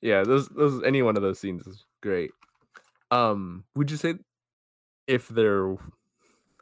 [0.00, 2.30] Yeah, those those any one of those scenes is great.
[3.10, 4.14] Um, would you say
[5.06, 5.74] if there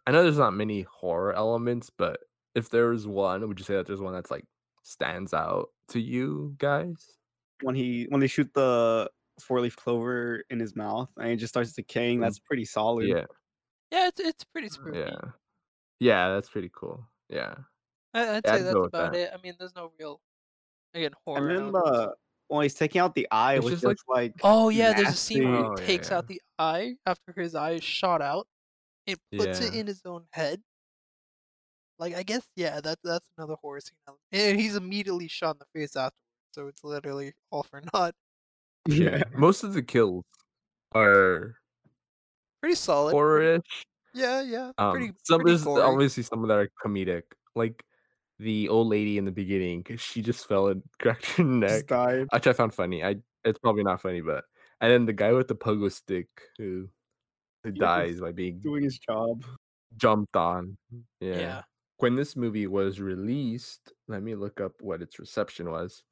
[0.06, 2.20] I know there's not many horror elements, but
[2.54, 4.44] if there was one, would you say that there's one that's like
[4.82, 7.16] stands out to you guys?
[7.62, 11.52] When he when they shoot the four leaf clover in his mouth and it just
[11.52, 12.22] starts decaying, Mm.
[12.22, 13.06] that's pretty solid.
[13.08, 13.24] Yeah.
[13.92, 14.98] Yeah, it's it's pretty spooky.
[14.98, 15.18] Yeah.
[16.00, 17.06] Yeah, that's pretty cool.
[17.28, 17.54] Yeah.
[18.14, 19.14] I, I'd Yeah, say I'd that's about that.
[19.14, 19.30] it.
[19.32, 20.20] I mean, there's no real
[20.94, 21.48] again horror.
[21.50, 22.14] And then the
[22.48, 24.92] when he's taking out the eye, it It's was just just like- like, Oh yeah,
[24.92, 25.66] there's a scene where he.
[25.68, 26.16] Oh, takes yeah.
[26.18, 28.46] out the eye after his eye is shot out.
[29.06, 30.62] It puts it in his own head.
[31.98, 33.96] Like I guess yeah, that that's another horror scene.
[34.32, 36.14] And he's immediately shot in the face afterwards,
[36.52, 38.14] so it's literally all for naught.
[38.88, 40.24] Yeah, most of the kills
[40.94, 41.56] are
[42.60, 43.12] Pretty solid.
[43.12, 43.84] horror-ish.
[44.14, 44.72] Yeah, yeah.
[44.78, 47.22] Um, pretty some pretty there's obviously some of that are comedic,
[47.54, 47.84] like
[48.38, 49.84] the old lady in the beginning.
[49.98, 51.90] She just fell and cracked her neck,
[52.32, 53.04] which I found funny.
[53.04, 54.44] I it's probably not funny, but
[54.80, 56.88] and then the guy with the pogo stick who
[57.62, 59.44] who He dies by being Doing his job.
[59.96, 60.76] jumped on.
[61.20, 61.38] Yeah.
[61.38, 61.62] Yeah.
[61.98, 66.02] When this movie was released, let me look up what its reception was.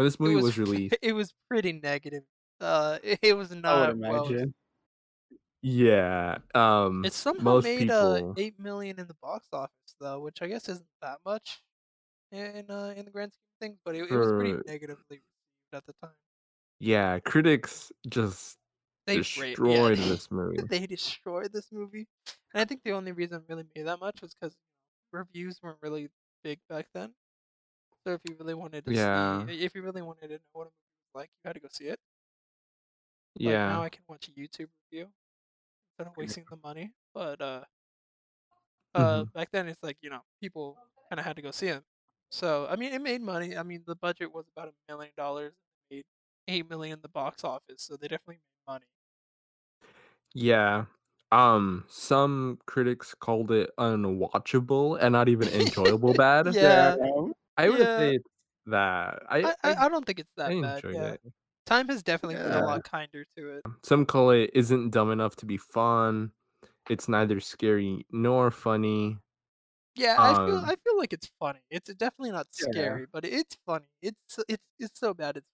[0.00, 2.24] When this movie was, was released, it was pretty negative.
[2.60, 4.36] Uh, it, it was I would not well.
[5.62, 10.48] yeah, um, It somehow made uh eight million in the box office though, which I
[10.48, 11.62] guess isn't that much
[12.32, 15.74] in uh in the grand scheme of things, but it, it was pretty negatively received
[15.74, 16.16] at the time.
[16.78, 18.58] yeah, critics just
[19.06, 20.70] They destroyed yeah, this movie.
[20.70, 22.08] they destroyed this movie,
[22.54, 24.56] and I think the only reason it really made that much was because
[25.12, 26.10] reviews weren't really
[26.44, 27.14] big back then.
[28.06, 29.48] So if you really wanted to Yeah.
[29.48, 31.60] see, if you really wanted to know what a movie was like, you had to
[31.60, 32.00] go see it.
[33.42, 35.12] But Yeah, now I can watch a YouTube review
[35.92, 36.94] instead of wasting the money.
[37.14, 37.66] But uh,
[38.94, 39.30] uh, Mhm.
[39.34, 40.78] back then it's like you know people
[41.08, 41.84] kind of had to go see it.
[42.30, 43.56] So I mean, it made money.
[43.56, 45.54] I mean, the budget was about a million dollars.
[45.90, 46.04] Made
[46.48, 48.86] eight million in the box office, so they definitely made money.
[50.34, 50.86] yeah.
[51.32, 56.56] Um, some critics called it unwatchable and not even enjoyable bad.
[56.60, 56.96] Yeah,
[57.60, 57.98] I would yeah.
[57.98, 58.28] say it's
[58.66, 59.22] that.
[59.28, 60.82] I, I, I, I, don't think it's that I bad.
[60.84, 61.20] Yeah, it.
[61.66, 63.62] time has definitely been a lot kinder to it.
[63.82, 66.32] Some call it isn't dumb enough to be fun.
[66.88, 69.18] It's neither scary nor funny.
[69.94, 71.60] Yeah, I feel Um, I feel like it's funny.
[71.70, 72.68] It's definitely not Yeah.
[72.70, 73.86] scary, but it's funny.
[74.00, 75.36] It's it's it's so bad.
[75.36, 75.46] It's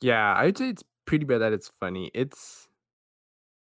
[0.00, 2.10] Yeah, I'd say it's pretty bad that it's funny.
[2.14, 2.68] It's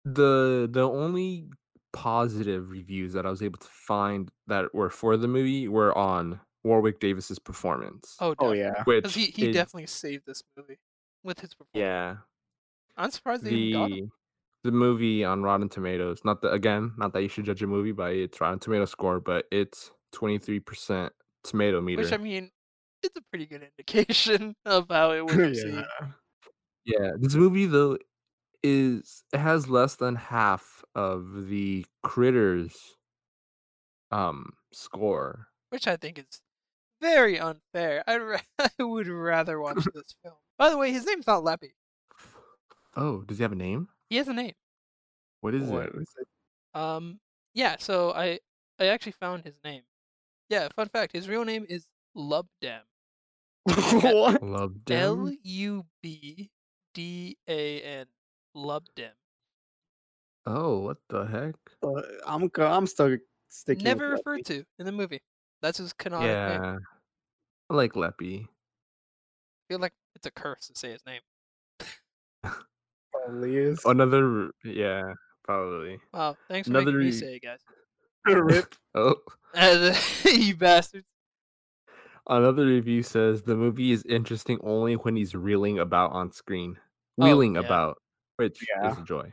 [0.05, 1.49] the the only
[1.93, 6.41] positive reviews that I was able to find that were for the movie were on
[6.65, 8.83] Warwick Davis's performance, oh oh yeah.
[8.85, 10.79] which he, he is- definitely saved this movie
[11.25, 11.71] with his performance.
[11.87, 12.17] yeah
[12.97, 14.11] I'm surprised they even got him.
[14.65, 16.21] the the movie on Rotten Tomatoes.
[16.25, 19.19] Not that again, not that you should judge a movie by its Rotten Tomato score,
[19.19, 21.13] but it's twenty three percent
[21.43, 22.03] tomato meter.
[22.03, 22.51] Which I mean,
[23.03, 25.75] it's a pretty good indication of how it was received.
[25.77, 26.07] yeah.
[26.85, 27.97] Yeah, this movie though
[28.65, 32.77] is it has less than half of the critters
[34.11, 35.47] um score.
[35.71, 36.41] Which I think is
[37.03, 38.03] very unfair.
[38.07, 40.37] I'd ra- I would rather watch this film.
[40.57, 41.73] By the way, his name's not Leppy.
[42.97, 43.89] Oh, does he have a name?
[44.09, 44.55] He has a name.
[45.41, 45.95] What is What it?
[45.95, 46.29] was it?
[46.79, 47.19] Um,
[47.55, 47.77] yeah.
[47.79, 48.39] So I
[48.79, 49.83] I actually found his name.
[50.49, 50.69] Yeah.
[50.77, 51.85] Fun fact: his real name is
[52.17, 52.83] Lubdan.
[53.65, 54.43] what?
[54.43, 56.51] Love L U B
[56.95, 58.07] D A N.
[58.57, 59.13] Lubdan.
[60.45, 61.55] Oh, what the heck?
[61.83, 63.19] Uh, I'm I'm stuck
[63.49, 63.85] sticking.
[63.85, 65.21] Never with referred to in the movie.
[65.63, 66.63] That's his canonic name.
[66.63, 66.77] yeah.
[67.71, 68.43] I like Leppy.
[68.43, 71.21] I feel like it's a curse to say his name.
[73.13, 73.81] Probably is.
[73.85, 75.15] Another yeah,
[75.45, 75.99] probably.
[76.13, 76.37] Wow.
[76.49, 77.61] Thanks for Another making me say it, guys.
[78.27, 78.75] Rip.
[78.95, 79.17] Oh.
[80.25, 81.07] you bastards.
[82.29, 86.77] Another review says the movie is interesting only when he's reeling about on screen.
[87.21, 87.61] Oh, yeah.
[87.61, 87.99] about,
[88.37, 89.33] which is a joy.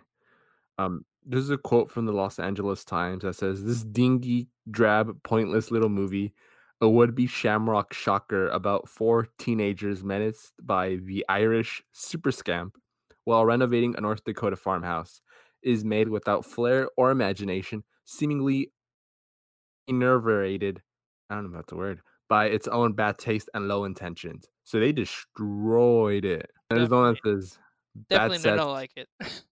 [0.77, 5.71] Um, there's a quote from the Los Angeles Times that says, This dingy, drab, pointless
[5.71, 6.33] little movie,
[6.81, 12.77] a would be shamrock shocker about four teenagers menaced by the Irish super scamp
[13.25, 15.21] while renovating a North Dakota farmhouse,
[15.61, 18.71] is made without flair or imagination, seemingly
[19.87, 20.81] enervated.
[21.29, 24.47] I don't know about the word by its own bad taste and low intentions.
[24.63, 26.49] So they destroyed it.
[26.69, 27.59] There's one that says
[28.09, 29.09] Definitely don't like it.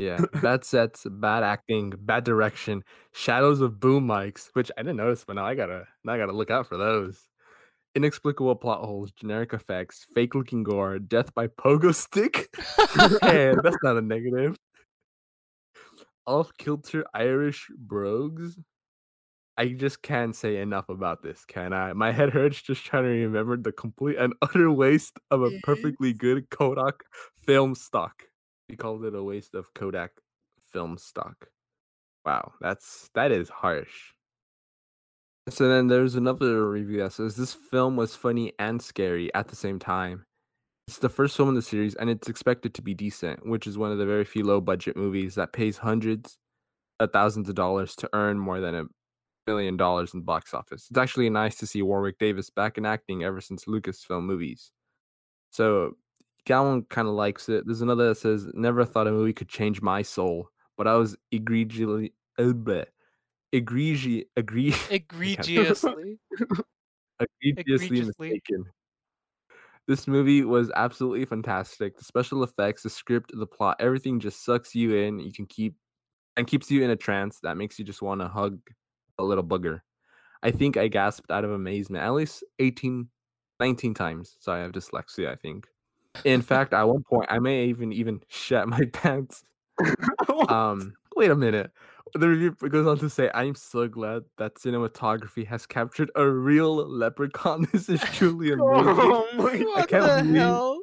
[0.00, 2.82] yeah, bad sets, bad acting, bad direction,
[3.12, 6.32] shadows of boom mics, which I didn't notice, but now I gotta now I gotta
[6.32, 7.28] look out for those.
[7.94, 12.48] Inexplicable plot holes, generic effects, fake looking gore, death by pogo stick.
[13.22, 14.56] hey, that's not a negative.
[16.26, 18.58] Off kilter Irish brogues.
[19.58, 21.92] I just can't say enough about this, can I?
[21.92, 26.14] My head hurts just trying to remember the complete and utter waste of a perfectly
[26.14, 27.02] good Kodak
[27.44, 28.29] film stock.
[28.70, 30.12] We called it a waste of Kodak
[30.72, 31.48] film stock.
[32.24, 34.12] Wow, that's that is harsh.
[35.48, 39.56] So then there's another review that says this film was funny and scary at the
[39.56, 40.24] same time.
[40.86, 43.78] It's the first film in the series, and it's expected to be decent, which is
[43.78, 46.38] one of the very few low budget movies that pays hundreds
[47.00, 48.84] of thousands of dollars to earn more than a
[49.46, 50.86] million dollars in box office.
[50.90, 54.70] It's actually nice to see Warwick Davis back in acting ever since Lucasfilm movies.
[55.50, 55.96] So
[56.50, 57.64] Gowan kind of likes it.
[57.64, 61.16] There's another that says, "Never thought a movie could change my soul, but I was
[61.32, 62.86] egregiously, uh, bleh,
[63.54, 66.18] egregi, agree, Egregiously.
[67.20, 68.00] egregiously Egregiously.
[68.06, 68.64] mistaken."
[69.86, 71.96] This movie was absolutely fantastic.
[71.96, 75.20] The special effects, the script, the plot, everything just sucks you in.
[75.20, 75.74] You can keep
[76.36, 78.58] and keeps you in a trance that makes you just want to hug
[79.18, 79.80] a little booger.
[80.42, 83.08] I think I gasped out of amazement at least 18,
[83.60, 84.36] 19 times.
[84.40, 85.66] Sorry, I have dyslexia, I think.
[86.24, 89.42] In fact, at one point, I may even even shat my pants.
[90.48, 91.70] Um, wait a minute.
[92.14, 96.74] The review goes on to say, "I'm so glad that cinematography has captured a real
[96.86, 97.66] leprechaun.
[97.72, 98.60] This is truly amazing.
[98.60, 100.80] oh my What can't the believe- hell?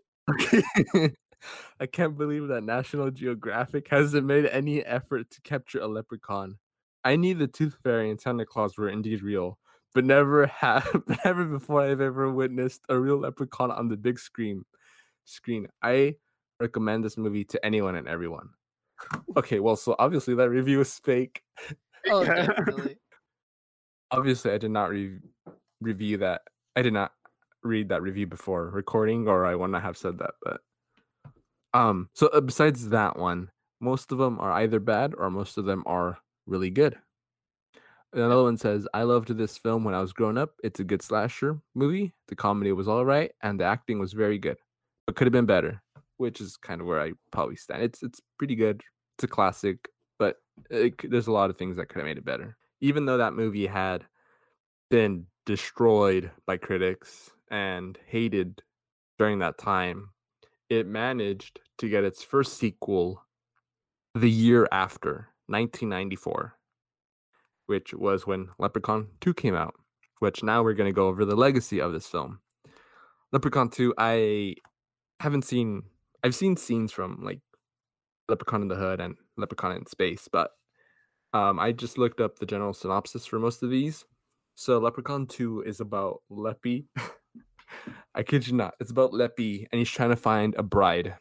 [1.80, 6.58] I can't believe that National Geographic hasn't made any effort to capture a leprechaun.
[7.04, 9.58] I knew the Tooth Fairy and Santa Claus were indeed real,
[9.94, 14.66] but never have, never before I've ever witnessed a real leprechaun on the big screen.
[15.28, 15.68] Screen.
[15.84, 16.16] I
[16.60, 18.50] recommend this movie to anyone and everyone.
[19.38, 21.44] Okay, well, so obviously that review is fake.
[22.10, 22.98] Oh, definitely.
[24.10, 25.20] Obviously, I did not re-
[25.82, 26.42] review that.
[26.76, 27.12] I did not
[27.62, 30.32] read that review before recording, or I would not have said that.
[30.44, 30.62] But
[31.76, 35.66] um, so uh, besides that one, most of them are either bad or most of
[35.66, 36.18] them are
[36.48, 36.98] really good.
[38.14, 40.54] Another one says, "I loved this film when I was growing up.
[40.64, 42.16] It's a good slasher movie.
[42.30, 44.58] The comedy was all right, and the acting was very good,
[45.08, 45.82] but could have been better."
[46.18, 47.82] Which is kind of where I probably stand.
[47.82, 48.84] It's it's pretty good.
[49.18, 49.90] It's a classic,
[50.20, 50.38] but
[50.70, 52.58] it, there's a lot of things that could have made it better.
[52.82, 54.06] Even though that movie had
[54.90, 58.62] been destroyed by critics and hated
[59.18, 60.10] during that time,
[60.70, 63.24] it managed to get its first sequel
[64.14, 66.58] the year after, 1994,
[67.68, 69.76] which was when Leprechaun 2 came out.
[70.20, 72.40] Which now we're going to go over the legacy of this film.
[73.32, 74.56] Leprechaun 2, I
[75.20, 75.84] haven't seen,
[76.24, 77.40] I've seen scenes from like
[78.30, 80.52] Leprechaun in the Hood and Leprechaun in Space, but
[81.34, 84.06] um, I just looked up the general synopsis for most of these.
[84.56, 86.86] So Leprechaun 2 is about Leppy.
[88.16, 88.74] I kid you not.
[88.80, 91.16] It's about Leppy and he's trying to find a bride.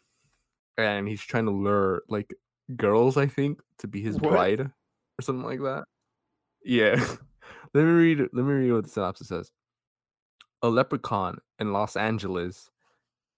[0.79, 2.35] And he's trying to lure like
[2.77, 4.31] girls, I think, to be his What?
[4.31, 5.85] bride or something like that.
[6.65, 6.95] Yeah.
[7.75, 9.51] let me read let me read what the synopsis says.
[10.63, 12.71] A leprechaun in Los Angeles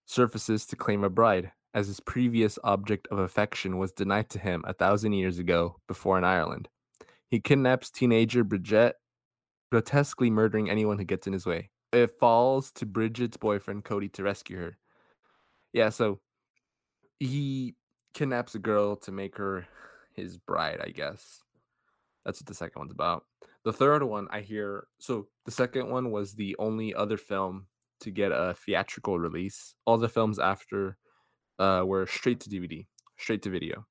[0.08, 4.64] surfaces to claim a bride, as his previous object of affection was denied to him
[4.66, 6.68] a thousand years ago before in Ireland.
[7.30, 8.96] He kidnaps teenager Bridget,
[9.70, 11.70] grotesquely murdering anyone who gets in his way.
[11.92, 14.78] It falls to Bridget's boyfriend Cody to rescue her.
[15.74, 16.20] Yeah, so
[17.20, 17.74] he
[18.14, 19.66] kidnaps a girl to make her
[20.14, 21.42] his bride, I guess.
[22.24, 23.24] That's what the second one's about.
[23.64, 27.66] The third one I hear so the second one was the only other film
[28.00, 29.74] to get a theatrical release.
[29.86, 30.96] All the films after
[31.58, 33.86] uh were straight to DVD, straight to video.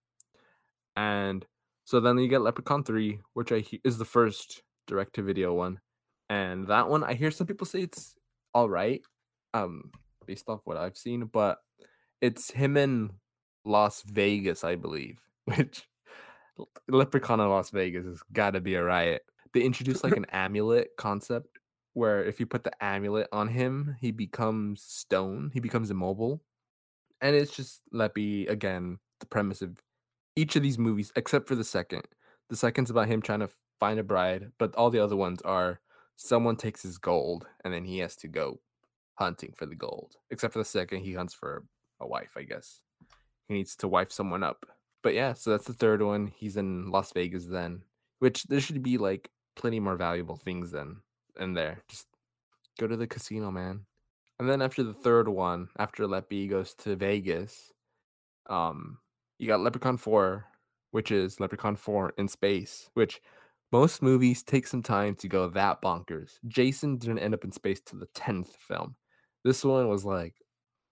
[0.96, 1.46] And
[1.86, 5.54] so then you get Leprechaun 3, which I he- is the first direct to video
[5.54, 5.80] one.
[6.30, 8.16] And that one I hear some people say it's
[8.54, 9.02] all right
[9.54, 9.92] um
[10.26, 11.60] based off what I've seen, but
[12.22, 13.12] it's him in
[13.66, 15.88] Las Vegas, I believe, which
[16.88, 19.24] Leprechaun in Las Vegas has got to be a riot.
[19.54, 21.58] They introduced like an amulet concept
[21.98, 26.44] where if you put the amulet on him, he becomes stone, he becomes immobile.
[27.22, 29.82] And it's just Leppy again, the premise of
[30.36, 32.04] each of these movies, except for the second.
[32.50, 33.50] The second's about him trying to
[33.80, 35.80] find a bride, but all the other ones are
[36.16, 38.60] someone takes his gold and then he has to go
[39.16, 40.18] hunting for the gold.
[40.30, 41.64] Except for the second, he hunts for
[42.00, 42.80] a wife, I guess.
[43.48, 44.68] He needs to wife someone up.
[45.02, 46.28] But yeah, so that's the third one.
[46.28, 47.82] He's in Las Vegas then,
[48.20, 50.98] which there should be like plenty more valuable things than
[51.40, 51.84] in there.
[51.88, 52.08] Just
[52.80, 53.86] go to the casino, man.
[54.40, 57.72] And then after the third one, after Leppy goes to Vegas,
[58.50, 59.00] um,
[59.40, 60.46] you got Leprechaun 4,
[60.92, 63.20] which is Leprechaun 4 in space, which
[63.72, 66.34] most movies take some time to go that bonkers.
[66.48, 68.96] Jason didn't end up in space to the 10th film.
[69.44, 70.36] This one was like,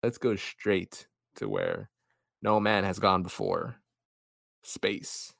[0.04, 1.90] let's go straight to where
[2.42, 3.78] no man has gone before
[4.64, 5.34] space.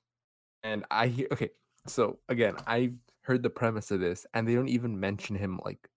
[0.64, 1.50] And I hear, okay,
[1.88, 2.94] so again, I've
[3.26, 5.90] heard the premise of this, and they don't even mention him like,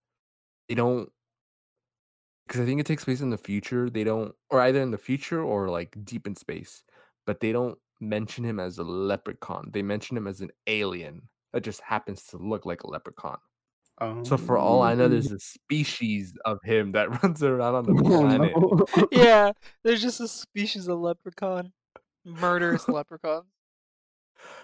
[0.68, 1.10] they don't,
[2.46, 3.90] because I think it takes place in the future.
[3.90, 6.82] They don't, or either in the future or like deep in space,
[7.26, 9.70] but they don't mention him as a leprechaun.
[9.72, 13.38] They mention him as an alien that just happens to look like a leprechaun.
[14.22, 15.34] So for all I know, there's oh.
[15.34, 18.52] a species of him that runs around on the Oh, planet.
[18.56, 19.09] no.
[19.12, 19.50] yeah,
[19.82, 21.72] there's just a species of leprechaun,
[22.24, 23.46] murderous leprechauns.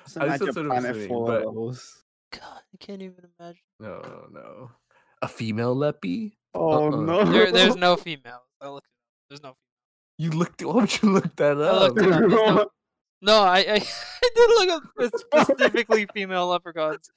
[0.04, 2.03] Just I just imagine a sort of planet full but- of those.
[2.40, 3.62] God, I can't even imagine.
[3.80, 4.70] No, no.
[5.22, 6.36] A female leppy?
[6.54, 7.00] Oh Uh-uh.
[7.00, 7.24] no!
[7.24, 8.42] There, there's no females.
[8.60, 9.30] I looked it up.
[9.30, 9.48] There's no.
[9.48, 9.58] Female.
[10.18, 10.62] You looked.
[10.62, 11.80] Why would you look that I up?
[11.94, 12.20] looked it up.
[12.20, 12.70] There's no,
[13.22, 13.74] no, I, I,
[14.24, 14.82] I did look up
[15.12, 17.10] spe- specifically female leprechauns.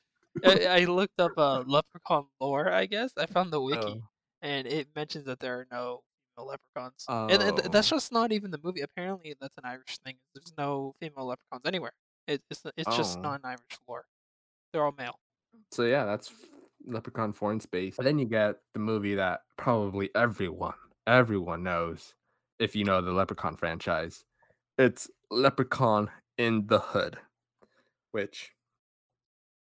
[0.46, 2.72] I, I looked up uh, leprechaun lore.
[2.72, 4.04] I guess I found the wiki, Oh.
[4.42, 6.02] and it mentions that there are no
[6.36, 7.96] female leprechauns, and, and th- that's Oh.
[7.98, 8.82] just not even the movie.
[8.82, 10.16] Apparently, that's an Irish thing.
[10.34, 11.94] There's no female leprechauns anywhere.
[12.28, 13.22] It, it's it's just Oh.
[13.22, 14.06] not an Irish lore.
[14.78, 15.18] They're all male.
[15.72, 16.32] So yeah, that's
[16.86, 17.98] Leprechaun 4 in Space.
[17.98, 20.76] And then you get the movie that probably everyone,
[21.08, 22.14] everyone knows
[22.60, 24.24] if you know the Leprechaun franchise.
[24.78, 27.18] It's Leprechaun in the Hood,
[28.12, 28.52] which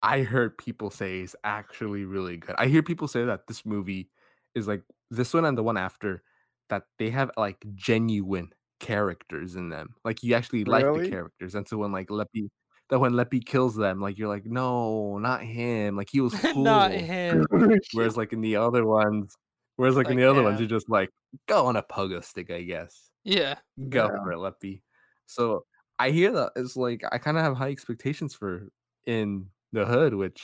[0.02, 2.54] I heard people say is actually really good.
[2.56, 4.08] I hear people say that this movie
[4.54, 6.22] is like this one and the one after
[6.70, 9.96] that they have like genuine characters in them.
[10.02, 11.54] Like you actually like the characters.
[11.54, 12.48] And so when like Leppy
[12.90, 15.96] that when Leppy kills them, like you're like, no, not him.
[15.96, 16.62] Like he was cool.
[16.62, 17.46] not him.
[17.92, 19.34] Whereas like in the other ones,
[19.76, 20.60] whereas like, in the other ones, yeah.
[20.66, 21.10] you're just like,
[21.48, 23.10] go on a pogo stick, I guess.
[23.24, 23.56] Yeah.
[23.88, 24.16] Go Yeah.
[24.22, 24.82] for it, Leppy.
[25.26, 25.64] So
[25.98, 28.68] I hear that it's like I kind of have high expectations for
[29.06, 30.42] in the hood, which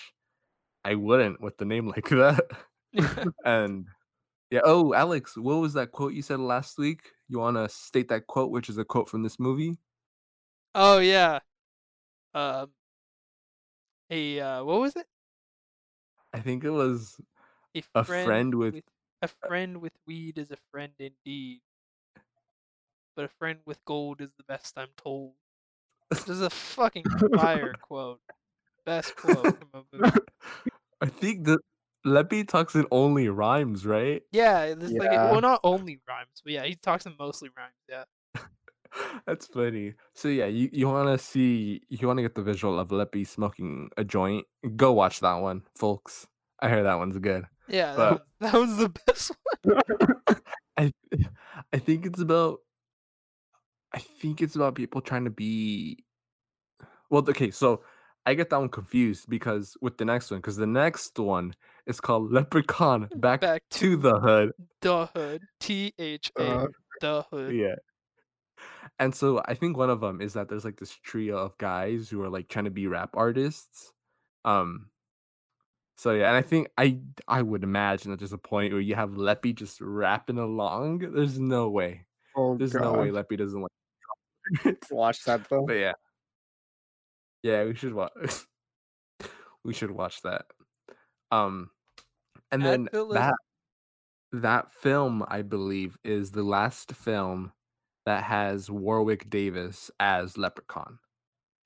[0.85, 2.45] I wouldn't with the name like that.
[3.45, 3.87] and
[4.51, 7.03] yeah, oh Alex, what was that quote you said last week?
[7.29, 9.77] You want to state that quote, which is a quote from this movie?
[10.75, 11.41] oh yeah.
[12.35, 12.70] Um.
[14.11, 15.07] A uh, what was it?
[16.32, 17.20] I think it was
[17.77, 18.85] A A friend with-
[19.23, 21.61] a friend with weed is a friend indeed.
[23.15, 25.35] But a friend with gold is the best I'm told.
[26.11, 27.05] This is a fucking
[27.36, 28.20] fire quote.
[28.86, 30.11] Best quote from a movie.
[31.02, 31.59] I think the
[32.05, 34.23] Leppy talks in only rhymes, right?
[34.32, 37.74] Yeah, it's like well, not only rhymes, but yeah, he talks in mostly rhymes.
[37.89, 38.05] Yeah.
[39.27, 39.95] That's funny.
[40.15, 43.25] So yeah, you, you want to see you want to get the visual of Leppy
[43.27, 44.47] smoking a joint?
[44.77, 46.27] Go watch that one, folks.
[46.61, 47.45] I hear that one's good.
[47.69, 50.37] Yeah, that, But- was, that was the best one.
[50.77, 50.93] I
[51.73, 52.59] I think it's about
[53.93, 56.05] I think it's about people trying to be
[57.11, 57.83] well okay so
[58.27, 61.55] I get that one confused because with the next one because the next one
[61.87, 65.43] is called Leprechaun Back, Back to to the Hood The hood.
[65.59, 66.43] T H A.
[66.43, 66.67] Uh,
[67.01, 67.55] The hood.
[67.55, 67.75] yeah
[69.01, 72.09] and so I think one of them is that there's like this trio of guys
[72.09, 73.93] who are like trying to be rap artists
[74.45, 74.87] um
[75.97, 78.95] so yeah and I think I I would imagine that there's a point where you
[78.95, 82.07] have Leppy just rapping along there's no way
[82.37, 82.83] oh There's god.
[82.83, 83.71] no way Leppy doesn't like.
[84.91, 85.65] Watch that though.
[85.67, 85.93] but yeah.
[87.43, 88.13] Yeah, we should watch
[89.65, 90.45] we should watch that.
[91.31, 91.71] Um
[92.53, 93.15] and then to the list.
[93.15, 93.35] that
[94.33, 97.53] that film I believe is the last film
[98.07, 100.99] that has Warwick Davis as Leprechaun.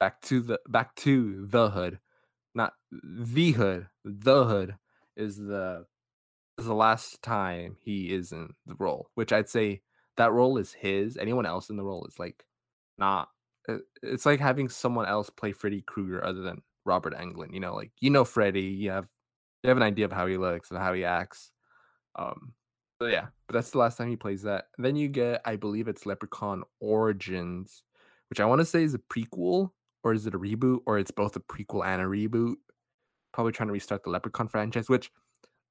[0.01, 1.99] Back to the back to the hood.
[2.55, 3.87] Not the hood.
[4.05, 4.77] The hood
[5.17, 5.87] is the
[6.59, 9.83] is the last time he is in the role, which I'd say
[10.17, 11.17] that role is his.
[11.17, 12.45] Anyone else in the role is like
[12.99, 13.29] not.
[14.03, 17.55] It's like having someone else play Freddy Krueger other than Robert Englund.
[17.55, 19.09] You know, like you know Freddy, you have
[19.63, 21.51] you have an idea of how he looks and how he acts.
[22.17, 22.53] Um,
[22.99, 24.67] but yeah, but that's the last time he plays that.
[24.79, 27.83] Then you get, I believe it's Leprechaun Origins,
[28.31, 29.71] which I want to say is a prequel,
[30.03, 32.57] or is it a reboot, or it's both a prequel and a reboot.
[33.33, 35.11] Probably trying to restart the Leprechaun franchise, which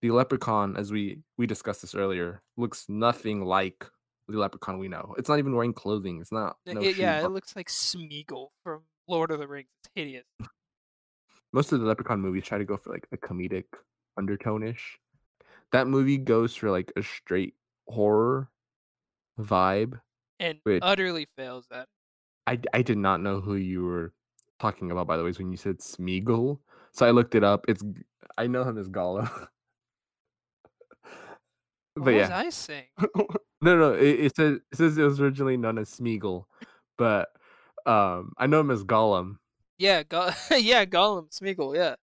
[0.02, 3.86] the Leprechaun, as we we discussed this earlier, looks nothing like
[4.28, 5.16] the Leprechaun we know.
[5.18, 6.20] It's not even wearing clothing.
[6.20, 6.58] It's not.
[6.66, 9.70] No it- yeah, it looks like Smeagol from Lord of the Rings.
[9.84, 10.26] It's hideous.
[11.54, 13.66] most of the Leprechaun movies try to go for like a comedic
[14.18, 14.98] undertone-ish.
[15.74, 17.56] That movie goes for like a straight
[17.88, 18.50] horror
[19.40, 20.00] vibe.
[20.40, 21.88] And utterly fails that.
[22.48, 24.14] I I did not know who you were
[24.60, 26.60] talking about by the way when you said Smeagol.
[26.94, 27.66] So I looked it up.
[27.68, 27.84] It's
[28.38, 29.30] I know him as Gollum.
[31.96, 32.88] What but was yeah, I saying?
[33.62, 33.94] no, no.
[33.94, 36.46] It, it says it says it was originally known as Smeagol,
[36.98, 37.30] but
[37.86, 39.38] um, I know him as Gollum.
[39.78, 41.96] Yeah, Go- yeah, Gollum, Smeagol, yeah.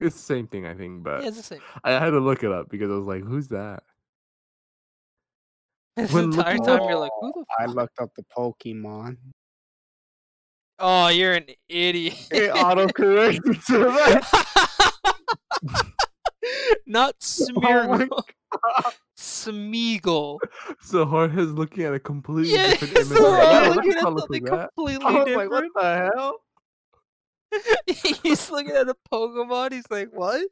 [0.00, 1.02] It's the same thing, I think.
[1.02, 1.60] But Yeah, it's the same.
[1.84, 3.82] I had to look it up because I was like, "Who's that?"
[5.96, 7.74] This When entire looking- time you're like, who the I fuck?
[7.74, 9.16] looked up the Pokemon.
[10.78, 12.14] Oh, you're an idiot.
[12.30, 14.92] It autocorrected to that.
[16.86, 18.22] Not Oh my Smeagol.
[19.18, 20.38] Smeagol.
[20.80, 23.18] So Jorge's looking at a completely Yeah, different image.
[23.18, 26.34] so like, I'm looking at something like that." completely I was like, what the hell?
[28.22, 29.72] He's looking at a Pokemon.
[29.72, 30.46] He's like, what?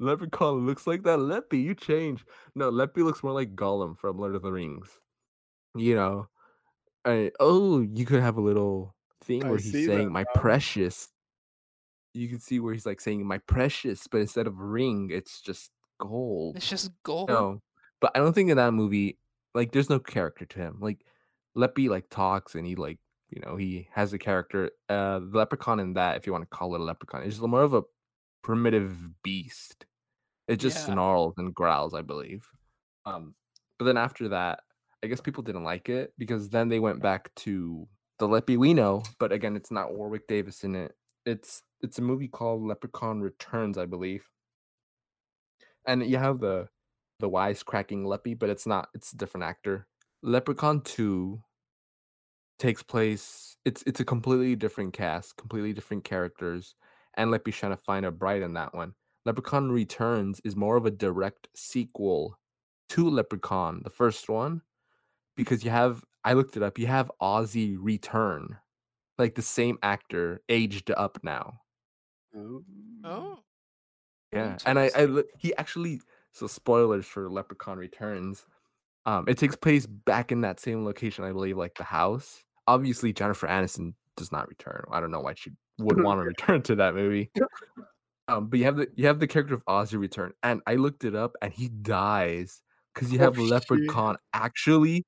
[0.00, 1.18] Leprechaun looks like that.
[1.18, 2.24] Leppy, you change.
[2.54, 4.88] No, Leppy looks more like Gollum from Lord of the Rings.
[5.76, 6.28] You know,
[7.04, 8.94] I, oh, you could have a little
[9.24, 10.40] thing I where he's that saying "my now.
[10.40, 11.08] precious."
[12.14, 15.70] You can see where he's like saying "my precious," but instead of ring, it's just
[15.98, 16.56] gold.
[16.56, 17.28] It's just gold.
[17.28, 17.62] No,
[18.00, 19.18] but I don't think in that movie,
[19.54, 20.78] like, there's no character to him.
[20.80, 21.04] Like,
[21.54, 22.98] Leppy like talks and he like,
[23.32, 24.70] you know, he has a character.
[24.88, 27.62] Uh, the leprechaun in that, if you want to call it a leprechaun, is more
[27.62, 27.82] of a
[28.42, 29.86] primitive beast.
[30.48, 30.86] It just Yeah.
[30.86, 32.48] snarls and growls, I believe.
[33.06, 33.34] Um,
[33.78, 34.60] But then after that,
[35.02, 37.88] I guess people didn't like it because then they went back to
[38.18, 40.96] the Leppy we know, but again, it's not Warwick Davis in it.
[41.26, 44.28] It's it's a movie called Leprechaun Returns, I believe.
[45.86, 46.68] And you have the
[47.18, 48.88] the wisecracking Leppy, but it's not.
[48.94, 49.86] It's a different actor.
[50.22, 51.42] Leprechaun Two
[52.58, 53.56] takes place.
[53.64, 56.74] It's it's a completely different cast, completely different characters,
[57.14, 58.94] and Leppy's trying to find a bride in that one.
[59.24, 62.38] Leprechaun Returns is more of a direct sequel
[62.90, 64.62] to Leprechaun, the first one,
[65.36, 66.78] because you have I looked it up.
[66.78, 68.58] You have Ozzy return,
[69.18, 71.60] like the same actor, aged up now.
[73.04, 73.44] Oh.
[74.32, 76.00] Yeah, and I, I he actually
[76.32, 78.46] so spoilers for Leprechaun Returns.
[79.04, 82.44] Um, it takes place back in that same location, I believe, like the house.
[82.68, 84.84] Obviously, Jennifer Aniston does not return.
[84.92, 87.30] I don't know why she would want to return to that movie.
[88.28, 91.04] Um, but you have the you have the character of Ozzy return, and I looked
[91.04, 92.62] it up, and he dies
[92.94, 93.44] because you Oh, have shit.
[93.50, 95.04] Leprechaun actually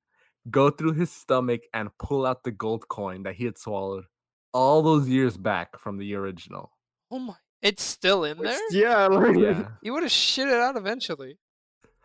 [0.51, 4.05] go through his stomach and pull out the gold coin that he had swallowed
[4.53, 6.71] all those years back from the original.
[7.13, 7.35] oh my!
[7.63, 8.59] It's still in there.
[8.73, 9.69] Yeah, like, Yeah.
[9.83, 11.39] You would have shit it out eventually.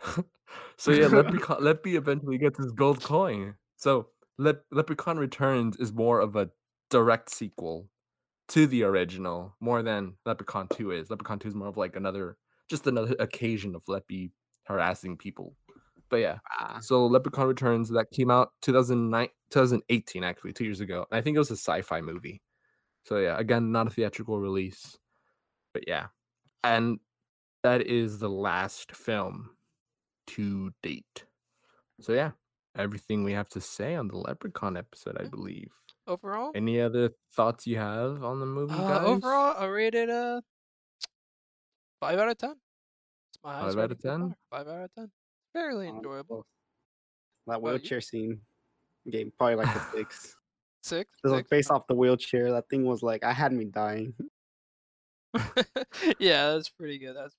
[0.79, 3.55] so yeah, Leprechaun, Leppy eventually gets his gold coin.
[3.75, 4.07] So
[4.37, 6.49] Lep- Leprechaun Returns is more of a
[6.89, 7.89] direct sequel
[8.47, 11.09] to the original, more than Leprechaun Two is.
[11.09, 12.37] Leprechaun Two is more of like another,
[12.69, 14.31] just another occasion of Leppy
[14.63, 15.53] harassing people.
[16.09, 21.05] But yeah, Ah, so Leprechaun Returns that came out 2009, 2018 actually, two years ago.
[21.11, 22.41] And I think it was a Syfy movie.
[23.03, 24.97] So yeah, again, not a theatrical release.
[25.73, 26.07] But yeah.
[26.63, 26.99] And
[27.63, 29.49] that is the last film
[30.35, 31.25] to date.
[32.01, 32.31] So yeah,
[32.77, 35.71] everything we have to say on the Leprechaun episode, I believe.
[36.07, 39.07] Overall, Any other thoughts you have on the movie, uh, guys?
[39.07, 40.41] overall, I rated a
[41.99, 42.51] five out of ten.
[43.31, 44.35] It's my highest Five out of 10?
[44.49, 45.11] Five out of ten.
[45.53, 46.45] Fairly enjoyable.
[47.45, 47.73] that about you?
[47.73, 48.39] wheelchair scene
[49.09, 50.35] game probably like a six.
[50.81, 51.11] Six.
[51.23, 51.49] It was six.
[51.49, 52.51] based off the wheelchair.
[52.53, 54.13] That thing was like I had me dying.
[56.19, 57.15] yeah, that's pretty good.
[57.15, 57.35] That's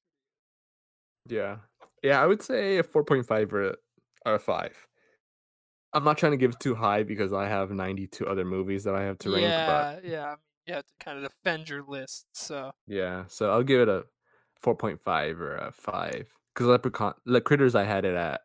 [1.28, 1.56] Yeah.
[2.02, 3.74] Yeah, I would say a 4.5 or a,
[4.26, 4.86] or a 5.
[5.92, 9.02] I'm not trying to give too high because I have 92 other movies that I
[9.02, 10.34] have to rank, yeah, yeah.
[10.66, 12.26] You have to kind of defend your list.
[12.32, 14.04] So yeah, so I'll give it a
[14.64, 16.26] 4.5 or a 5.
[16.54, 18.42] Because Leprechaun, the Critters, I had it at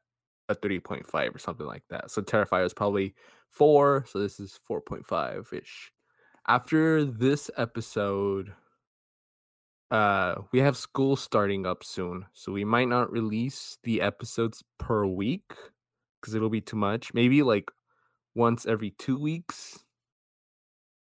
[0.49, 2.09] a 3.5 or something like that.
[2.09, 3.13] So Terrifier is probably
[3.49, 5.91] 4, so this is 4.5 ish.
[6.47, 8.53] After this episode,
[9.91, 15.05] uh, we have school starting up soon, so we might not release the episodes per
[15.05, 15.53] week
[16.21, 17.13] because it'll be too much.
[17.13, 17.69] Maybe like
[18.33, 19.79] once every two weeks.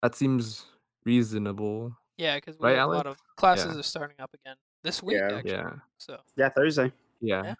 [0.01, 0.65] That seems
[1.05, 1.95] reasonable.
[2.17, 3.79] yeah, because Right, a lot of classes Yeah.
[3.79, 5.15] are starting up again this week.
[5.17, 5.37] Yeah.
[5.37, 5.51] actually.
[5.51, 6.91] Yeah, So Yeah, Thursday.
[7.21, 7.43] yeah.
[7.43, 7.55] Yeah.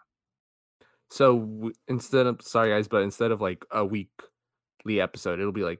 [1.10, 5.64] So w- instead of sorry guys, but instead of like a weekly episode, it'll be
[5.64, 5.80] like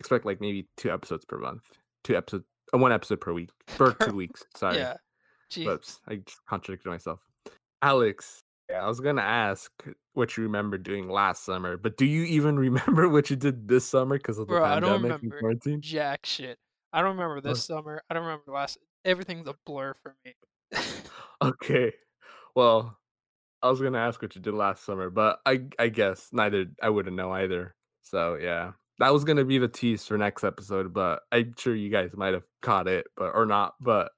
[0.00, 1.62] expect like maybe two episodes per month,
[2.02, 2.44] two episodes,
[2.74, 4.44] Uh, one episode per week, per Per- two weeks.
[4.56, 4.76] Sorry.
[4.78, 4.96] yeah.
[5.50, 5.66] Jeez.
[5.66, 7.20] Whoops, I just contradicted myself.
[7.82, 8.40] Alex,
[8.70, 9.70] yeah, I was gonna ask
[10.14, 13.84] what you remember doing last summer, but do you even remember what you did this
[13.84, 15.40] summer because of the Bro, I don't pandemic and remember.
[15.40, 15.80] quarantine?
[15.82, 16.58] Jack shit.
[16.92, 17.40] I don't remember Oh.
[17.40, 18.02] this summer.
[18.08, 18.78] I don't remember last.
[19.04, 20.34] Everything's a blur for me.
[21.42, 21.92] Okay,
[22.54, 22.96] well,
[23.62, 26.88] I was gonna ask what you did last summer, but I I guess neither I
[26.88, 27.74] wouldn't know either.
[28.02, 31.90] So yeah, that was gonna be the tease for next episode, but I'm sure you
[31.90, 33.74] guys might have caught it, but or not.
[33.80, 34.12] But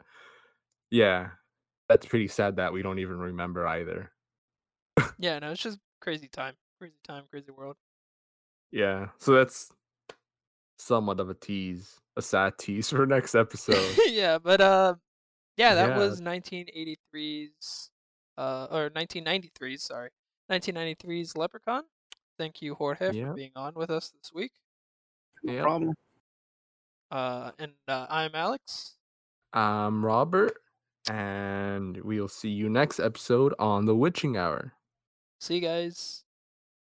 [0.91, 1.31] yeah,
[1.89, 4.13] that's pretty sad that we don't even remember either.
[5.19, 6.53] yeah, no, it's just crazy time.
[6.79, 7.77] Crazy time, crazy world.
[8.73, 9.73] Yeah, so that's
[10.79, 13.97] somewhat of a tease, a sad tease for next episode.
[14.07, 14.97] yeah, but uh,
[15.57, 15.97] yeah, that Yeah.
[15.97, 17.91] was 1983's,
[18.37, 20.11] uh, or 1993's, sorry,
[20.53, 21.85] 1993's Leprechaun.
[22.37, 24.53] Thank you, Jorge, for being on with us this week.
[25.43, 25.63] No Yep.
[25.63, 25.95] problem.
[27.11, 28.97] Uh, and uh, I'm Alex.
[29.53, 30.55] I'm Robert,
[31.09, 34.73] and we'll see you next episode on the Witching Hour.
[35.41, 36.24] See you guys.